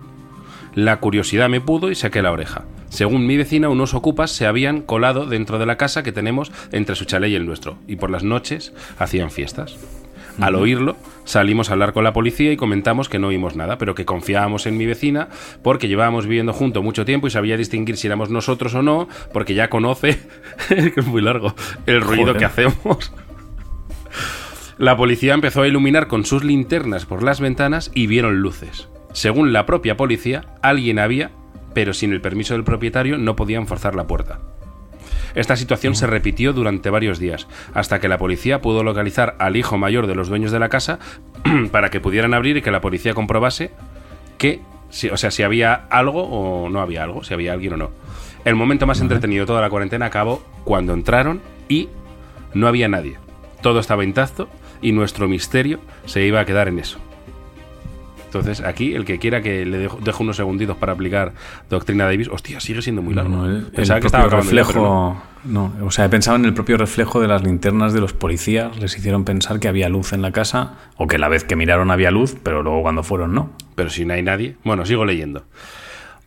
La 0.74 1.00
curiosidad 1.00 1.50
me 1.50 1.62
pudo 1.62 1.91
y 1.91 1.96
saqué 1.96 2.22
la 2.24 2.32
oreja. 2.32 2.65
Según 2.89 3.28
mi 3.28 3.38
vecina, 3.38 3.70
unos 3.70 3.93
ocupas 3.93 4.32
se 4.32 4.48
habían 4.48 4.82
colado 4.82 5.26
dentro 5.28 5.60
de 5.60 5.65
la 5.67 5.78
casa 5.78 6.02
que 6.02 6.12
tenemos 6.12 6.52
entre 6.72 6.96
su 6.96 7.06
chalet 7.06 7.30
y 7.32 7.36
el 7.36 7.46
nuestro, 7.46 7.78
y 7.88 7.98
por 7.98 8.10
las 8.10 8.24
noches 8.24 8.74
hacían 8.98 9.30
fiestas. 9.30 9.78
Al 10.39 10.56
oírlo, 10.56 10.97
salimos 11.26 11.69
a 11.69 11.73
hablar 11.73 11.93
con 11.93 12.04
la 12.04 12.13
policía 12.13 12.52
y 12.52 12.58
comentamos 12.58 13.10
que 13.10 13.17
no 13.17 13.28
oímos 13.28 13.56
nada, 13.56 13.78
pero 13.78 13.95
que 13.95 14.06
confiábamos 14.06 14.67
en 14.67 14.78
mi 14.78 14.86
vecina 14.86 15.30
porque 15.63 15.88
llevábamos 15.88 16.28
viviendo 16.28 16.54
junto 16.54 16.84
mucho 16.84 17.06
tiempo 17.06 17.28
y 17.28 17.32
sabía 17.32 17.58
distinguir 17.58 17.97
si 17.97 18.08
éramos 18.08 18.30
nosotros 18.30 18.76
o 18.76 18.84
no, 18.84 19.08
porque 19.34 19.56
ya 19.56 19.69
conoce, 19.69 20.19
que 20.69 20.93
es 20.95 21.06
muy 21.08 21.21
largo, 21.21 21.56
el 21.86 22.02
ruido 22.02 22.34
Joder. 22.34 22.38
que 22.38 22.45
hacemos. 22.45 23.12
La 24.78 24.95
policía 24.95 25.34
empezó 25.34 25.63
a 25.63 25.67
iluminar 25.67 26.08
con 26.08 26.23
sus 26.23 26.43
linternas 26.43 27.06
por 27.08 27.23
las 27.23 27.41
ventanas 27.41 27.89
y 27.95 28.06
vieron 28.06 28.41
luces. 28.41 28.89
Según 29.12 29.52
la 29.52 29.65
propia 29.65 29.97
policía, 29.97 30.45
alguien 30.62 31.00
había, 31.00 31.32
pero 31.73 31.93
sin 31.93 32.13
el 32.13 32.21
permiso 32.21 32.54
del 32.54 32.63
propietario 32.63 33.17
no 33.17 33.36
podían 33.36 33.65
forzar 33.65 33.95
la 33.95 34.06
puerta. 34.06 34.39
Esta 35.38 35.56
situación 35.56 35.93
se 35.93 36.08
repitió 36.08 36.52
durante 36.52 36.89
varios 36.89 37.19
días, 37.19 37.47
hasta 37.76 38.00
que 38.00 38.08
la 38.08 38.17
policía 38.17 38.60
pudo 38.60 38.84
localizar 38.84 39.36
al 39.38 39.56
hijo 39.56 39.78
mayor 39.78 40.08
de 40.08 40.15
los 40.15 40.30
dueños 40.30 40.52
de 40.52 40.58
la 40.58 40.67
casa 40.67 40.97
para 41.71 41.91
que 41.91 42.00
pudieran 42.00 42.34
abrir 42.34 42.58
y 42.58 42.63
que 42.63 42.71
la 42.71 42.82
policía 42.82 43.13
comprobase 43.13 43.69
que, 44.39 44.62
si, 44.89 45.10
o 45.10 45.15
sea, 45.15 45.30
si 45.30 45.43
había 45.43 45.76
algo 45.91 46.23
o 46.23 46.69
no 46.69 46.82
había 46.82 47.04
algo, 47.04 47.23
si 47.23 47.36
había 47.36 47.54
alguien 47.54 47.73
o 47.73 47.78
no. 47.78 47.91
El 48.45 48.56
momento 48.56 48.88
más 48.88 49.00
entretenido 49.00 49.43
de 49.43 49.47
toda 49.47 49.62
la 49.62 49.69
cuarentena 49.69 50.08
acabó 50.08 50.43
cuando 50.63 50.95
entraron 50.95 51.39
y 51.69 51.88
no 52.56 52.67
había 52.67 52.88
nadie. 52.88 53.19
Todo 53.62 53.80
estaba 53.80 54.04
intacto 54.04 54.50
y 54.82 54.91
nuestro 54.91 55.28
misterio 55.28 55.80
se 56.06 56.26
iba 56.26 56.39
a 56.39 56.45
quedar 56.45 56.67
en 56.67 56.80
eso. 56.80 56.97
Entonces, 58.39 58.65
aquí, 58.65 58.93
el 58.95 59.06
que 59.06 59.19
quiera 59.19 59.41
que 59.41 59.65
le 59.65 59.78
dejo, 59.78 60.00
dejo 60.04 60.23
unos 60.23 60.38
segunditos 60.38 60.78
para 60.78 60.93
aplicar 60.93 61.34
Doctrina 61.69 62.06
Davis, 62.06 62.28
hostia, 62.30 62.60
sigue 62.60 62.82
siendo 62.82 63.02
muy 63.02 63.13
largo. 63.13 63.30
No, 63.36 63.45
el, 63.45 63.56
el 63.58 63.63
Pensaba 63.65 64.00
que 64.00 64.08
estaba 64.08 64.28
reflejo. 64.28 65.21
no. 65.43 65.71
no. 65.80 65.86
o 65.86 65.91
sea, 65.91 66.06
he 66.06 66.10
pensado 66.10 66.38
en 66.38 66.45
el 66.45 66.54
propio 66.54 66.78
reflejo 66.78 67.19
de 67.21 67.28
las 67.28 67.43
linternas 67.43 67.93
de 67.93 68.02
los 68.02 68.13
policías. 68.13 68.78
Les 68.80 68.97
hicieron 68.97 69.23
pensar 69.26 69.60
que 69.60 69.67
había 69.67 69.89
luz 69.89 70.13
en 70.13 70.21
la 70.21 70.32
casa, 70.32 70.76
o 70.97 71.08
que 71.08 71.17
la 71.17 71.30
vez 71.30 71.43
que 71.43 71.56
miraron 71.56 71.91
había 71.91 72.12
luz, 72.12 72.36
pero 72.43 72.63
luego 72.63 72.82
cuando 72.82 73.04
fueron 73.04 73.34
no. 73.34 73.52
Pero 73.76 73.89
si 73.89 74.06
no 74.06 74.13
hay 74.13 74.23
nadie. 74.23 74.56
Bueno, 74.63 74.86
sigo 74.86 75.06
leyendo. 75.06 75.43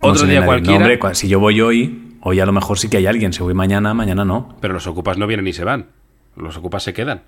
No 0.03 0.09
Otro 0.11 0.25
día 0.27 0.37
nadie. 0.37 0.47
cualquiera. 0.47 0.79
No, 0.79 0.85
hombre, 0.85 0.99
cua- 1.01 1.15
si 1.15 1.29
yo 1.29 1.41
voy 1.41 1.61
hoy, 1.61 2.17
hoy 2.23 2.41
a 2.41 2.47
lo 2.47 2.53
mejor 2.53 2.79
sí 2.79 2.89
que 2.89 2.97
hay 2.99 3.07
alguien. 3.07 3.33
Si 3.33 3.43
voy 3.43 3.55
mañana, 3.55 3.93
mañana 3.95 4.25
no. 4.25 4.57
Pero 4.61 4.73
los 4.75 4.87
ocupas 4.87 5.19
no 5.19 5.27
vienen 5.27 5.47
y 5.47 5.53
se 5.53 5.65
van. 5.65 5.87
Los 6.37 6.57
ocupas 6.57 6.83
se 6.83 6.93
quedan. 6.95 7.23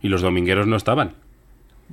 Y 0.00 0.08
los 0.08 0.22
domingueros 0.22 0.66
no 0.66 0.76
estaban. 0.76 1.14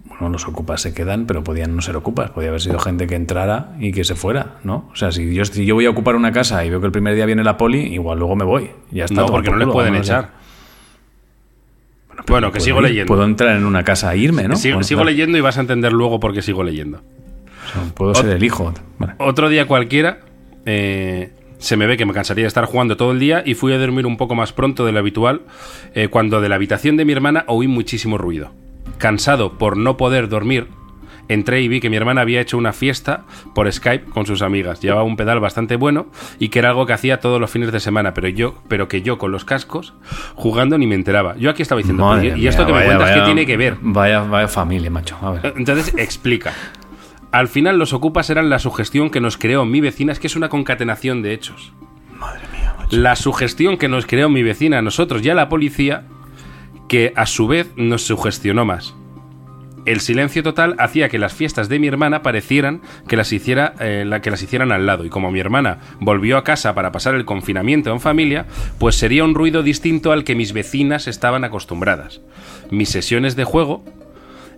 Bueno, 0.04 0.30
los 0.30 0.48
ocupas 0.48 0.82
se 0.82 0.94
quedan, 0.94 1.26
pero 1.26 1.44
podían 1.44 1.76
no 1.76 1.82
ser 1.82 1.96
ocupas. 1.96 2.32
Podía 2.32 2.50
haber 2.50 2.62
sido 2.62 2.80
gente 2.80 3.08
que 3.08 3.16
entrara 3.16 3.76
y 3.80 3.92
que 3.92 4.04
se 4.04 4.16
fuera, 4.16 4.58
¿no? 4.64 4.90
O 4.92 4.96
sea, 4.96 5.12
si 5.12 5.34
yo, 5.34 5.44
si 5.46 5.66
yo 5.66 5.76
voy 5.76 5.86
a 5.86 5.90
ocupar 5.90 6.16
una 6.16 6.32
casa 6.32 6.64
y 6.66 6.70
veo 6.70 6.80
que 6.80 6.86
el 6.86 6.92
primer 6.92 7.16
día 7.16 7.26
viene 7.26 7.44
la 7.44 7.58
poli, 7.58 7.94
igual 7.94 8.20
luego 8.20 8.36
me 8.36 8.46
voy. 8.46 8.72
Ya 8.92 9.06
está. 9.06 9.22
no, 9.22 9.26
porque 9.28 9.50
por 9.50 9.56
no 9.56 9.60
les 9.60 9.66
culo, 9.66 9.74
pueden 9.74 9.96
echar. 9.96 10.32
Bueno, 12.28 12.52
que 12.52 12.60
sigo 12.60 12.78
ir, 12.80 12.90
leyendo. 12.90 13.08
Puedo 13.08 13.24
entrar 13.26 13.56
en 13.56 13.66
una 13.66 13.84
casa 13.84 14.14
e 14.14 14.18
irme, 14.18 14.48
¿no? 14.48 14.56
sigo 14.56 14.76
Bueno, 14.76 14.88
sigo 14.88 15.00
claro. 15.00 15.12
leyendo 15.12 15.38
y 15.38 15.42
vas 15.42 15.58
a 15.58 15.62
entender 15.62 15.94
luego 15.94 16.20
por 16.20 16.34
qué 16.34 16.42
sigo 16.42 16.64
leyendo. 16.64 17.00
O 17.00 17.72
sea, 17.72 17.84
puedo 17.94 18.16
ser 18.16 18.30
el 18.30 18.44
hijo. 18.44 18.74
Vale. 19.00 19.14
Otro 19.20 19.50
día 19.50 19.68
cualquiera, 19.68 20.20
eh, 20.66 21.32
se 21.58 21.78
me 21.78 21.88
ve 21.88 21.98
que 21.98 22.06
me 22.06 22.14
cansaría 22.14 22.44
de 22.44 22.48
estar 22.48 22.66
jugando 22.66 22.98
todo 22.98 23.12
el 23.12 23.20
día 23.20 23.44
y 23.46 23.54
fui 23.54 23.74
a 23.74 23.78
dormir 23.78 24.06
un 24.06 24.18
poco 24.18 24.36
más 24.36 24.54
pronto 24.54 24.86
de 24.86 24.92
lo 24.92 25.00
habitual, 25.00 25.42
eh, 25.94 26.08
cuando 26.08 26.42
de 26.42 26.50
la 26.50 26.56
habitación 26.56 26.96
de 26.98 27.06
mi 27.06 27.14
hermana 27.14 27.44
oí 27.48 27.68
muchísimo 27.68 28.18
ruido. 28.18 28.52
Cansado 28.98 29.54
por 29.58 29.78
no 29.78 29.98
poder 29.98 30.30
dormir, 30.30 30.68
entré 31.28 31.62
y 31.62 31.68
vi 31.68 31.80
que 31.80 31.90
mi 31.90 31.98
hermana 31.98 32.22
había 32.22 32.40
hecho 32.42 32.58
una 32.58 32.72
fiesta 32.72 33.26
por 33.54 33.72
Skype 33.72 34.06
con 34.12 34.26
sus 34.26 34.42
amigas. 34.42 34.80
Llevaba 34.82 35.04
un 35.04 35.18
pedal 35.18 35.40
bastante 35.40 35.76
bueno 35.76 36.08
y 36.40 36.50
que 36.50 36.60
era 36.60 36.70
algo 36.70 36.86
que 36.86 36.94
hacía 36.94 37.20
todos 37.20 37.40
los 37.42 37.50
fines 37.50 37.72
de 37.72 37.80
semana, 37.80 38.14
pero 38.14 38.28
yo, 38.30 38.56
pero 38.68 38.88
que 38.88 39.02
yo 39.02 39.18
con 39.18 39.32
los 39.32 39.44
cascos 39.46 39.94
jugando 40.36 40.78
ni 40.78 40.88
me 40.88 40.96
enteraba. 40.96 41.36
Yo 41.38 41.50
aquí 41.50 41.62
estaba 41.62 41.80
diciendo, 41.80 42.06
Madre 42.06 42.34
"Oye, 42.34 42.42
¿y 42.44 42.48
esto 42.48 42.66
que 42.66 42.74
me 42.74 42.84
cuentas 42.86 43.10
vaya- 43.12 43.26
tiene 43.26 43.46
que 43.46 43.58
ver? 43.58 43.78
Vaya, 43.82 44.22
vaya 44.22 44.48
familia, 44.48 44.90
macho. 44.90 45.18
A 45.22 45.32
ver. 45.32 45.54
Entonces, 45.58 45.94
explica. 45.98 46.54
Al 47.32 47.48
final, 47.50 47.78
los 47.78 47.92
ocupas 47.92 48.30
eran 48.30 48.50
la 48.50 48.60
sugestión 48.60 49.10
que 49.10 49.20
nos 49.20 49.38
creó 49.38 49.66
mi 49.66 49.82
vecina. 49.82 50.14
Es 50.14 50.20
que 50.20 50.28
es 50.28 50.36
una 50.38 50.48
concatenación 50.48 51.22
de 51.22 51.34
hechos. 51.34 51.74
Madre 52.18 52.42
mía, 52.54 52.74
macho. 52.78 52.96
La 52.96 53.16
sugestión 53.18 53.78
que 53.78 53.90
nos 53.90 54.06
creó 54.06 54.30
mi 54.30 54.42
vecina 54.42 54.82
nosotros 54.82 55.22
y 55.26 55.30
a 55.30 55.36
la 55.36 55.50
policía, 55.50 56.04
que 56.88 57.14
a 57.16 57.26
su 57.26 57.48
vez 57.48 57.72
nos 57.76 58.04
sugestionó 58.04 58.66
más. 58.66 58.96
El 59.86 60.00
silencio 60.00 60.42
total 60.42 60.76
hacía 60.80 61.10
que 61.10 61.20
las 61.20 61.34
fiestas 61.34 61.70
de 61.70 61.78
mi 61.78 61.88
hermana 61.88 62.24
parecieran 62.24 62.82
que 63.08 63.16
las, 63.16 63.32
hiciera, 63.32 63.76
eh, 63.80 64.04
la, 64.06 64.20
que 64.20 64.32
las 64.32 64.42
hicieran 64.42 64.72
al 64.72 64.88
lado. 64.88 65.06
Y 65.06 65.10
como 65.10 65.32
mi 65.32 65.40
hermana 65.40 65.80
volvió 66.00 66.38
a 66.38 66.44
casa 66.44 66.74
para 66.74 66.92
pasar 66.92 67.14
el 67.14 67.26
confinamiento 67.26 67.92
en 67.92 68.00
familia, 68.00 68.48
pues 68.80 68.96
sería 68.96 69.24
un 69.24 69.36
ruido 69.36 69.62
distinto 69.62 70.12
al 70.12 70.24
que 70.24 70.34
mis 70.34 70.54
vecinas 70.54 71.08
estaban 71.08 71.44
acostumbradas. 71.44 72.22
Mis 72.72 72.90
sesiones 72.90 73.36
de 73.36 73.44
juego 73.44 73.84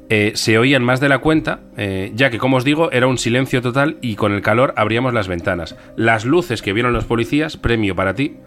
eh, 0.09 0.31
se 0.35 0.57
oían 0.57 0.85
más 0.85 1.01
de 1.01 1.09
la 1.09 1.19
cuenta, 1.19 1.59
eh, 1.75 2.13
ya 2.15 2.29
que, 2.29 2.37
como 2.37 2.55
os 2.55 2.63
digo, 2.63 2.89
era 2.93 3.07
un 3.07 3.17
silencio 3.17 3.61
total 3.61 3.97
y 4.01 4.15
con 4.15 4.31
el 4.31 4.41
calor 4.41 4.73
abríamos 4.77 5.13
las 5.13 5.27
ventanas. 5.27 5.75
Las 5.97 6.23
luces 6.23 6.61
que 6.61 6.71
vieron 6.71 6.93
los 6.93 7.03
policías, 7.03 7.57
premio 7.57 7.93
para 7.93 8.15
ti, 8.15 8.37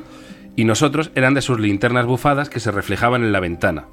y 0.60 0.64
nosotros 0.64 1.10
eran 1.14 1.32
de 1.34 1.40
sus 1.42 1.58
linternas 1.58 2.04
bufadas 2.06 2.50
que 2.50 2.60
se 2.60 2.70
reflejaban 2.70 3.22
en 3.24 3.32
la 3.32 3.40
ventana. 3.40 3.84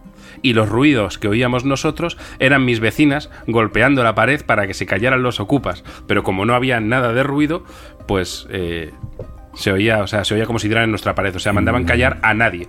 Y 0.42 0.54
los 0.54 0.68
ruidos 0.70 1.18
que 1.18 1.28
oíamos 1.28 1.64
nosotros 1.66 2.18
eran 2.40 2.66
mis 2.66 2.80
vecinas 2.80 3.30
golpeando 3.48 4.04
la 4.04 4.14
pared 4.16 4.42
para 4.46 4.68
que 4.68 4.74
se 4.74 4.86
callaran 4.86 5.24
los 5.24 5.40
ocupas. 5.40 5.84
Pero 6.08 6.24
como 6.24 6.46
no 6.46 6.54
había 6.56 6.80
nada 6.80 7.14
de 7.14 7.24
ruido, 7.24 7.64
pues 8.08 8.48
eh, 8.52 8.92
se 9.56 9.72
oía, 9.72 10.00
o 10.04 10.08
sea, 10.08 10.24
se 10.26 10.36
oía 10.36 10.46
como 10.46 10.60
si 10.60 10.68
dieran 10.68 10.84
en 10.86 10.90
nuestra 10.92 11.16
pared. 11.16 11.36
O 11.36 11.40
sea, 11.40 11.54
mandaban 11.54 11.86
callar 11.86 12.20
a 12.22 12.34
nadie. 12.34 12.68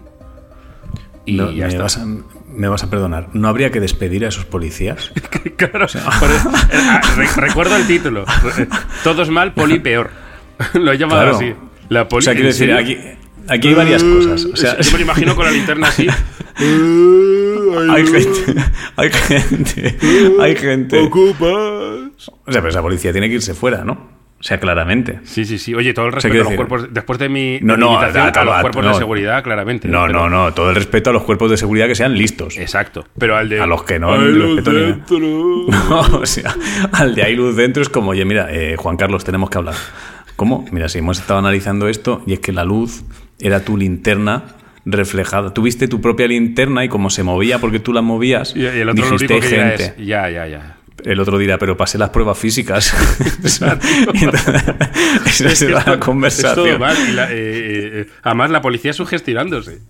Y 1.27 1.35
No, 1.37 1.51
ya 1.51 1.65
me, 1.67 1.69
está. 1.69 1.83
vas 1.83 1.97
a, 1.99 2.07
me 2.07 2.69
vas 2.69 2.83
a 2.85 2.89
perdonar. 2.91 3.29
¿No 3.35 3.49
habría 3.49 3.71
que 3.71 3.81
despedir 3.81 4.25
a 4.25 4.29
esos 4.29 4.45
policías? 4.47 5.13
Claro, 5.59 5.87
por- 6.21 6.31
eh, 6.31 6.39
ah, 6.73 7.01
re- 7.17 7.27
recuerdo 7.49 7.75
el 7.77 7.87
título. 7.89 8.25
Todos 9.03 9.29
mal, 9.29 9.55
poli 9.55 9.81
peor. 9.81 10.11
Lo 10.75 10.93
he 10.93 10.99
llamado 10.99 11.23
Claro. 11.23 11.37
así. 11.37 11.53
La 11.89 12.07
poli. 12.09 12.19
O 12.21 12.23
sea, 12.23 12.33
quiero 12.35 12.49
¿en 12.49 12.53
decir, 12.53 12.73
aquí, 12.73 12.97
aquí 13.49 13.69
hay 13.69 13.75
varias 13.75 14.03
cosas. 14.05 14.45
O 14.45 14.57
sea, 14.57 14.79
Yo 14.81 14.93
me 14.93 14.99
lo 14.99 15.05
imagino 15.05 15.35
con 15.37 15.45
la 15.45 15.51
linterna 15.51 15.89
así. 15.89 16.07
hay 16.59 18.07
gente. 18.07 18.55
Hay 18.97 19.11
gente. 19.11 19.97
Hay 20.41 20.57
gente. 20.57 20.99
Ocupas. 21.01 21.49
O 22.29 22.53
sea, 22.53 22.61
pero 22.61 22.69
esa 22.69 22.83
policía 22.83 23.13
tiene 23.13 23.29
que 23.29 23.35
irse 23.37 23.55
fuera, 23.55 23.85
¿no? 23.85 24.19
O 24.41 24.43
sea, 24.43 24.61
claramente. 24.61 25.19
Sí, 25.25 25.45
sí, 25.45 25.59
sí. 25.59 25.75
Oye, 25.75 25.93
todo 25.93 26.07
el 26.07 26.13
sea, 26.13 26.17
respeto 26.21 26.35
a 26.35 26.39
los 26.45 26.53
decir- 26.53 26.57
cuerpos. 26.69 26.89
Después 26.95 27.19
de 27.19 27.29
mi, 27.29 27.59
No, 27.61 27.73
de 27.73 27.79
mi 27.79 27.85
no, 27.85 27.93
invitación 27.95 28.23
a- 28.37 28.41
a, 28.41 28.45
los 28.45 28.55
a- 28.55 28.61
cuerpos 28.61 28.85
no. 28.85 28.91
de 28.93 28.99
seguridad, 28.99 29.43
claramente. 29.43 29.89
No, 29.89 30.07
Pero- 30.07 30.13
no, 30.13 30.29
no. 30.29 30.55
Todo 30.55 30.71
el 30.71 30.77
respeto 30.77 31.11
a 31.11 31.13
los 31.13 31.25
cuerpos 31.25 31.51
de 31.51 31.57
seguridad 31.57 31.89
que 31.89 31.97
sean 31.97 32.17
listos. 32.17 32.57
Exacto. 32.57 33.05
Pero 33.19 33.37
al 33.37 33.49
de. 33.49 33.61
A 33.61 33.67
los 33.67 33.83
que 33.83 33.99
no, 33.99 34.13
Hay 34.15 34.21
luz 34.33 34.57
respeto 34.57 34.73
ni 34.73 34.81
dentro. 34.87 35.19
No, 35.69 36.01
o 36.21 36.27
sea, 36.27 36.55
al 36.93 37.15
de 37.17 37.23
hay 37.25 37.35
luz 37.35 37.57
dentro 37.57 37.83
es 37.83 37.89
como, 37.89 38.11
oye, 38.13 38.25
mira, 38.25 38.47
eh, 38.51 38.77
Juan 38.77 38.97
Carlos, 38.97 39.25
tenemos 39.25 39.51
que 39.51 39.59
hablar. 39.59 39.75
¿Cómo? 40.39 40.65
Mira, 40.71 40.89
si 40.89 40.99
hemos 40.99 41.19
estado 41.19 41.41
analizando 41.41 41.89
esto 41.89 42.23
y 42.25 42.33
es 42.33 42.39
que 42.39 42.53
la 42.53 42.63
luz 42.65 43.03
era 43.41 43.65
tu 43.65 43.77
linterna 43.77 44.45
reflejada. 44.87 45.53
Tuviste 45.53 45.89
tu 45.89 46.01
propia 46.01 46.29
linterna 46.29 46.85
y 46.85 46.89
como 46.89 47.11
se 47.11 47.25
movía 47.25 47.59
porque 47.59 47.81
tú 47.81 47.93
la 47.93 48.03
movías, 48.03 48.55
Y, 48.55 48.61
y 48.61 48.67
el 48.67 48.89
otro 48.89 49.05
lo 49.11 49.17
único 49.17 49.41
que 49.41 49.43
gente. 49.49 49.85
es. 49.85 50.07
Ya, 50.07 50.31
ya, 50.31 50.47
ya. 50.47 50.77
El 51.05 51.19
otro 51.19 51.39
dirá, 51.39 51.59
pero 51.59 51.77
pasé 51.77 51.99
las 51.99 52.11
pruebas 52.11 52.39
físicas. 52.39 52.95
Esa 55.27 55.51
será 55.57 55.83
la 55.85 55.99
conversación. 56.01 56.67
Es 56.67 56.73
todo 56.73 56.79
mal. 56.79 56.97
Y 57.09 57.13
la- 57.13 57.33
eh, 57.33 57.35
eh, 57.37 57.91
eh, 57.95 58.07
además, 58.23 58.51
la 58.51 58.61
policía 58.63 58.93
sugestionándose. 58.93 59.81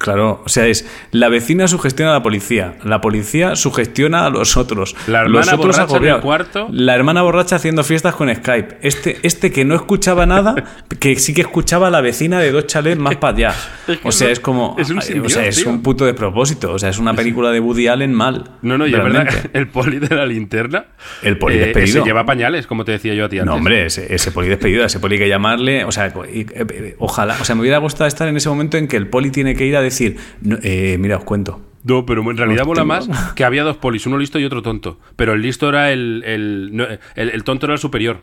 Claro, 0.00 0.40
o 0.46 0.48
sea, 0.48 0.66
es 0.66 0.88
la 1.10 1.28
vecina 1.28 1.68
sugestiona 1.68 2.12
a 2.12 2.14
la 2.14 2.22
policía, 2.22 2.76
la 2.84 3.02
policía 3.02 3.54
sugestiona 3.54 4.24
a 4.24 4.30
los 4.30 4.56
otros, 4.56 4.96
La 5.06 5.20
hermana 5.20 5.44
los 5.52 5.52
otros 5.52 5.76
borracha 5.76 5.96
en 5.98 6.04
el 6.14 6.20
cuarto. 6.22 6.68
la 6.72 6.94
hermana 6.94 7.20
borracha 7.20 7.56
haciendo 7.56 7.84
fiestas 7.84 8.14
con 8.14 8.34
Skype, 8.34 8.78
este, 8.80 9.18
este 9.22 9.52
que 9.52 9.66
no 9.66 9.74
escuchaba 9.74 10.24
nada, 10.24 10.54
que 10.98 11.16
sí 11.16 11.34
que 11.34 11.42
escuchaba 11.42 11.88
a 11.88 11.90
la 11.90 12.00
vecina 12.00 12.40
de 12.40 12.50
dos 12.50 12.66
chalets 12.66 12.98
más 12.98 13.16
para 13.16 13.36
allá. 13.36 13.54
O 14.02 14.10
sea, 14.10 14.30
es 14.30 14.40
como, 14.40 14.74
Es 14.78 14.88
un 14.88 15.00
o 15.00 15.28
sea, 15.28 15.44
es 15.46 15.66
un 15.66 15.82
puto 15.82 16.06
despropósito, 16.06 16.72
o 16.72 16.78
sea, 16.78 16.88
es 16.88 16.98
una 16.98 17.12
película 17.12 17.50
de 17.50 17.60
Woody 17.60 17.88
Allen 17.88 18.14
mal. 18.14 18.52
No, 18.62 18.78
no, 18.78 18.86
y 18.86 18.94
es 18.94 19.02
verdad, 19.04 19.28
el 19.52 19.68
poli 19.68 19.98
de 19.98 20.14
la 20.16 20.24
linterna. 20.24 20.86
El 21.22 21.36
poli 21.36 21.56
eh, 21.56 21.66
despedido. 21.66 22.02
Se 22.02 22.08
lleva 22.08 22.24
pañales, 22.24 22.66
como 22.66 22.86
te 22.86 22.92
decía 22.92 23.12
yo 23.12 23.26
a 23.26 23.28
ti 23.28 23.36
antes. 23.38 23.46
No, 23.50 23.56
hombre, 23.56 23.84
ese, 23.84 24.14
ese 24.14 24.32
poli 24.32 24.48
despedido, 24.48 24.82
ese 24.82 24.98
poli 24.98 25.18
que 25.18 25.28
llamarle, 25.28 25.84
o 25.84 25.92
sea, 25.92 26.10
y- 26.32 26.46
eh, 26.54 26.96
ojalá, 26.98 27.36
o 27.38 27.44
sea, 27.44 27.54
me 27.54 27.60
hubiera 27.60 27.76
gustado 27.76 28.08
estar 28.08 28.26
en 28.28 28.38
ese 28.38 28.48
momento 28.48 28.78
en 28.78 28.88
que 28.88 28.96
el 28.96 29.06
poli 29.08 29.30
tiene 29.30 29.54
que 29.54 29.66
ir 29.66 29.76
a 29.76 29.82
decir, 29.90 30.16
no, 30.40 30.56
eh, 30.62 30.96
mira, 30.98 31.16
os 31.18 31.24
cuento. 31.24 31.60
No, 31.84 32.04
pero 32.04 32.28
en 32.30 32.36
realidad 32.36 32.64
mola 32.66 32.84
más 32.84 33.08
que 33.34 33.44
había 33.44 33.62
dos 33.62 33.76
polis, 33.78 34.06
uno 34.06 34.18
listo 34.18 34.38
y 34.38 34.44
otro 34.44 34.60
tonto. 34.62 34.98
Pero 35.16 35.32
el 35.32 35.42
listo 35.42 35.68
era 35.68 35.90
el. 35.92 36.22
El, 36.26 36.70
no, 36.72 36.84
el- 37.14 37.30
el 37.30 37.44
tonto 37.44 37.66
era 37.66 37.74
el 37.74 37.78
superior. 37.80 38.22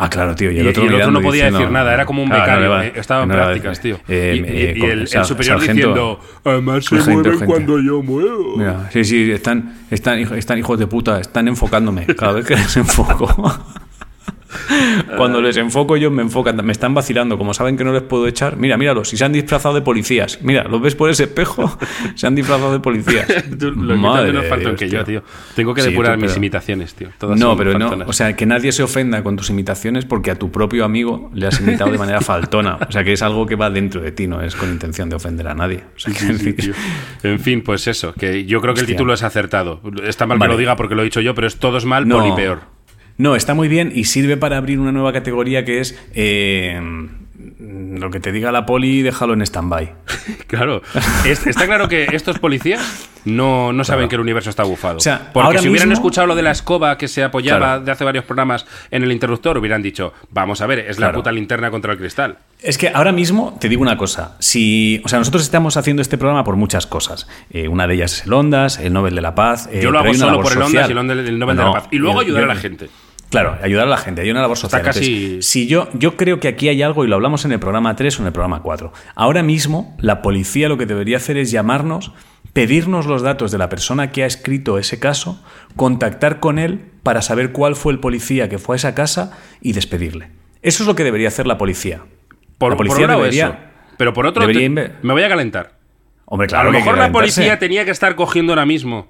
Ah, 0.00 0.08
claro, 0.08 0.36
tío. 0.36 0.52
Y 0.52 0.58
el 0.60 0.68
otro, 0.68 0.84
y 0.84 0.86
el 0.86 0.94
otro 0.94 0.98
mirando 1.08 1.20
no 1.20 1.26
podía 1.26 1.42
diciendo, 1.46 1.58
decir 1.58 1.72
nada, 1.72 1.92
era 1.92 2.06
como 2.06 2.22
un 2.22 2.28
claro, 2.28 2.42
becario. 2.44 2.64
no 2.66 2.70
va- 2.70 2.86
eh, 2.86 2.92
estaba 2.94 3.22
en 3.24 3.28
no 3.30 3.34
prácticas, 3.34 3.80
tío. 3.80 3.98
eh, 4.06 4.42
y, 4.46 4.48
eh, 4.48 4.92
el, 4.92 5.08
superior 5.08 5.58
sargento- 5.58 5.60
diciendo: 5.88 6.20
Además 6.44 6.84
se 6.84 6.88
Sargento, 6.96 7.12
mueven 7.14 7.32
gente. 7.32 7.46
cuando 7.46 7.80
yo 7.80 8.02
muevo. 8.02 8.56
Mira, 8.56 8.88
sí, 8.92 9.04
sí, 9.04 9.30
están, 9.32 9.74
están, 9.90 10.20
están 10.20 10.56
hijos 10.58 10.78
de 10.78 10.86
puta, 10.86 11.18
están 11.20 11.48
enfocándome 11.48 12.06
cada 12.16 12.34
vez 12.34 12.46
que 12.46 12.54
les 12.54 12.76
enfoco. 12.76 13.26
Cuando 15.16 15.40
les 15.40 15.56
enfoco 15.56 15.96
ellos 15.96 16.12
me 16.12 16.22
enfocan, 16.22 16.56
me 16.64 16.72
están 16.72 16.94
vacilando, 16.94 17.38
como 17.38 17.54
saben 17.54 17.76
que 17.76 17.84
no 17.84 17.92
les 17.92 18.02
puedo 18.02 18.26
echar. 18.26 18.56
Mira, 18.56 18.76
míralos, 18.76 19.08
si 19.08 19.16
se 19.16 19.24
han 19.24 19.32
disfrazado 19.32 19.74
de 19.74 19.82
policías. 19.82 20.38
Mira, 20.42 20.64
¿los 20.64 20.80
ves 20.80 20.94
por 20.94 21.10
ese 21.10 21.24
espejo? 21.24 21.78
Se 22.14 22.26
han 22.26 22.34
disfrazado 22.34 22.72
de 22.72 22.80
policías. 22.80 23.26
Tú, 23.58 23.70
lo 23.72 23.96
Madre 23.96 24.32
menos 24.32 24.78
que 24.78 24.88
yo, 24.88 25.04
tío. 25.04 25.22
Tengo 25.54 25.74
que 25.74 25.82
Sí, 25.82 25.90
depurar 25.90 26.16
tú, 26.16 26.22
mis 26.22 26.36
imitaciones, 26.36 26.94
tío. 26.94 27.08
Todas 27.18 27.38
No, 27.38 27.56
pero 27.56 27.78
no, 27.78 27.90
o 28.06 28.12
sea, 28.12 28.34
que 28.34 28.46
nadie 28.46 28.72
se 28.72 28.82
ofenda 28.82 29.22
con 29.22 29.36
tus 29.36 29.50
imitaciones 29.50 30.04
porque 30.04 30.30
a 30.30 30.34
tu 30.36 30.50
propio 30.50 30.84
amigo 30.84 31.30
le 31.34 31.46
has 31.46 31.60
imitado 31.60 31.90
de 31.90 31.98
manera 31.98 32.20
faltona. 32.20 32.78
O 32.88 32.92
sea, 32.92 33.04
que 33.04 33.12
es 33.12 33.22
algo 33.22 33.46
que 33.46 33.56
va 33.56 33.70
dentro 33.70 34.00
de 34.00 34.12
ti, 34.12 34.26
no 34.26 34.40
es 34.42 34.56
con 34.56 34.70
intención 34.70 35.08
de 35.08 35.16
ofender 35.16 35.48
a 35.48 35.54
nadie. 35.54 35.84
O 35.96 35.98
sea, 35.98 36.12
Sí, 36.14 36.26
que- 36.26 36.34
sí, 36.38 36.52
tío. 36.54 36.72
En 37.22 37.38
fin, 37.40 37.62
pues 37.62 37.86
eso, 37.86 38.12
que 38.14 38.44
yo 38.46 38.60
creo 38.60 38.74
que 38.74 38.80
el 38.80 38.86
título 38.86 39.12
es 39.14 39.22
acertado. 39.22 39.80
Está 40.04 40.26
mal 40.26 40.38
Vale. 40.38 40.50
que 40.50 40.54
lo 40.54 40.58
diga 40.58 40.76
porque 40.76 40.94
lo 40.94 41.02
he 41.02 41.04
dicho 41.04 41.20
yo, 41.20 41.34
pero 41.34 41.46
es 41.46 41.56
todos 41.58 41.84
mal, 41.84 42.06
poli 42.06 42.32
peor. 42.34 42.77
No, 43.18 43.36
está 43.36 43.52
muy 43.54 43.68
bien 43.68 43.92
y 43.94 44.04
sirve 44.04 44.36
para 44.36 44.56
abrir 44.56 44.78
una 44.80 44.92
nueva 44.92 45.12
categoría 45.12 45.64
que 45.64 45.80
es 45.80 45.98
eh, 46.14 46.80
lo 47.58 48.10
que 48.10 48.20
te 48.20 48.30
diga 48.32 48.52
la 48.52 48.64
poli, 48.66 49.02
déjalo 49.02 49.34
en 49.34 49.42
stand-by. 49.42 49.92
Claro. 50.46 50.82
Es- 51.26 51.46
está 51.46 51.66
claro 51.66 51.88
que 51.88 52.06
estos 52.12 52.38
policías 52.38 53.08
no, 53.26 53.72
no 53.72 53.84
saben 53.84 54.08
que 54.08 54.14
el 54.14 54.20
universo 54.22 54.48
está 54.50 54.62
bufado. 54.62 54.96
O 54.96 55.00
sea, 55.00 55.30
Porque 55.32 55.58
si 55.58 55.68
hubieran 55.68 55.92
escuchado 55.92 56.26
lo 56.26 56.34
de 56.34 56.42
la 56.42 56.50
escoba 56.52 56.96
que 56.96 57.06
se 57.08 57.22
apoyaba 57.22 57.58
Claro. 57.58 57.80
de 57.84 57.92
hace 57.92 58.04
varios 58.04 58.24
programas 58.24 58.66
en 58.90 59.02
el 59.02 59.12
interruptor, 59.12 59.58
hubieran 59.58 59.82
dicho, 59.82 60.12
vamos 60.30 60.60
a 60.62 60.66
ver, 60.66 60.78
es 60.80 60.98
la 60.98 61.12
puta 61.12 61.32
linterna 61.32 61.70
contra 61.70 61.92
el 61.92 61.98
cristal. 61.98 62.38
Es 62.62 62.78
que 62.78 62.88
ahora 62.88 63.12
mismo 63.12 63.56
te 63.60 63.68
digo 63.68 63.82
una 63.82 63.96
cosa. 63.98 64.36
Si, 64.38 65.02
o 65.04 65.08
sea, 65.08 65.18
nosotros 65.18 65.42
estamos 65.42 65.76
haciendo 65.76 66.00
este 66.02 66.16
programa 66.18 66.44
por 66.44 66.56
muchas 66.56 66.86
cosas. 66.86 67.26
Eh, 67.50 67.68
una 67.68 67.86
de 67.86 67.94
ellas 67.94 68.12
es 68.20 68.26
el 68.26 68.32
Ondas, 68.32 68.78
el 68.78 68.92
Nobel 68.92 69.14
de 69.14 69.20
la 69.22 69.34
Paz. 69.34 69.68
eh, 69.72 69.80
Yo 69.82 69.90
lo 69.90 69.98
pero 70.00 70.10
hago 70.12 70.18
solo 70.18 70.40
por 70.42 70.52
el 70.52 70.62
Ondas 70.62 70.88
y 70.88 70.92
el 70.92 71.38
Nobel 71.38 71.56
de 71.56 71.64
la 71.64 71.72
Paz. 71.72 71.88
Y 71.90 71.96
luego 71.98 72.16
yo- 72.16 72.20
ayudar 72.28 72.44
yo- 72.44 72.50
a 72.50 72.54
la 72.54 72.60
gente. 72.60 72.88
Claro, 73.30 73.58
ayudar 73.62 73.86
a 73.86 73.90
la 73.90 73.98
gente. 73.98 74.22
Hay 74.22 74.30
una 74.30 74.40
labor 74.40 74.56
social. 74.56 74.82
casi- 74.82 75.24
Entonces, 75.24 75.46
si 75.46 75.66
yo, 75.66 75.88
yo 75.92 76.16
creo 76.16 76.40
que 76.40 76.48
aquí 76.48 76.68
hay 76.68 76.82
algo, 76.82 77.04
y 77.04 77.08
lo 77.08 77.14
hablamos 77.16 77.44
en 77.44 77.52
el 77.52 77.60
programa 77.60 77.94
3 77.94 78.18
o 78.18 78.22
en 78.22 78.26
el 78.28 78.32
programa 78.32 78.62
4. 78.62 78.92
Ahora 79.14 79.42
mismo, 79.42 79.94
la 80.00 80.22
policía 80.22 80.68
lo 80.68 80.78
que 80.78 80.86
debería 80.86 81.18
hacer 81.18 81.36
es 81.36 81.50
llamarnos, 81.50 82.12
pedirnos 82.54 83.04
los 83.06 83.20
datos 83.22 83.50
de 83.52 83.58
la 83.58 83.68
persona 83.68 84.10
que 84.12 84.22
ha 84.22 84.26
escrito 84.26 84.78
ese 84.78 84.98
caso, 84.98 85.42
contactar 85.76 86.40
con 86.40 86.58
él 86.58 86.80
para 87.02 87.20
saber 87.22 87.52
cuál 87.52 87.76
fue 87.76 87.92
el 87.92 88.00
policía 88.00 88.48
que 88.48 88.58
fue 88.58 88.74
a 88.74 88.78
esa 88.78 88.94
casa 88.94 89.38
y 89.60 89.72
despedirle. 89.74 90.30
Eso 90.62 90.82
es 90.82 90.86
lo 90.86 90.94
que 90.94 91.04
debería 91.04 91.28
hacer 91.28 91.46
la 91.46 91.58
policía. 91.58 92.00
Por, 92.56 92.72
la 92.72 92.76
policía 92.76 93.06
debería. 93.06 93.46
eso. 93.48 93.56
Pero 93.98 94.12
por 94.14 94.26
otro, 94.26 94.42
te- 94.46 94.92
me 95.02 95.12
voy 95.12 95.22
a 95.22 95.28
calentar. 95.28 95.78
Hombre, 96.24 96.46
claro 96.48 96.68
a 96.68 96.72
lo 96.72 96.78
mejor 96.78 96.96
la 96.98 97.12
policía 97.12 97.58
tenía 97.58 97.84
que 97.84 97.90
estar 97.90 98.14
cogiendo 98.16 98.52
ahora 98.52 98.66
mismo 98.66 99.08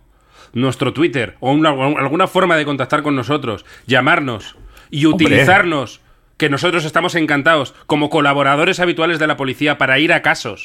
nuestro 0.53 0.93
Twitter 0.93 1.37
o 1.41 1.53
una- 1.53 1.73
o 1.73 1.99
alguna 1.99 2.27
forma 2.27 2.57
de 2.57 2.65
contactar 2.65 3.03
con 3.03 3.15
nosotros, 3.17 3.65
llamarnos 3.87 4.57
y 4.91 5.05
Hombre. 5.07 5.27
utilizarnos, 5.27 6.01
que 6.37 6.49
nosotros 6.49 6.85
estamos 6.85 7.15
encantados, 7.17 7.75
como 7.87 8.11
colaboradores 8.11 8.79
habituales 8.81 9.19
de 9.19 9.27
la 9.27 9.37
policía 9.37 9.77
para 9.79 9.99
ir 9.99 10.13
a 10.13 10.23
casos. 10.23 10.65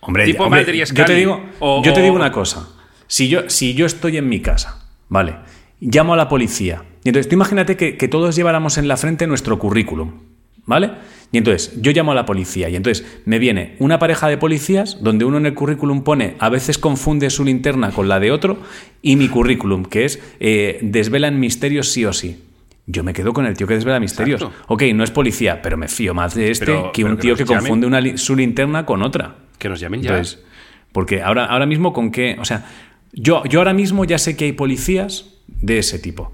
Hombre, 0.00 0.24
Tipo 0.26 0.44
hombre, 0.44 0.60
Mulder 0.60 0.74
y 0.74 0.84
yo 0.84 1.04
te 1.04 1.14
digo, 1.14 1.42
o- 1.60 1.82
yo 1.84 1.92
te 1.92 2.02
digo 2.02 2.14
una 2.14 2.30
cosa. 2.30 2.68
Si 3.06 3.28
yo, 3.28 3.48
si 3.50 3.74
yo 3.74 3.86
estoy 3.86 4.16
en 4.18 4.28
mi 4.28 4.40
casa, 4.40 4.86
¿vale? 5.08 5.36
Llamo 5.80 6.14
a 6.14 6.16
la 6.16 6.28
policía. 6.28 6.84
Y 7.02 7.08
entonces 7.08 7.28
tú 7.28 7.34
imagínate 7.34 7.76
que, 7.76 7.96
que 7.96 8.08
todos 8.08 8.36
lleváramos 8.36 8.78
en 8.78 8.86
la 8.88 8.96
frente 8.96 9.26
nuestro 9.26 9.58
currículum, 9.58 10.20
¿vale? 10.66 10.90
Y 11.32 11.38
entonces 11.38 11.80
yo 11.80 11.90
llamo 11.92 12.12
a 12.12 12.14
la 12.14 12.26
policía 12.26 12.68
y 12.68 12.76
entonces 12.76 13.04
me 13.24 13.38
viene 13.40 13.74
una 13.80 13.98
pareja 13.98 14.28
de 14.28 14.36
policías 14.38 15.02
donde 15.02 15.24
uno 15.24 15.36
en 15.38 15.46
el 15.46 15.54
currículum 15.54 16.02
pone, 16.04 16.36
a 16.38 16.48
veces 16.48 16.78
confunde 16.78 17.28
su 17.30 17.44
linterna 17.44 17.90
con 17.90 18.06
la 18.08 18.20
de 18.20 18.30
otro, 18.30 18.58
y 19.02 19.16
mi 19.16 19.28
currículum, 19.28 19.84
que 19.84 20.04
es 20.04 20.20
eh, 20.40 20.78
desvelan 20.82 21.40
misterios 21.40 21.88
sí 21.88 22.04
o 22.04 22.12
sí. 22.12 22.40
Yo 22.86 23.02
me 23.02 23.12
quedo 23.14 23.32
con 23.32 23.46
el 23.46 23.56
tío 23.56 23.66
que 23.66 23.74
desvela 23.74 23.98
misterios. 23.98 24.42
Exacto. 24.42 24.64
Ok, 24.68 24.82
no 24.94 25.02
es 25.04 25.10
policía, 25.10 25.60
pero 25.62 25.76
me 25.76 25.88
fío 25.88 26.12
más 26.14 26.34
de 26.34 26.50
este 26.50 26.66
Pero- 26.66 26.92
que 26.92 27.02
un 27.04 27.16
tío 27.18 27.34
que 27.34 27.44
confunde 27.46 27.86
una 27.86 28.00
li- 28.00 28.18
su 28.18 28.36
linterna 28.36 28.84
con 28.86 29.02
otra. 29.02 29.36
Que 29.58 29.68
nos 29.70 29.80
llamen 29.80 30.02
ya. 30.02 30.10
Entonces, 30.10 30.44
porque 30.92 31.22
ahora, 31.22 31.46
ahora 31.46 31.64
mismo 31.66 31.92
con 31.94 32.10
qué, 32.10 32.36
o 32.38 32.44
sea, 32.44 32.66
yo, 33.12 33.42
yo 33.46 33.60
ahora 33.60 33.72
mismo 33.72 34.04
ya 34.04 34.18
sé 34.18 34.36
que 34.36 34.44
hay 34.44 34.52
policías 34.52 35.30
de 35.48 35.78
ese 35.78 35.98
tipo. 35.98 36.32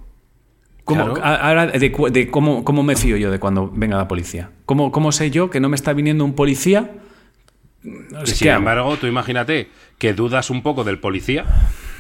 ¿Cómo, 0.84 1.14
Claro. 1.14 1.24
ahora 1.24 1.66
de, 1.66 2.28
cómo, 2.30 2.64
cómo 2.64 2.82
me 2.82 2.96
fío 2.96 3.16
yo 3.16 3.30
de 3.30 3.38
cuando 3.38 3.70
venga 3.74 3.96
la 3.96 4.08
policía? 4.08 4.50
¿Cómo, 4.66 4.90
cómo 4.92 5.12
sé 5.12 5.30
yo 5.30 5.50
que 5.50 5.60
no 5.60 5.68
me 5.68 5.76
está 5.76 5.92
viniendo 5.92 6.24
un 6.24 6.34
policía? 6.34 6.90
Y 7.82 7.88
Es 8.24 8.30
sin 8.36 8.48
que- 8.48 8.54
embargo, 8.54 8.96
tú 8.96 9.06
imagínate 9.06 9.68
que 9.98 10.12
dudas 10.14 10.50
un 10.50 10.62
poco 10.62 10.84
del 10.84 10.98
policía, 10.98 11.44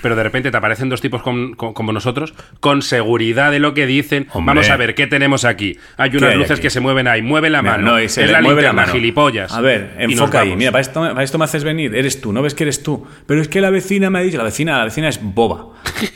pero 0.02 0.14
de 0.16 0.22
repente 0.22 0.50
te 0.50 0.56
aparecen 0.56 0.88
dos 0.90 1.00
tipos 1.00 1.22
con- 1.22 1.54
con- 1.54 1.72
como 1.72 1.92
nosotros, 1.92 2.34
con 2.60 2.82
seguridad 2.82 3.50
de 3.50 3.60
lo 3.60 3.72
que 3.74 3.86
dicen. 3.86 4.26
Hombre. 4.32 4.54
Vamos 4.56 4.70
a 4.70 4.76
ver, 4.76 4.94
¿qué 4.94 5.06
tenemos 5.06 5.44
aquí? 5.46 5.78
Hay 5.96 6.10
unas 6.16 6.30
hay 6.32 6.36
luces 6.36 6.52
aquí? 6.52 6.62
que 6.62 6.70
se 6.70 6.80
mueven 6.80 7.06
ahí, 7.08 7.22
mueve 7.22 7.48
la 7.48 7.62
Mira, 7.62 7.72
mano. 7.78 7.92
no, 7.92 7.98
es 7.98 8.16
la 8.16 8.24
mueve 8.24 8.32
la 8.32 8.40
linterna, 8.42 8.72
mano. 8.72 8.92
gilipollas. 8.92 9.52
A 9.52 9.60
ver, 9.60 9.94
enfoca 9.98 10.40
ahí. 10.40 10.54
Mira, 10.56 10.70
para 10.72 10.82
esto, 10.82 11.00
para 11.00 11.22
esto 11.22 11.38
me 11.38 11.44
haces 11.44 11.64
venir. 11.64 11.94
Eres 11.94 12.20
tú, 12.20 12.32
no 12.32 12.42
ves 12.42 12.54
que 12.54 12.64
eres 12.64 12.82
tú. 12.82 13.06
Pero 13.26 13.40
es 13.40 13.48
que 13.48 13.60
la 13.60 13.70
vecina 13.70 14.10
me 14.10 14.18
ha 14.18 14.22
dicho, 14.22 14.36
la 14.38 14.44
vecina, 14.44 14.76
la 14.78 14.84
vecina 14.84 15.08
es 15.08 15.20
boba. 15.22 15.68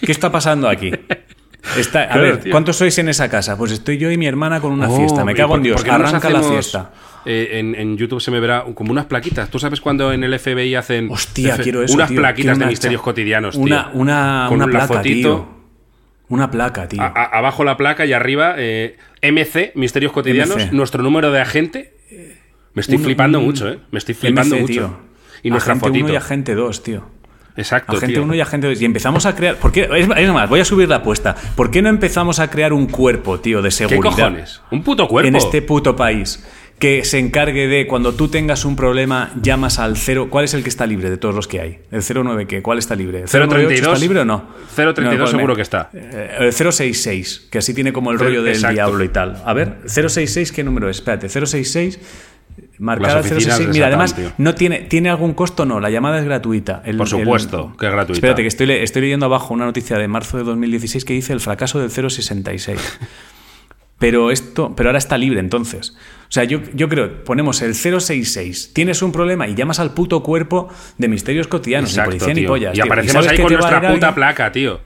¿Qué 0.05 0.13
está 0.13 0.31
pasando 0.33 0.69
aquí? 0.69 0.91
Está, 1.79 2.03
a 2.03 2.07
Claro, 2.09 2.23
ver, 2.23 2.41
tío. 2.41 2.51
¿cuántos 2.53 2.77
sois 2.77 2.97
en 2.99 3.09
esa 3.09 3.29
casa? 3.29 3.57
Pues 3.57 3.73
estoy 3.73 3.99
yo 3.99 4.11
y 4.11 4.17
mi 4.17 4.27
hermana 4.27 4.61
con 4.61 4.73
una 4.73 4.89
Oh, 4.89 4.97
fiesta. 4.97 5.25
Me 5.25 5.33
¿y 5.33 5.35
cago 5.35 5.51
por- 5.51 5.59
en 5.59 5.63
Dios. 5.65 5.85
Arranca 5.89 6.31
la 6.31 6.43
fiesta. 6.43 6.91
eh, 7.27 7.59
en, 7.59 7.75
en 7.75 7.97
YouTube 7.97 8.21
se 8.21 8.31
me 8.31 8.39
verá 8.39 8.65
como 8.75 8.93
unas 8.93 9.07
plaquitas. 9.07 9.49
¿Tú 9.49 9.59
sabes 9.59 9.81
cuando 9.81 10.13
en 10.13 10.23
el 10.25 10.39
FBI 10.39 10.75
hacen 10.75 11.09
Hostia, 11.11 11.55
F- 11.55 11.63
quiero 11.63 11.83
eso, 11.83 11.95
unas 11.95 12.09
tío. 12.11 12.21
plaquitas 12.21 12.59
de 12.59 12.65
una 12.65 12.71
misterios 12.71 13.01
cotidianos, 13.01 13.55
tío? 13.55 13.63
Una, 13.63 13.91
una, 13.95 14.45
Con 14.49 14.57
una 14.59 14.67
la 14.67 14.71
placa, 14.73 14.87
fotito. 14.95 15.29
tío. 15.37 15.49
Una 16.29 16.51
placa, 16.51 16.87
tío. 16.89 17.01
A- 17.01 17.07
a- 17.07 17.39
abajo 17.39 17.65
la 17.65 17.77
placa 17.79 18.05
y 18.05 18.13
arriba 18.13 18.55
eh, 18.59 18.97
MC, 19.23 19.73
Misterios 19.75 20.13
Cotidianos, 20.13 20.57
MC. 20.57 20.73
nuestro 20.73 21.03
número 21.03 21.31
de 21.33 21.41
agente. 21.41 21.95
Me 22.75 22.81
estoy 22.83 22.97
Un- 22.97 23.05
flipando 23.05 23.39
un- 23.39 23.45
mucho, 23.47 23.69
¿eh? 23.71 23.79
Me 23.91 23.99
estoy 23.99 24.15
flipando 24.15 24.57
MC, 24.57 24.61
mucho. 24.61 24.73
tío. 24.73 24.97
Y 25.43 25.51
nuestra 25.51 25.73
agente 25.73 25.89
fotito. 25.89 26.05
1 26.07 26.13
y 26.15 26.17
agente 26.17 26.55
2, 26.55 26.83
tío. 26.83 27.05
Exacto, 27.57 27.93
Agente 27.97 28.15
tío. 28.15 28.23
1 28.25 28.35
y 28.35 28.41
agente 28.41 28.67
2. 28.69 28.83
Y 28.83 28.85
empezamos 28.85 29.27
a 29.27 29.35
crear. 29.37 29.57
¿Por 29.57 29.71
qué? 29.71 29.89
Es, 29.97 30.09
más, 30.33 30.49
voy 30.49 30.61
a 30.61 30.65
subir 30.65 30.89
la 30.89 30.97
apuesta. 30.97 31.37
¿Por 31.55 31.71
qué 31.71 31.83
no 31.83 31.89
empezamos 31.89 32.41
a 32.41 32.51
crear 32.51 32.73
un 32.73 32.87
cuerpo, 32.87 33.39
tío, 33.41 33.63
de 33.63 33.69
¿Qué 33.69 33.75
seguridad? 33.77 34.03
cojones? 34.17 34.61
Un 34.71 34.83
puto 34.83 35.07
cuerpo. 35.07 35.29
En 35.29 35.37
este 35.37 35.63
puto 35.63 35.95
país. 35.95 36.45
Que 36.77 37.05
se 37.05 37.21
encargue 37.21 37.69
de 37.69 37.87
cuando 37.87 38.15
tú 38.15 38.27
tengas 38.27 38.65
un 38.65 38.75
problema, 38.75 39.31
llamas 39.41 39.79
al 39.79 39.97
0. 39.97 40.27
¿Cuál 40.29 40.45
es 40.47 40.55
el 40.55 40.65
que 40.65 40.69
está 40.69 40.85
libre 40.87 41.09
de 41.09 41.17
todos 41.17 41.33
los 41.33 41.47
que 41.47 41.61
hay? 41.61 41.79
¿El 41.93 42.03
09 42.03 42.47
qué? 42.49 42.63
¿Cuál 42.63 42.79
está 42.81 42.97
libre? 42.97 43.19
¿El 43.21 43.25
098 43.27 43.49
032 43.49 43.81
está 43.95 43.99
libre 44.01 44.21
o 44.21 44.25
no? 44.25 44.45
032 44.75 45.19
No, 45.21 45.27
seguro 45.29 45.53
me- 45.53 45.57
que 45.57 45.63
está. 45.63 45.91
Eh, 45.95 46.31
El 46.41 46.53
066, 46.53 47.47
que 47.49 47.59
así 47.59 47.75
tiene 47.75 47.93
como 47.93 48.11
el 48.11 48.19
rollo 48.19 48.43
del 48.43 48.55
Exacto. 48.55 48.75
diablo 48.75 49.05
y 49.05 49.09
tal. 49.09 49.41
A 49.47 49.53
ver, 49.55 49.77
066, 49.87 50.51
¿qué 50.51 50.65
número 50.65 50.91
es? 50.91 50.97
Espérate, 50.97 51.29
066. 51.29 52.01
Marcada 52.79 53.17
Las 53.17 53.27
oficinas 53.27 53.57
066. 53.59 53.69
de 53.69 53.73
Mira, 53.73 53.87
además, 53.87 54.15
tío. 54.17 54.33
no 54.39 54.55
tiene, 54.55 54.79
¿tiene 54.81 55.09
algún 55.11 55.35
costo? 55.35 55.65
No, 55.65 55.81
la 55.81 55.91
llamada 55.91 56.19
es 56.19 56.25
gratuita. 56.25 56.83
El- 56.85 56.97
Por 56.97 57.07
el- 57.07 57.11
supuesto 57.11 57.77
que 57.79 57.87
es 57.87 57.93
gratuita. 57.93 58.17
Espérate, 58.19 58.43
que 58.43 58.49
estoy, 58.49 58.71
estoy 58.73 59.03
leyendo 59.03 59.27
abajo 59.27 59.55
una 59.55 59.65
noticia 59.65 59.97
de 59.99 60.09
marzo 60.09 60.37
de 60.39 60.45
2016 60.45 61.05
que 61.05 61.13
dice 61.15 61.33
el 61.33 61.41
fracaso 61.41 61.79
del 61.81 61.91
066. 61.91 62.79
Pero 63.99 64.31
esto, 64.33 64.75
pero 64.77 64.89
ahora 64.89 64.99
está 64.99 65.17
libre 65.17 65.39
entonces. 65.39 65.97
O 66.29 66.33
sea, 66.33 66.43
yo, 66.45 66.61
yo 66.75 66.89
creo, 66.89 67.23
ponemos 67.25 67.63
el 67.63 67.75
066, 67.75 68.73
tienes 68.75 69.01
un 69.03 69.13
problema 69.13 69.47
y 69.47 69.55
llamas 69.55 69.79
al 69.79 69.95
puto 69.95 70.23
cuerpo 70.23 70.69
de 70.99 71.09
misterios 71.09 71.47
cotidianos, 71.47 71.91
Exacto, 71.91 72.11
ni 72.11 72.19
policía 72.19 72.35
ni 72.43 72.47
pollas. 72.47 72.73
Y 72.73 72.75
tío. 72.75 72.85
aparecemos 72.85 73.27
ahí 73.29 73.37
que 73.37 73.43
con 73.45 73.53
nuestra 73.53 73.77
puta 73.81 73.89
alguien- 74.09 74.15
placa, 74.15 74.53
tío. 74.53 74.81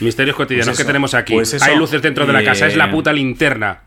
Misterios 0.00 0.36
cotidianos 0.36 0.66
Pues 0.70 0.78
que 0.78 0.82
eso, 0.82 0.88
tenemos 0.88 1.14
aquí. 1.14 1.32
pues 1.34 1.62
Hay 1.62 1.76
luces 1.76 2.02
dentro 2.02 2.26
de 2.26 2.32
la 2.32 2.44
casa, 2.44 2.66
es 2.66 2.76
la 2.76 2.90
puta 2.90 3.12
linterna. 3.12 3.84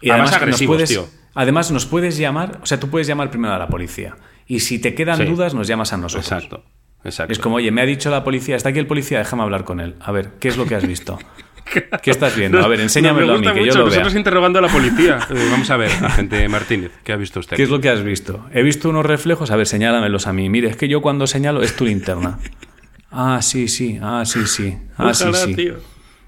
Y 0.00 0.10
Además, 0.10 0.28
además, 0.28 0.30
nos 0.32 0.42
agresivos, 0.42 0.74
puedes, 0.76 0.88
tío. 0.90 1.06
además 1.34 1.70
nos 1.70 1.86
puedes 1.86 2.16
llamar, 2.16 2.58
o 2.62 2.66
sea, 2.66 2.78
tú 2.80 2.88
puedes 2.88 3.06
llamar 3.06 3.30
primero 3.30 3.54
a 3.54 3.58
la 3.58 3.68
policía. 3.68 4.16
Y 4.46 4.60
si 4.60 4.78
te 4.78 4.94
quedan 4.94 5.18
Sí. 5.18 5.24
dudas, 5.24 5.54
nos 5.54 5.66
llamas 5.66 5.92
a 5.92 5.96
nosotros. 5.96 6.24
Exacto. 6.30 6.64
Exacto. 7.04 7.32
Es 7.32 7.38
como, 7.38 7.56
oye, 7.56 7.70
me 7.70 7.80
ha 7.80 7.86
dicho 7.86 8.10
la 8.10 8.24
policía, 8.24 8.56
está 8.56 8.70
aquí 8.70 8.78
el 8.78 8.86
policía, 8.86 9.18
déjame 9.18 9.42
hablar 9.42 9.64
con 9.64 9.80
él. 9.80 9.94
A 10.00 10.10
ver, 10.12 10.30
¿qué 10.40 10.48
es 10.48 10.56
lo 10.56 10.66
que 10.66 10.74
has 10.74 10.86
visto? 10.86 11.18
¿Qué 12.02 12.10
estás 12.10 12.34
viendo? 12.34 12.58
A 12.60 12.66
ver, 12.68 12.80
enséñamelo 12.80 13.34
a 13.34 13.38
mí, 13.38 13.46
que 13.52 13.64
yo 13.66 13.74
lo 13.74 13.84
vea. 13.84 13.84
nosotros 13.84 14.14
interrogando 14.14 14.58
a 14.58 14.62
la 14.62 14.68
policía. 14.68 15.18
Eh, 15.30 15.48
vamos 15.50 15.68
a 15.70 15.76
ver, 15.76 15.90
agente 16.02 16.48
Martínez, 16.48 16.92
¿qué 17.04 17.12
ha 17.12 17.16
visto 17.16 17.40
usted? 17.40 17.56
¿Qué 17.56 17.62
es 17.64 17.68
lo 17.68 17.80
que 17.80 17.90
has 17.90 18.02
visto? 18.02 18.46
He 18.52 18.62
visto 18.62 18.88
unos 18.88 19.04
reflejos, 19.04 19.50
a 19.50 19.56
ver, 19.56 19.66
señálamelos 19.66 20.26
a 20.26 20.32
mí. 20.32 20.48
Mire, 20.48 20.68
es 20.68 20.76
que 20.76 20.88
yo 20.88 21.02
cuando 21.02 21.26
señalo 21.26 21.62
es 21.62 21.76
tu 21.76 21.84
linterna. 21.84 22.38
Ah, 23.10 23.40
sí, 23.42 23.68
sí, 23.68 23.98
ah, 24.02 24.24
sí, 24.24 24.46
sí. 24.46 24.76
Ah, 24.96 25.12
sí, 25.14 25.26
sí. 25.34 25.54
tío. 25.54 25.74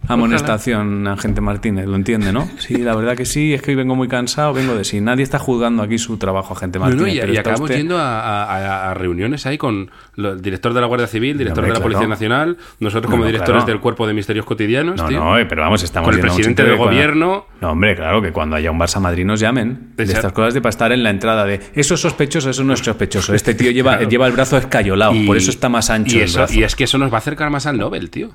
Amonestación, 0.08 1.06
agente 1.06 1.40
Martínez, 1.40 1.86
lo 1.86 1.94
entiende, 1.94 2.32
¿no? 2.32 2.48
Sí, 2.58 2.78
la 2.78 2.94
verdad 2.96 3.16
que 3.16 3.24
sí, 3.24 3.54
es 3.54 3.62
que 3.62 3.70
hoy 3.70 3.74
vengo 3.76 3.94
muy 3.94 4.08
cansado, 4.08 4.52
vengo 4.52 4.74
de 4.74 4.84
sí. 4.84 5.00
Nadie 5.00 5.22
está 5.22 5.38
juzgando 5.38 5.82
aquí 5.82 5.98
su 5.98 6.16
trabajo, 6.16 6.54
agente 6.54 6.78
No, 6.78 6.86
Martínez. 6.86 7.06
no, 7.06 7.12
y, 7.14 7.20
pero 7.20 7.32
y 7.32 7.36
acabamos 7.36 7.62
usted- 7.62 7.76
yendo 7.76 7.98
a, 7.98 8.44
a- 8.44 8.90
a 8.90 8.94
reuniones 8.94 9.46
ahí 9.46 9.56
con 9.58 9.90
el 10.16 10.42
director 10.42 10.74
de 10.74 10.80
la 10.80 10.86
Guardia 10.86 11.06
Civil, 11.06 11.38
director 11.38 11.62
Hombre, 11.64 11.72
de 11.72 11.78
la 11.78 11.82
Policía 11.82 11.98
claro. 12.00 12.10
Nacional, 12.10 12.56
nosotros 12.80 13.04
No, 13.04 13.10
como 13.12 13.22
no, 13.22 13.26
directores 13.28 13.62
claro. 13.62 13.72
del 13.72 13.80
Cuerpo 13.80 14.06
de 14.06 14.14
Misterios 14.14 14.44
Cotidianos, 14.46 14.96
No, 15.00 15.08
tío. 15.08 15.18
no, 15.20 15.38
eh, 15.38 15.46
pero 15.46 15.62
vamos, 15.62 15.82
estamos 15.82 16.08
Con 16.08 16.14
el 16.16 16.20
presidente 16.20 16.62
del 16.64 16.76
cuando- 16.76 16.94
gobierno. 16.94 17.46
No, 17.60 17.70
hombre, 17.72 17.94
claro 17.94 18.20
que 18.22 18.32
cuando 18.32 18.56
haya 18.56 18.70
un 18.70 18.78
Barça 18.80 19.00
Madrid 19.00 19.24
nos 19.24 19.38
llamen 19.40 19.92
de 19.96 20.04
estas 20.04 20.32
cosas 20.32 20.54
de 20.54 20.60
para 20.60 20.70
estar 20.70 20.92
en 20.92 21.02
la 21.02 21.10
entrada 21.10 21.44
de 21.44 21.60
eso 21.74 21.94
es 21.94 22.00
sospechoso, 22.00 22.50
eso 22.50 22.64
no 22.64 22.72
es 22.72 22.80
sospechoso. 22.80 23.34
Este 23.34 23.54
tío 23.54 23.70
lleva, 23.70 23.96
Claro. 23.96 24.08
lleva 24.10 24.26
el 24.26 24.32
brazo 24.32 24.56
escayolado, 24.56 25.14
Y- 25.14 25.26
por 25.26 25.36
eso 25.36 25.50
está 25.50 25.68
más 25.68 25.90
ancho 25.90 26.16
y 26.16 26.20
el 26.20 26.24
eso- 26.24 26.38
brazo. 26.38 26.54
Y 26.54 26.62
es 26.64 26.74
que 26.74 26.84
eso 26.84 26.98
nos 26.98 27.12
va 27.12 27.16
a 27.16 27.18
acercar 27.18 27.50
más 27.50 27.66
al 27.66 27.78
Nobel, 27.78 28.10
tío. 28.10 28.30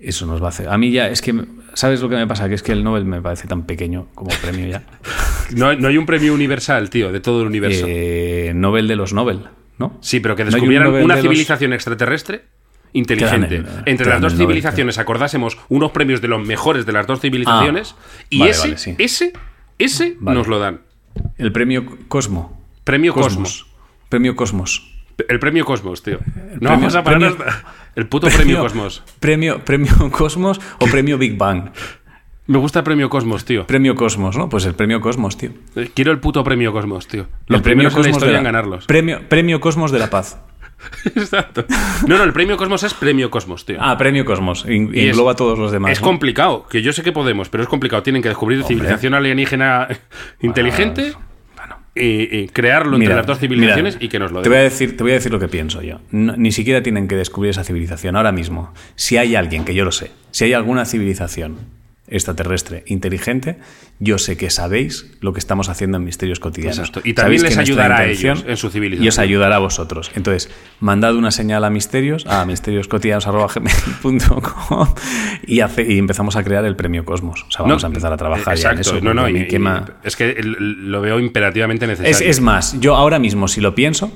Eso 0.00 0.26
nos 0.26 0.40
va 0.40 0.46
a 0.46 0.48
hacer. 0.50 0.68
A 0.68 0.78
mí 0.78 0.90
ya, 0.92 1.08
es 1.08 1.20
que, 1.22 1.34
¿sabes 1.74 2.00
lo 2.00 2.08
que 2.08 2.14
me 2.16 2.26
pasa? 2.26 2.48
Que 2.48 2.54
es 2.54 2.62
que 2.62 2.72
el 2.72 2.84
Nobel 2.84 3.04
me 3.04 3.20
parece 3.20 3.48
tan 3.48 3.64
pequeño 3.64 4.06
como 4.14 4.30
premio 4.42 4.66
ya. 4.68 4.82
No, 5.50 5.74
no 5.74 5.88
hay 5.88 5.96
un 5.96 6.04
premio 6.04 6.34
universal, 6.34 6.90
tío, 6.90 7.10
de 7.10 7.20
todo 7.20 7.40
el 7.40 7.46
universo. 7.48 7.86
Eh, 7.88 8.52
Nobel 8.54 8.86
de 8.86 8.96
los 8.96 9.14
Nobel, 9.14 9.46
¿no? 9.78 9.96
Sí, 10.02 10.20
pero 10.20 10.36
que 10.36 10.44
¿No 10.44 10.48
hay 10.48 10.54
un 10.54 10.60
descubrieran 10.60 10.88
una 10.88 11.14
de 11.16 11.22
los- 11.22 11.22
civilización 11.22 11.72
extraterrestre 11.72 12.44
inteligente. 12.92 13.48
Quedan 13.48 13.82
Entre 13.86 14.04
quedan 14.04 14.08
las 14.10 14.20
dos 14.20 14.32
Nobel, 14.34 14.46
civilizaciones 14.46 14.98
acordásemos 14.98 15.56
unos 15.70 15.90
premios 15.92 16.20
de 16.20 16.28
los 16.28 16.46
mejores 16.46 16.84
de 16.84 16.92
las 16.92 17.06
dos 17.06 17.20
civilizaciones 17.20 17.94
y 18.28 18.40
vale, 18.40 18.50
ese, 18.50 18.60
vale, 18.68 18.78
sí. 18.78 18.94
ese, 18.98 19.32
ese 19.78 20.16
Vale. 20.20 20.38
nos 20.38 20.48
lo 20.48 20.58
dan. 20.58 20.82
El 21.38 21.50
premio 21.50 21.86
Cosmo. 22.08 22.62
Premio 22.84 23.14
Cosmos. 23.14 23.32
Cosmos. 23.64 23.66
Premio 24.10 24.36
Cosmos. 24.36 24.94
El 25.28 25.38
premio 25.38 25.64
Cosmos, 25.64 26.02
tío. 26.02 26.18
No 26.18 26.58
premio- 26.58 26.68
vamos 26.68 26.94
a 26.94 27.02
parar 27.02 27.20
premio- 27.20 27.44
hasta- 27.46 27.64
El 27.98 28.06
puto 28.06 28.28
premio, 28.28 28.60
Cosmos. 28.60 29.02
Premio, 29.18 29.64
premio 29.64 29.92
Cosmos 30.12 30.60
o 30.78 30.86
premio 30.86 31.18
Big 31.18 31.36
Bang. 31.36 31.70
Me 32.46 32.58
gusta 32.58 32.78
el 32.78 32.84
premio 32.84 33.10
Cosmos, 33.10 33.44
tío. 33.44 33.66
Premio 33.66 33.96
Cosmos, 33.96 34.36
¿no? 34.36 34.48
Pues 34.48 34.64
el 34.66 34.74
premio 34.74 35.00
Cosmos, 35.00 35.36
tío. 35.36 35.50
Eh, 35.74 35.90
Quiero 35.92 36.12
el 36.12 36.20
puto 36.20 36.44
premio 36.44 36.72
Cosmos, 36.72 37.08
tío. 37.08 37.26
Los 37.48 37.58
el 37.58 37.62
premio 37.64 37.88
historia 37.88 38.26
de 38.26 38.32
la- 38.34 38.42
ganarlos. 38.42 38.86
Premio, 38.86 39.20
premio 39.28 39.60
Cosmos 39.60 39.90
de 39.90 39.98
la 39.98 40.08
Paz. 40.10 40.38
Exacto. 41.16 41.64
No, 42.06 42.16
no, 42.18 42.22
el 42.22 42.32
premio 42.32 42.56
Cosmos 42.56 42.84
es 42.84 42.94
premio 42.94 43.30
Cosmos, 43.30 43.66
tío. 43.66 43.78
Ah, 43.80 43.98
premio 43.98 44.24
Cosmos. 44.24 44.64
In- 44.68 44.92
Y 44.94 45.00
es- 45.00 45.06
engloba 45.10 45.32
a 45.32 45.34
todos 45.36 45.58
los 45.58 45.72
demás. 45.72 45.90
es 45.90 46.00
¿no? 46.00 46.06
complicado, 46.06 46.66
que 46.70 46.82
yo 46.82 46.92
sé 46.92 47.02
que 47.02 47.10
podemos, 47.10 47.48
pero 47.48 47.64
es 47.64 47.68
complicado. 47.68 48.04
Tienen 48.04 48.22
que 48.22 48.28
descubrir 48.28 48.62
civilización 48.62 49.14
alienígena 49.14 49.88
inteligente 50.40 51.02
Bueno. 51.12 51.26
Y, 52.00 52.28
y 52.38 52.48
crearlo 52.48 52.96
entre 52.96 53.14
las 53.14 53.26
dos 53.26 53.38
civilizaciones 53.38 53.94
mira, 53.96 54.04
y 54.06 54.08
que 54.08 54.18
nos 54.18 54.32
lo 54.32 54.42
te 54.42 54.48
voy, 54.48 54.58
a 54.58 54.60
den. 54.62 54.70
decir, 54.70 54.96
te 54.96 55.02
voy 55.02 55.12
a 55.12 55.14
decir 55.16 55.32
lo 55.32 55.38
que 55.38 55.48
pienso 55.48 55.82
yo. 55.82 56.00
No- 56.10 56.36
ni 56.36 56.52
siquiera 56.52 56.82
tienen 56.82 57.08
que 57.08 57.16
descubrir 57.16 57.50
esa 57.50 57.64
civilización. 57.64 58.16
Ahora 58.16 58.32
mismo, 58.32 58.72
si 58.96 59.16
hay 59.16 59.34
alguien, 59.36 59.64
que 59.64 59.74
yo 59.74 59.84
lo 59.84 59.92
sé, 59.92 60.10
si 60.30 60.44
hay 60.44 60.52
alguna 60.52 60.84
civilización 60.84 61.56
extraterrestre 62.10 62.84
inteligente, 62.86 63.58
yo 63.98 64.18
sé 64.18 64.36
que 64.36 64.50
sabéis 64.50 65.10
lo 65.20 65.32
que 65.32 65.38
estamos 65.38 65.68
haciendo 65.68 65.98
en 65.98 66.04
Misterios 66.04 66.40
Cotidianos. 66.40 66.78
Exacto. 66.78 67.00
Y 67.04 67.14
también 67.14 67.42
les 67.42 67.56
ayudará 67.58 67.98
a 67.98 68.06
ellos 68.06 68.44
en 68.46 68.56
su 68.56 68.70
civilización. 68.70 69.04
Y 69.04 69.08
os 69.08 69.18
ayudará 69.18 69.56
a 69.56 69.60
vosotros. 69.60 70.10
Entonces, 70.14 70.50
mandad 70.80 71.14
una 71.16 71.30
señal 71.30 71.64
a 71.64 71.70
Misterios, 71.70 72.26
a 72.26 72.44
misterioscotidianos.gmail.com 72.44 74.88
y, 75.46 75.60
hace, 75.60 75.92
y 75.92 75.98
empezamos 75.98 76.36
a 76.36 76.44
crear 76.44 76.64
el 76.64 76.76
premio 76.76 77.04
Cosmos. 77.04 77.44
O 77.48 77.50
sea, 77.50 77.64
vamos 77.64 77.84
a 77.84 77.88
empezar 77.88 78.12
a 78.12 78.16
trabajar 78.16 78.56
ya 78.56 78.70
en 78.72 78.78
exacto. 78.78 78.98
eso. 78.98 79.04
No, 79.04 79.14
no, 79.14 79.22
porque 79.22 79.36
y- 79.38 79.40
me 79.40 79.48
quema- 79.48 79.84
y 80.04 80.08
es 80.08 80.16
que 80.16 80.36
lo 80.42 81.00
veo 81.00 81.18
imperativamente 81.20 81.86
necesario. 81.86 82.10
es, 82.10 82.20
es 82.20 82.40
más, 82.40 82.78
yo 82.80 82.96
ahora 82.96 83.18
mismo, 83.18 83.48
si 83.48 83.60
lo 83.60 83.74
pienso, 83.74 84.12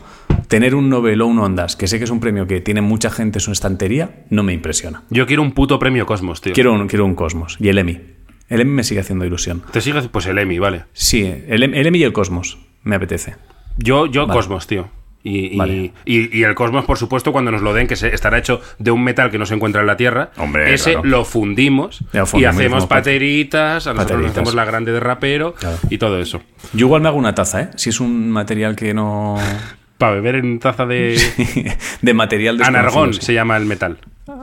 tener 0.49 0.75
un 0.75 0.89
Nobel 0.91 1.21
o 1.23 1.27
un 1.27 1.39
Ondas, 1.39 1.77
que 1.77 1.87
sé 1.87 1.99
que 1.99 2.05
es 2.05 2.11
un 2.11 2.21
premio 2.21 2.47
que 2.47 2.61
tiene 2.61 2.81
mucha 2.83 3.11
gente 3.11 3.39
en 3.39 3.41
su 3.41 3.53
estantería, 3.53 4.23
no 4.31 4.43
me 4.43 4.53
impresiona. 4.53 5.03
Yo 5.11 5.27
quiero 5.27 5.43
un 5.43 5.53
puto 5.53 5.79
premio 5.79 6.05
Cosmos, 6.07 6.41
tío. 6.41 6.53
Quiero 6.53 6.73
un, 6.75 6.89
quiero 6.89 7.05
un 7.07 7.15
Cosmos. 7.15 7.57
Y 7.61 7.69
el 7.69 7.79
EMI. 7.83 8.01
El 8.49 8.61
EMI 8.63 8.71
me 8.73 8.85
sigue 8.85 9.01
haciendo 9.01 9.25
ilusión. 9.25 9.63
¿Te 9.71 9.81
sigues? 9.81 10.09
Pues 10.09 10.27
el 10.27 10.39
Emmy, 10.39 10.59
vale. 10.59 10.85
Sí, 10.93 11.23
el, 11.49 11.63
Em- 11.63 11.75
el 11.75 11.87
EMI 11.87 11.99
y 12.01 12.05
el 12.05 12.13
Cosmos. 12.13 12.59
Me 12.83 12.97
apetece. 12.97 13.37
Yo, 13.79 14.07
yo 14.07 14.27
Vale. 14.27 14.37
Cosmos, 14.39 14.67
tío. 14.67 14.91
Y, 15.25 15.55
y- 15.55 15.57
Vale. 15.57 15.93
y- 16.05 16.37
y 16.37 16.43
el 16.43 16.55
Cosmos, 16.57 16.85
por 16.85 16.99
supuesto, 16.99 17.31
cuando 17.31 17.53
nos 17.53 17.63
lo 17.63 17.73
den, 17.73 17.87
que 17.87 17.95
se- 17.95 18.13
estará 18.13 18.39
hecho 18.39 18.61
de 18.81 18.91
un 18.91 19.05
metal 19.05 19.31
que 19.31 19.39
no 19.39 19.47
se 19.47 19.55
encuentra 19.55 19.81
en 19.81 19.87
la 19.87 19.97
Tierra, 19.97 20.33
Hombre, 20.37 20.75
ese 20.75 20.95
claro. 20.95 21.09
lo 21.09 21.25
fundimos 21.25 22.01
Ya, 22.13 22.21
y 22.35 22.45
hacemos 22.45 22.47
hacemos 22.57 22.83
pat- 22.87 22.99
pateritas, 22.99 23.87
a 23.87 23.95
nosotros 23.95 23.97
nos 23.97 24.05
pateritas. 24.07 24.31
hacemos 24.33 24.55
la 24.57 24.65
grande 24.65 24.91
de 24.93 24.99
rapero 25.01 25.55
Claro. 25.55 25.79
y 25.89 25.99
todo 25.99 26.19
eso. 26.21 26.43
Yo 26.73 26.87
igual 26.87 27.03
me 27.03 27.09
hago 27.09 27.19
una 27.19 27.35
taza, 27.37 27.61
¿eh? 27.63 27.71
Si 27.77 27.91
es 27.91 28.01
un 28.01 28.31
material 28.33 28.75
que 28.75 28.93
no... 28.95 29.39
Para 29.97 30.15
beber 30.17 30.35
en 30.35 30.59
taza 30.59 30.85
de 30.87 31.17
de 32.03 32.15
material 32.15 32.59
desconocido, 32.59 32.81
anargón, 32.81 33.15
sí. 33.15 33.21
se 33.23 33.35
llama 33.35 33.57
el 33.57 33.65
metal. 33.67 33.99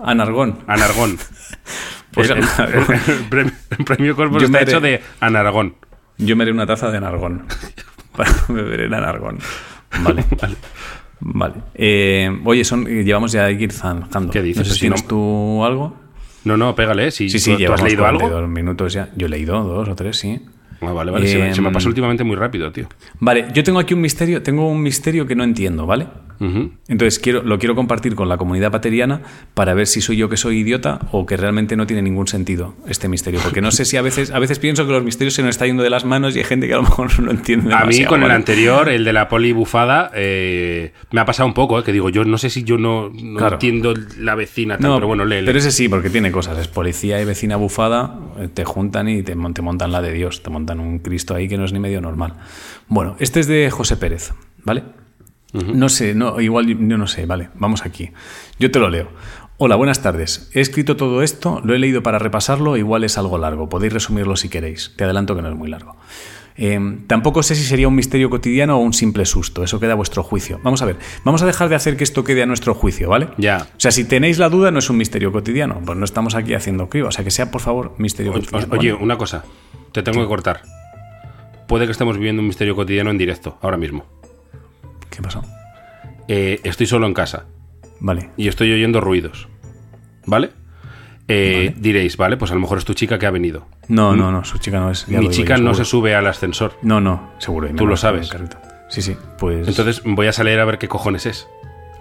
Anargón. 0.05 0.59
Anargón. 0.67 1.17
Pues 2.13 2.29
el, 2.29 2.37
el- 2.39 2.43
el- 2.73 3.01
el 3.19 3.25
premio, 3.29 3.53
el 3.77 3.85
premio 3.85 4.15
Yo 4.39 4.45
está 4.45 4.61
hecho 4.61 4.79
de 4.81 5.01
anargón. 5.19 5.75
Yo 6.17 6.35
me 6.35 6.43
haré 6.43 6.51
una 6.51 6.65
taza 6.65 6.91
de 6.91 6.97
Anargón. 6.97 7.45
Para 8.17 8.31
beber 8.49 8.81
en 8.81 8.93
Anargón. 8.93 9.39
Vale. 10.03 10.25
Vale. 10.41 10.55
Vale. 11.21 11.53
Eh, 11.75 12.29
oye, 12.45 12.63
son, 12.65 12.85
llevamos 12.85 13.31
ya 13.31 13.45
a 13.45 13.51
ir 13.51 13.71
zanjando. 13.71 14.31
¿Qué 14.31 14.41
dices? 14.41 14.59
No 14.59 14.65
sé 14.65 14.73
si 14.73 14.79
si 14.81 14.89
no- 14.89 14.95
tienes 14.95 15.07
tú 15.07 15.63
algo. 15.65 15.95
No, 16.45 16.55
no, 16.57 16.73
pégale, 16.75 17.11
si 17.11 17.29
Sí, 17.29 17.39
sí, 17.39 17.57
tú, 17.65 17.73
has 17.73 17.81
leído 17.83 18.05
algo. 18.05 18.19
42 18.21 18.49
minutos 18.49 18.93
ya. 18.93 19.09
Yo 19.15 19.27
he 19.27 19.29
leído 19.29 19.61
dos 19.63 19.87
o 19.89 19.95
tres, 19.95 20.17
sí. 20.17 20.41
Ah, 20.81 20.91
vale, 20.93 21.11
vale, 21.11 21.27
se, 21.27 21.37
me, 21.37 21.53
se 21.53 21.61
me 21.61 21.67
Em, 21.67 21.73
pasó 21.73 21.89
últimamente 21.89 22.23
muy 22.23 22.35
rápido, 22.35 22.71
tío. 22.71 22.87
Vale, 23.19 23.47
yo 23.53 23.63
tengo 23.63 23.79
aquí 23.79 23.93
un 23.93 24.01
misterio, 24.01 24.41
tengo 24.41 24.69
un 24.69 24.81
misterio 24.81 25.25
que 25.27 25.35
no 25.35 25.43
entiendo, 25.43 25.85
¿vale? 25.85 26.07
Ujú. 26.39 26.71
Entonces 26.87 27.19
quiero, 27.19 27.43
lo 27.43 27.59
quiero 27.59 27.75
compartir 27.75 28.15
con 28.15 28.29
la 28.29 28.37
comunidad 28.37 28.71
pateriana 28.71 29.21
para 29.53 29.73
ver 29.73 29.87
si 29.87 29.99
soy 29.99 30.15
yo 30.15 30.29
que 30.29 30.37
soy 30.37 30.59
idiota 30.59 30.99
o 31.11 31.25
que 31.25 31.35
realmente 31.35 31.75
no 31.75 31.85
tiene 31.85 32.01
ningún 32.01 32.27
sentido 32.29 32.75
este 32.87 33.09
misterio. 33.09 33.41
Porque 33.43 33.59
no 33.59 33.71
sé 33.71 33.83
si 33.83 33.97
a 33.97 34.01
veces, 34.01 34.31
a 34.31 34.39
veces 34.39 34.57
pienso 34.57 34.85
que 34.87 34.93
los 34.93 35.03
misterios 35.03 35.33
se 35.33 35.41
nos 35.41 35.49
está 35.49 35.65
yendo 35.65 35.83
de 35.83 35.89
las 35.89 36.05
manos 36.05 36.33
y 36.35 36.39
hay 36.39 36.45
gente 36.45 36.67
que 36.67 36.73
a 36.73 36.77
lo 36.77 36.83
mejor 36.83 37.09
no 37.19 37.25
lo 37.25 37.31
entiende. 37.31 37.73
A 37.73 37.83
mí 37.83 38.05
con 38.05 38.23
el 38.23 38.31
anterior, 38.31 38.87
el 38.87 39.03
de 39.03 39.11
la 39.11 39.27
poli 39.27 39.51
bufada, 39.51 40.11
eh, 40.15 40.93
me 41.11 41.19
ha 41.19 41.25
pasado 41.25 41.45
un 41.45 41.53
poco, 41.53 41.77
eh, 41.77 41.83
que 41.83 41.91
digo, 41.91 42.09
yo 42.09 42.23
no 42.23 42.37
sé 42.37 42.49
si 42.49 42.63
yo 42.63 42.77
no, 42.77 43.09
no 43.09 43.37
Claro. 43.37 43.55
entiendo 43.55 43.93
la 44.17 44.35
vecina, 44.35 44.77
tal, 44.77 44.91
No, 44.91 44.95
pero 44.95 45.07
bueno, 45.07 45.25
lee. 45.25 45.41
lee. 45.41 45.45
Pero 45.45 45.59
ese 45.59 45.71
sí, 45.71 45.89
porque 45.89 46.09
tiene 46.09 46.31
cosas. 46.31 46.57
Es 46.57 46.69
policía 46.69 47.21
y 47.21 47.25
vecina 47.25 47.57
bufada, 47.57 48.17
eh, 48.39 48.47
te 48.53 48.63
juntan 48.63 49.09
y 49.09 49.23
te, 49.23 49.35
te 49.53 49.61
montan 49.61 49.91
la 49.91 50.01
de 50.01 50.13
Dios. 50.13 50.41
Te 50.41 50.49
montan 50.49 50.68
un 50.77 50.99
Cristo 50.99 51.33
ahí 51.33 51.47
que 51.47 51.57
no 51.57 51.63
es 51.63 51.71
ni 51.71 51.79
medio 51.79 52.01
normal. 52.01 52.33
Bueno, 52.87 53.15
este 53.19 53.39
es 53.39 53.47
de 53.47 53.71
José 53.71 53.97
Pérez, 53.97 54.33
¿vale? 54.63 54.83
No 55.51 55.89
sé, 55.89 56.13
no, 56.13 56.39
igual 56.41 56.67
yo 56.67 56.97
no 56.97 57.07
sé, 57.07 57.25
vale, 57.25 57.49
vamos 57.55 57.85
aquí. 57.85 58.11
Yo 58.59 58.69
te 58.69 58.77
lo 58.79 58.89
leo. 58.89 59.09
Hola, 59.57 59.75
buenas 59.75 60.01
tardes. 60.01 60.51
He 60.53 60.61
escrito 60.61 60.95
todo 60.95 61.23
esto, 61.23 61.59
lo 61.63 61.73
he 61.73 61.79
leído 61.79 62.03
para 62.03 62.19
repasarlo, 62.19 62.77
igual 62.77 63.03
es 63.03 63.17
algo 63.17 63.37
largo. 63.37 63.67
Podéis 63.67 63.93
resumirlo 63.93 64.35
si 64.35 64.47
queréis. 64.47 64.93
Te 64.95 65.05
adelanto 65.05 65.35
que 65.35 65.41
no 65.41 65.49
es 65.49 65.55
muy 65.55 65.69
largo. 65.69 65.95
Eh, 66.61 66.97
tampoco 67.07 67.41
sé 67.41 67.55
si 67.55 67.63
sería 67.63 67.87
un 67.87 67.95
misterio 67.95 68.29
cotidiano 68.29 68.75
o 68.77 68.81
un 68.81 68.91
simple 68.93 69.25
susto. 69.25 69.63
Eso 69.63 69.79
queda 69.79 69.93
a 69.93 69.95
vuestro 69.95 70.23
juicio. 70.23 70.59
Vamos 70.61 70.81
a 70.81 70.85
ver. 70.85 70.97
Vamos 71.23 71.41
a 71.41 71.45
dejar 71.45 71.69
de 71.69 71.75
hacer 71.75 71.95
que 71.95 72.03
esto 72.03 72.25
quede 72.25 72.43
a 72.43 72.45
nuestro 72.45 72.73
juicio, 72.73 73.07
¿vale? 73.09 73.29
Ya. 73.37 73.67
O 73.75 73.79
sea, 73.79 73.91
si 73.91 74.03
tenéis 74.03 74.37
la 74.39 74.49
duda, 74.49 74.69
no 74.69 74.79
es 74.79 74.89
un 74.89 74.97
misterio 74.97 75.31
cotidiano. 75.31 75.79
Pues 75.85 75.97
no 75.97 76.03
estamos 76.03 76.35
aquí 76.35 76.53
haciendo 76.53 76.89
crío. 76.89 77.07
O 77.07 77.11
sea, 77.11 77.23
que 77.23 77.31
sea, 77.31 77.49
por 77.49 77.61
favor, 77.61 77.95
misterio 77.97 78.31
O- 78.31 78.35
cotidiano. 78.35 78.67
Oye, 78.77 78.91
¿vale? 78.91 79.03
una 79.03 79.17
cosa, 79.17 79.45
te 79.93 80.03
tengo 80.03 80.19
que 80.21 80.27
cortar. 80.27 80.61
Puede 81.67 81.85
que 81.85 81.91
estemos 81.93 82.17
viviendo 82.17 82.41
un 82.41 82.47
misterio 82.47 82.75
cotidiano 82.75 83.09
en 83.09 83.17
directo, 83.17 83.57
ahora 83.61 83.77
mismo. 83.77 84.05
¿Qué 85.09 85.21
pasó? 85.21 85.41
Eh, 86.27 86.59
estoy 86.63 86.87
solo 86.87 87.07
en 87.07 87.13
casa 87.13 87.45
Vale. 87.99 88.31
y 88.37 88.47
estoy 88.49 88.71
oyendo 88.73 88.99
ruidos. 89.01 89.47
¿Vale? 90.25 90.51
Eh, 91.31 91.75
Diréis, 91.77 92.17
vale, 92.17 92.37
pues 92.37 92.49
a 92.51 92.55
lo 92.55 92.59
mejor 92.59 92.79
es 92.79 92.85
tu 92.85 92.95
chica 92.95 93.19
que 93.19 93.27
ha 93.27 93.31
venido. 93.31 93.67
No, 93.87 94.15
no, 94.15 94.31
no, 94.31 94.43
su 94.43 94.57
chica 94.57 94.79
no 94.79 94.89
es. 94.89 95.07
Mi 95.07 95.29
chica 95.29 95.57
yo, 95.57 95.63
no 95.63 95.73
se 95.75 95.85
sube 95.85 96.15
al 96.15 96.25
ascensor. 96.25 96.73
No, 96.81 96.99
no, 96.99 97.31
seguro. 97.37 97.69
Tú 97.75 97.85
lo 97.85 97.95
sabes. 97.95 98.29
Sí, 98.89 99.03
sí, 99.03 99.15
pues. 99.37 99.67
Entonces 99.67 100.01
voy 100.03 100.25
a 100.27 100.33
salir 100.33 100.59
a 100.59 100.65
ver 100.65 100.79
qué 100.79 100.87
cojones 100.87 101.27
es. 101.27 101.47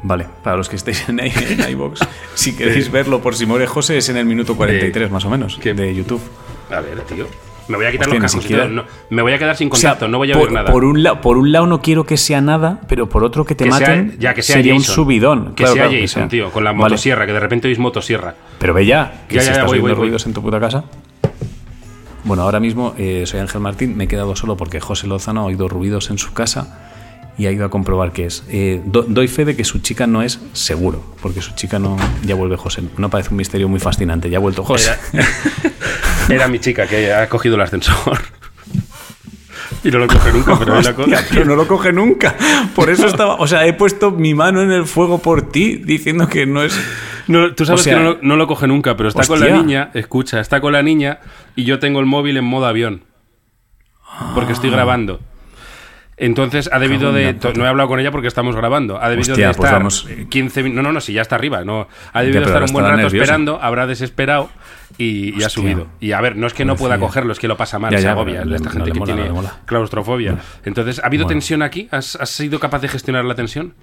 Vale, 0.03 0.26
para 0.43 0.57
los 0.57 0.68
que 0.68 0.76
estéis 0.76 1.09
en, 1.09 1.20
en 1.20 1.70
iVoox, 1.70 2.01
si 2.35 2.57
queréis 2.57 2.91
verlo 2.91 3.20
por 3.20 3.35
si 3.35 3.47
muere 3.47 3.66
José, 3.66 3.99
es 3.99 4.09
en 4.09 4.16
el 4.16 4.26
minuto 4.26 4.57
43 4.57 5.11
más 5.11 5.24
o 5.24 5.31
menos 5.31 5.59
¿qué? 5.61 5.74
de 5.74 5.95
YouTube. 5.95 6.22
A 6.70 6.81
ver, 6.81 7.01
tío. 7.03 7.26
Me 7.68 7.76
voy 7.76 7.86
a 7.86 7.90
quitar 7.92 8.08
Hostia, 8.08 8.20
los 8.20 8.22
cascos. 8.24 8.42
siquiera-. 8.42 8.66
No, 8.68 8.84
me 9.10 9.22
voy 9.22 9.32
a 9.32 9.38
quedar 9.38 9.56
sin 9.56 9.70
O 9.70 9.74
sea, 9.76 9.90
contacto, 9.90 10.08
no 10.08 10.18
voy 10.18 10.30
a 10.32 10.34
por, 10.34 10.44
ver 10.44 10.52
nada. 10.52 10.72
Por 10.72 10.84
un, 10.84 11.02
lado, 11.02 11.20
por 11.20 11.36
un 11.38 11.52
lado 11.52 11.66
no 11.66 11.80
quiero 11.82 12.04
que 12.04 12.16
sea 12.16 12.40
nada, 12.40 12.80
pero 12.88 13.08
por 13.08 13.24
otro 13.24 13.44
que 13.44 13.54
te 13.54 13.64
Que 13.64 13.72
sea- 13.72 13.80
maten 13.80 14.16
ya 14.18 14.34
que 14.34 14.42
sea 14.42 14.56
sería 14.56 14.74
un 14.74 14.82
subidón. 14.82 15.48
Que 15.54 15.64
Claro, 15.64 15.74
sea 15.74 15.88
claro, 15.88 16.00
Jason, 16.00 16.28
tío, 16.28 16.50
con 16.50 16.64
la 16.64 16.70
Vale, 16.72 16.82
motosierra, 16.84 17.26
que 17.26 17.32
de 17.32 17.40
repente 17.40 17.68
oís 17.68 17.78
motosierra. 17.78 18.34
Pero 18.58 18.72
ve 18.74 18.86
ya, 18.86 19.24
que 19.28 19.36
Ya, 19.36 19.40
si 19.42 19.46
ya, 19.48 19.52
estás 19.52 19.66
voy. 19.66 19.80
ruidos 19.94 20.26
en 20.26 20.32
tu 20.32 20.42
puta 20.42 20.58
casa. 20.58 20.84
Bueno, 22.24 22.42
ahora 22.42 22.60
mismo 22.60 22.94
eh, 22.98 23.24
soy 23.26 23.40
Ángel 23.40 23.60
Martín, 23.60 23.96
me 23.96 24.04
he 24.04 24.08
quedado 24.08 24.34
solo 24.36 24.56
porque 24.56 24.80
José 24.80 25.06
Lozano 25.06 25.42
ha 25.42 25.44
oído 25.44 25.68
ruidos 25.68 26.10
en 26.10 26.18
su 26.18 26.32
casa 26.32 26.88
y 27.39 27.47
ha 27.47 27.53
ido 27.53 27.64
a 27.64 27.70
comprobar 27.70 28.12
qué 28.12 28.26
es. 28.26 28.45
Eh, 28.51 28.82
do- 28.84 29.05
doy 29.09 29.28
fe 29.28 29.45
de 29.45 29.55
que 29.57 29.64
su 29.64 29.78
chica 29.78 30.07
no 30.07 30.22
es 30.22 30.41
seguro, 30.53 31.03
porque 31.22 31.41
su 31.41 31.55
chica 31.55 31.78
no. 31.78 31.97
Ya 32.24 32.34
vuelve 32.34 32.57
José. 32.57 32.82
No 32.99 33.09
parece 33.09 33.30
un 33.30 33.36
misterio 33.36 33.68
muy 33.68 33.80
fascinante, 33.80 34.28
ya 34.28 34.39
ha 34.39 34.41
vuelto 34.41 34.64
José. 34.64 34.91
Era, 35.12 35.26
era 36.28 36.49
mi 36.49 36.59
chica 36.59 36.86
que 36.86 37.12
ha 37.12 37.28
cogido 37.28 37.55
el 37.55 37.62
ascensor. 37.62 38.18
Y 39.84 39.91
no 39.93 39.99
lo 39.99 40.09
coge 40.09 40.32
nunca, 40.32 40.59
pero 40.59 40.80
la 40.80 41.45
no 41.45 41.55
lo 41.55 41.68
coge 41.68 41.93
nunca. 41.93 42.34
Por 42.74 42.91
eso 42.91 43.07
estaba. 43.07 43.36
O 43.36 43.47
sea, 43.47 43.64
he 43.66 43.72
puesto 43.74 44.11
mi 44.11 44.34
mano 44.34 44.61
en 44.62 44.72
el 44.72 44.86
fuego 44.86 45.18
por 45.18 45.43
ti, 45.53 45.76
diciendo 45.76 46.26
que 46.28 46.47
no 46.47 46.62
es. 46.64 46.78
No, 47.28 47.55
tú 47.55 47.64
sabes 47.64 47.82
O 47.82 47.84
sea- 47.84 47.95
que 47.95 48.01
no, 48.03 48.11
lo- 48.14 48.18
no 48.22 48.36
lo 48.36 48.47
coge 48.49 48.66
nunca, 48.66 48.97
pero 48.97 49.09
está 49.11 49.24
con 49.26 49.39
la 49.39 49.51
niña, 49.51 49.91
escucha, 49.95 50.41
está 50.41 50.61
con 50.61 50.72
la 50.72 50.82
niña 50.82 51.20
y 51.55 51.64
yo 51.64 51.78
tengo 51.78 52.01
el 52.01 52.07
móvil 52.07 52.36
en 52.39 52.45
modo 52.45 52.66
avión. 52.66 53.05
Porque 54.34 54.53
estoy 54.53 54.70
grabando. 54.70 55.20
Entonces 56.18 56.68
ha 56.72 56.78
debido 56.78 57.12
de. 57.12 57.34
No 57.56 57.64
he 57.64 57.68
hablado 57.68 57.88
con 57.88 58.00
ella 58.00 58.10
porque 58.10 58.28
estamos 58.28 58.56
grabando. 58.56 59.00
Ha 59.00 59.08
debido 59.08 59.32
Hostia, 59.32 59.48
de 59.48 59.54
pues 59.54 59.66
estar 59.66 59.78
vamos. 59.78 60.06
15 60.28 60.62
minutos. 60.62 60.82
No, 60.82 60.88
no, 60.88 60.92
no, 60.94 61.00
si 61.00 61.12
ya 61.12 61.22
está 61.22 61.36
arriba. 61.36 61.64
No. 61.64 61.88
Ha 62.12 62.22
debido 62.22 62.40
de 62.40 62.46
estar 62.46 62.62
un 62.62 62.72
buen 62.72 62.84
rato 62.84 63.06
esperando, 63.06 63.58
habrá 63.62 63.86
desesperado 63.86 64.50
y, 64.99 65.38
y 65.38 65.42
ha 65.44 65.49
subido. 65.49 65.86
Y 66.01 66.12
a 66.12 66.20
ver, 66.20 66.36
no 66.36 66.46
es 66.46 66.53
que 66.55 66.64
no 66.64 66.74
pueda 66.76 66.94
Pobrecilla. 66.96 67.07
cogerlo, 67.09 67.32
es 67.32 67.38
que 67.38 67.49
lo 67.49 67.57
pasa 67.57 67.78
mal, 67.78 67.92
Ya, 67.92 67.99
se 68.01 68.09
agobia. 68.09 68.44
le- 68.44 68.57
esta 68.57 68.70
gente 68.70 68.90
que 68.92 68.99
mola, 68.99 69.14
tiene 69.14 69.30
claustrofobia. 69.66 70.36
Entonces, 70.64 70.99
¿ha 71.03 71.07
habido 71.07 71.24
Bueno. 71.24 71.36
tensión 71.40 71.62
aquí? 71.62 71.88
¿Has, 71.90 72.16
has 72.16 72.30
sido 72.30 72.59
capaz 72.59 72.80
de 72.80 72.88
gestionar 72.88 73.24
la 73.24 73.34
tensión? 73.34 73.74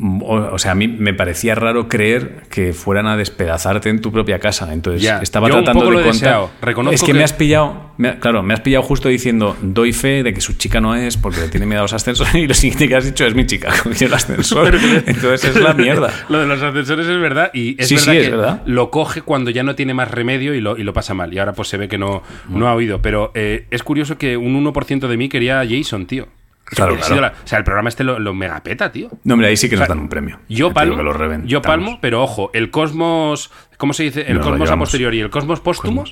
O, 0.00 0.34
o 0.52 0.58
sea, 0.58 0.72
a 0.72 0.74
mí 0.74 0.88
me 0.88 1.14
parecía 1.14 1.54
raro 1.54 1.88
creer 1.88 2.42
que 2.50 2.72
fueran 2.72 3.06
a 3.06 3.16
despedazarte 3.16 3.88
en 3.90 4.00
tu 4.00 4.10
propia 4.12 4.38
casa. 4.38 4.72
Entonces 4.72 5.02
Ya, 5.02 5.18
estaba 5.18 5.48
yo 5.48 5.58
un 5.58 5.64
tratando 5.64 5.84
poco 5.84 5.98
de 5.98 6.04
lo 6.04 6.10
contar. 6.10 6.46
Reconozco 6.62 6.94
es 6.94 7.00
que, 7.02 7.06
que- 7.08 7.14
me 7.18 7.22
has 7.24 7.32
pillado. 7.32 7.92
me 7.98 8.18
claro, 8.18 8.42
me 8.42 8.54
has 8.54 8.60
pillado 8.60 8.82
justo 8.82 9.08
diciendo 9.08 9.56
doy 9.62 9.92
fe 9.92 10.22
de 10.22 10.32
que 10.34 10.40
su 10.40 10.54
chica 10.54 10.80
no 10.80 10.94
es 10.96 11.16
porque 11.16 11.40
le 11.40 11.48
tiene 11.48 11.66
miedo 11.66 11.80
a 11.80 11.82
los 11.82 11.92
ascensores 11.92 12.34
y 12.42 12.46
lo 12.46 12.54
siguiente 12.54 12.88
que 12.88 12.96
has 12.96 13.04
dicho 13.04 13.24
es 13.26 13.34
mi 13.34 13.46
chica 13.46 13.72
cogió 13.82 14.06
el 14.06 14.14
ascensor. 14.14 14.74
Entonces 15.06 15.44
es 15.44 15.56
la 15.62 15.74
mierda. 15.74 16.10
Lo 16.28 16.38
de 16.40 16.46
los 16.46 16.60
ascensores 16.62 17.06
es 17.06 17.20
verdad 17.20 17.50
y 17.52 17.80
es 17.80 17.88
Sí, 17.88 17.94
verdad 17.96 18.12
sí, 18.12 18.18
que 18.18 18.24
es 18.24 18.30
verdad. 18.30 18.62
lo 18.66 18.90
coge 18.90 19.20
cuando 19.22 19.50
ya 19.50 19.62
no 19.62 19.74
tiene 19.74 19.92
más 19.94 20.10
remedio 20.10 20.54
y 20.54 20.60
lo, 20.64 20.76
y 20.76 20.82
lo 20.82 20.92
pasa 20.92 21.14
mal. 21.14 21.32
Y 21.32 21.38
ahora 21.38 21.52
pues 21.52 21.68
se 21.68 21.76
ve 21.76 21.86
que 21.86 21.98
no, 21.98 22.24
no 22.48 22.66
ha 22.68 22.74
oído. 22.74 23.00
Pero 23.00 23.30
eh, 23.36 23.66
es 23.70 23.84
curioso 23.84 24.18
que 24.18 24.36
un 24.36 24.60
1% 24.64 25.06
de 25.06 25.16
mí 25.16 25.28
quería 25.28 25.60
a 25.60 25.64
Jason, 25.68 26.06
tío. 26.06 26.26
Claro, 26.64 26.96
claro. 26.96 27.20
la- 27.20 27.28
o 27.44 27.46
sea, 27.46 27.58
el 27.58 27.64
programa 27.64 27.90
este 27.90 28.04
lo, 28.04 28.18
lo 28.18 28.32
megapeta, 28.34 28.90
tío. 28.90 29.10
No, 29.22 29.34
hombre, 29.34 29.48
ahí 29.48 29.56
sí 29.56 29.68
que 29.68 29.76
O 29.76 29.78
nos 29.78 29.86
sea, 29.86 29.94
dan 29.94 30.02
un 30.02 30.08
premio. 30.08 30.40
Yo 30.48 30.72
palmo, 30.72 31.02
lo 31.02 31.44
yo 31.44 31.60
palmo, 31.62 31.98
pero 32.00 32.22
ojo, 32.22 32.50
el 32.54 32.70
cosmos, 32.70 33.50
¿cómo 33.76 33.92
se 33.92 34.04
dice? 34.04 34.22
El 34.26 34.38
Nos 34.38 34.46
cosmos 34.46 34.70
a 34.70 34.76
posteriori 34.78 35.18
y 35.18 35.20
el 35.20 35.30
cosmos 35.30 35.60
póstumo, 35.60 36.04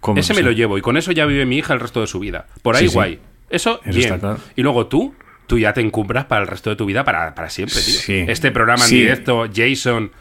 ¿Cómo? 0.00 0.18
ese 0.18 0.32
me 0.32 0.38
Sí. 0.38 0.44
lo 0.44 0.52
llevo 0.52 0.78
y 0.78 0.80
con 0.80 0.96
eso 0.96 1.12
ya 1.12 1.26
vive 1.26 1.44
mi 1.44 1.58
hija 1.58 1.74
el 1.74 1.80
resto 1.80 2.00
de 2.00 2.06
su 2.06 2.18
vida. 2.18 2.46
Por 2.62 2.76
ahí 2.76 2.84
Sí, 2.84 2.88
sí. 2.88 2.94
guay. 2.94 3.20
Eso, 3.50 3.80
Eso 3.84 3.98
bien. 3.98 4.18
claro. 4.18 4.38
Y 4.56 4.62
luego 4.62 4.86
tú, 4.86 5.14
tú 5.46 5.58
ya 5.58 5.74
te 5.74 5.82
encumbras 5.82 6.24
para 6.24 6.40
el 6.40 6.46
resto 6.48 6.70
de 6.70 6.76
tu 6.76 6.86
vida, 6.86 7.04
para, 7.04 7.34
para 7.34 7.50
siempre, 7.50 7.76
tío. 7.76 7.94
Sí. 8.00 8.24
Este 8.26 8.50
programa 8.52 8.82
en 8.84 8.90
directo, 8.90 9.44
Jason. 9.54 10.12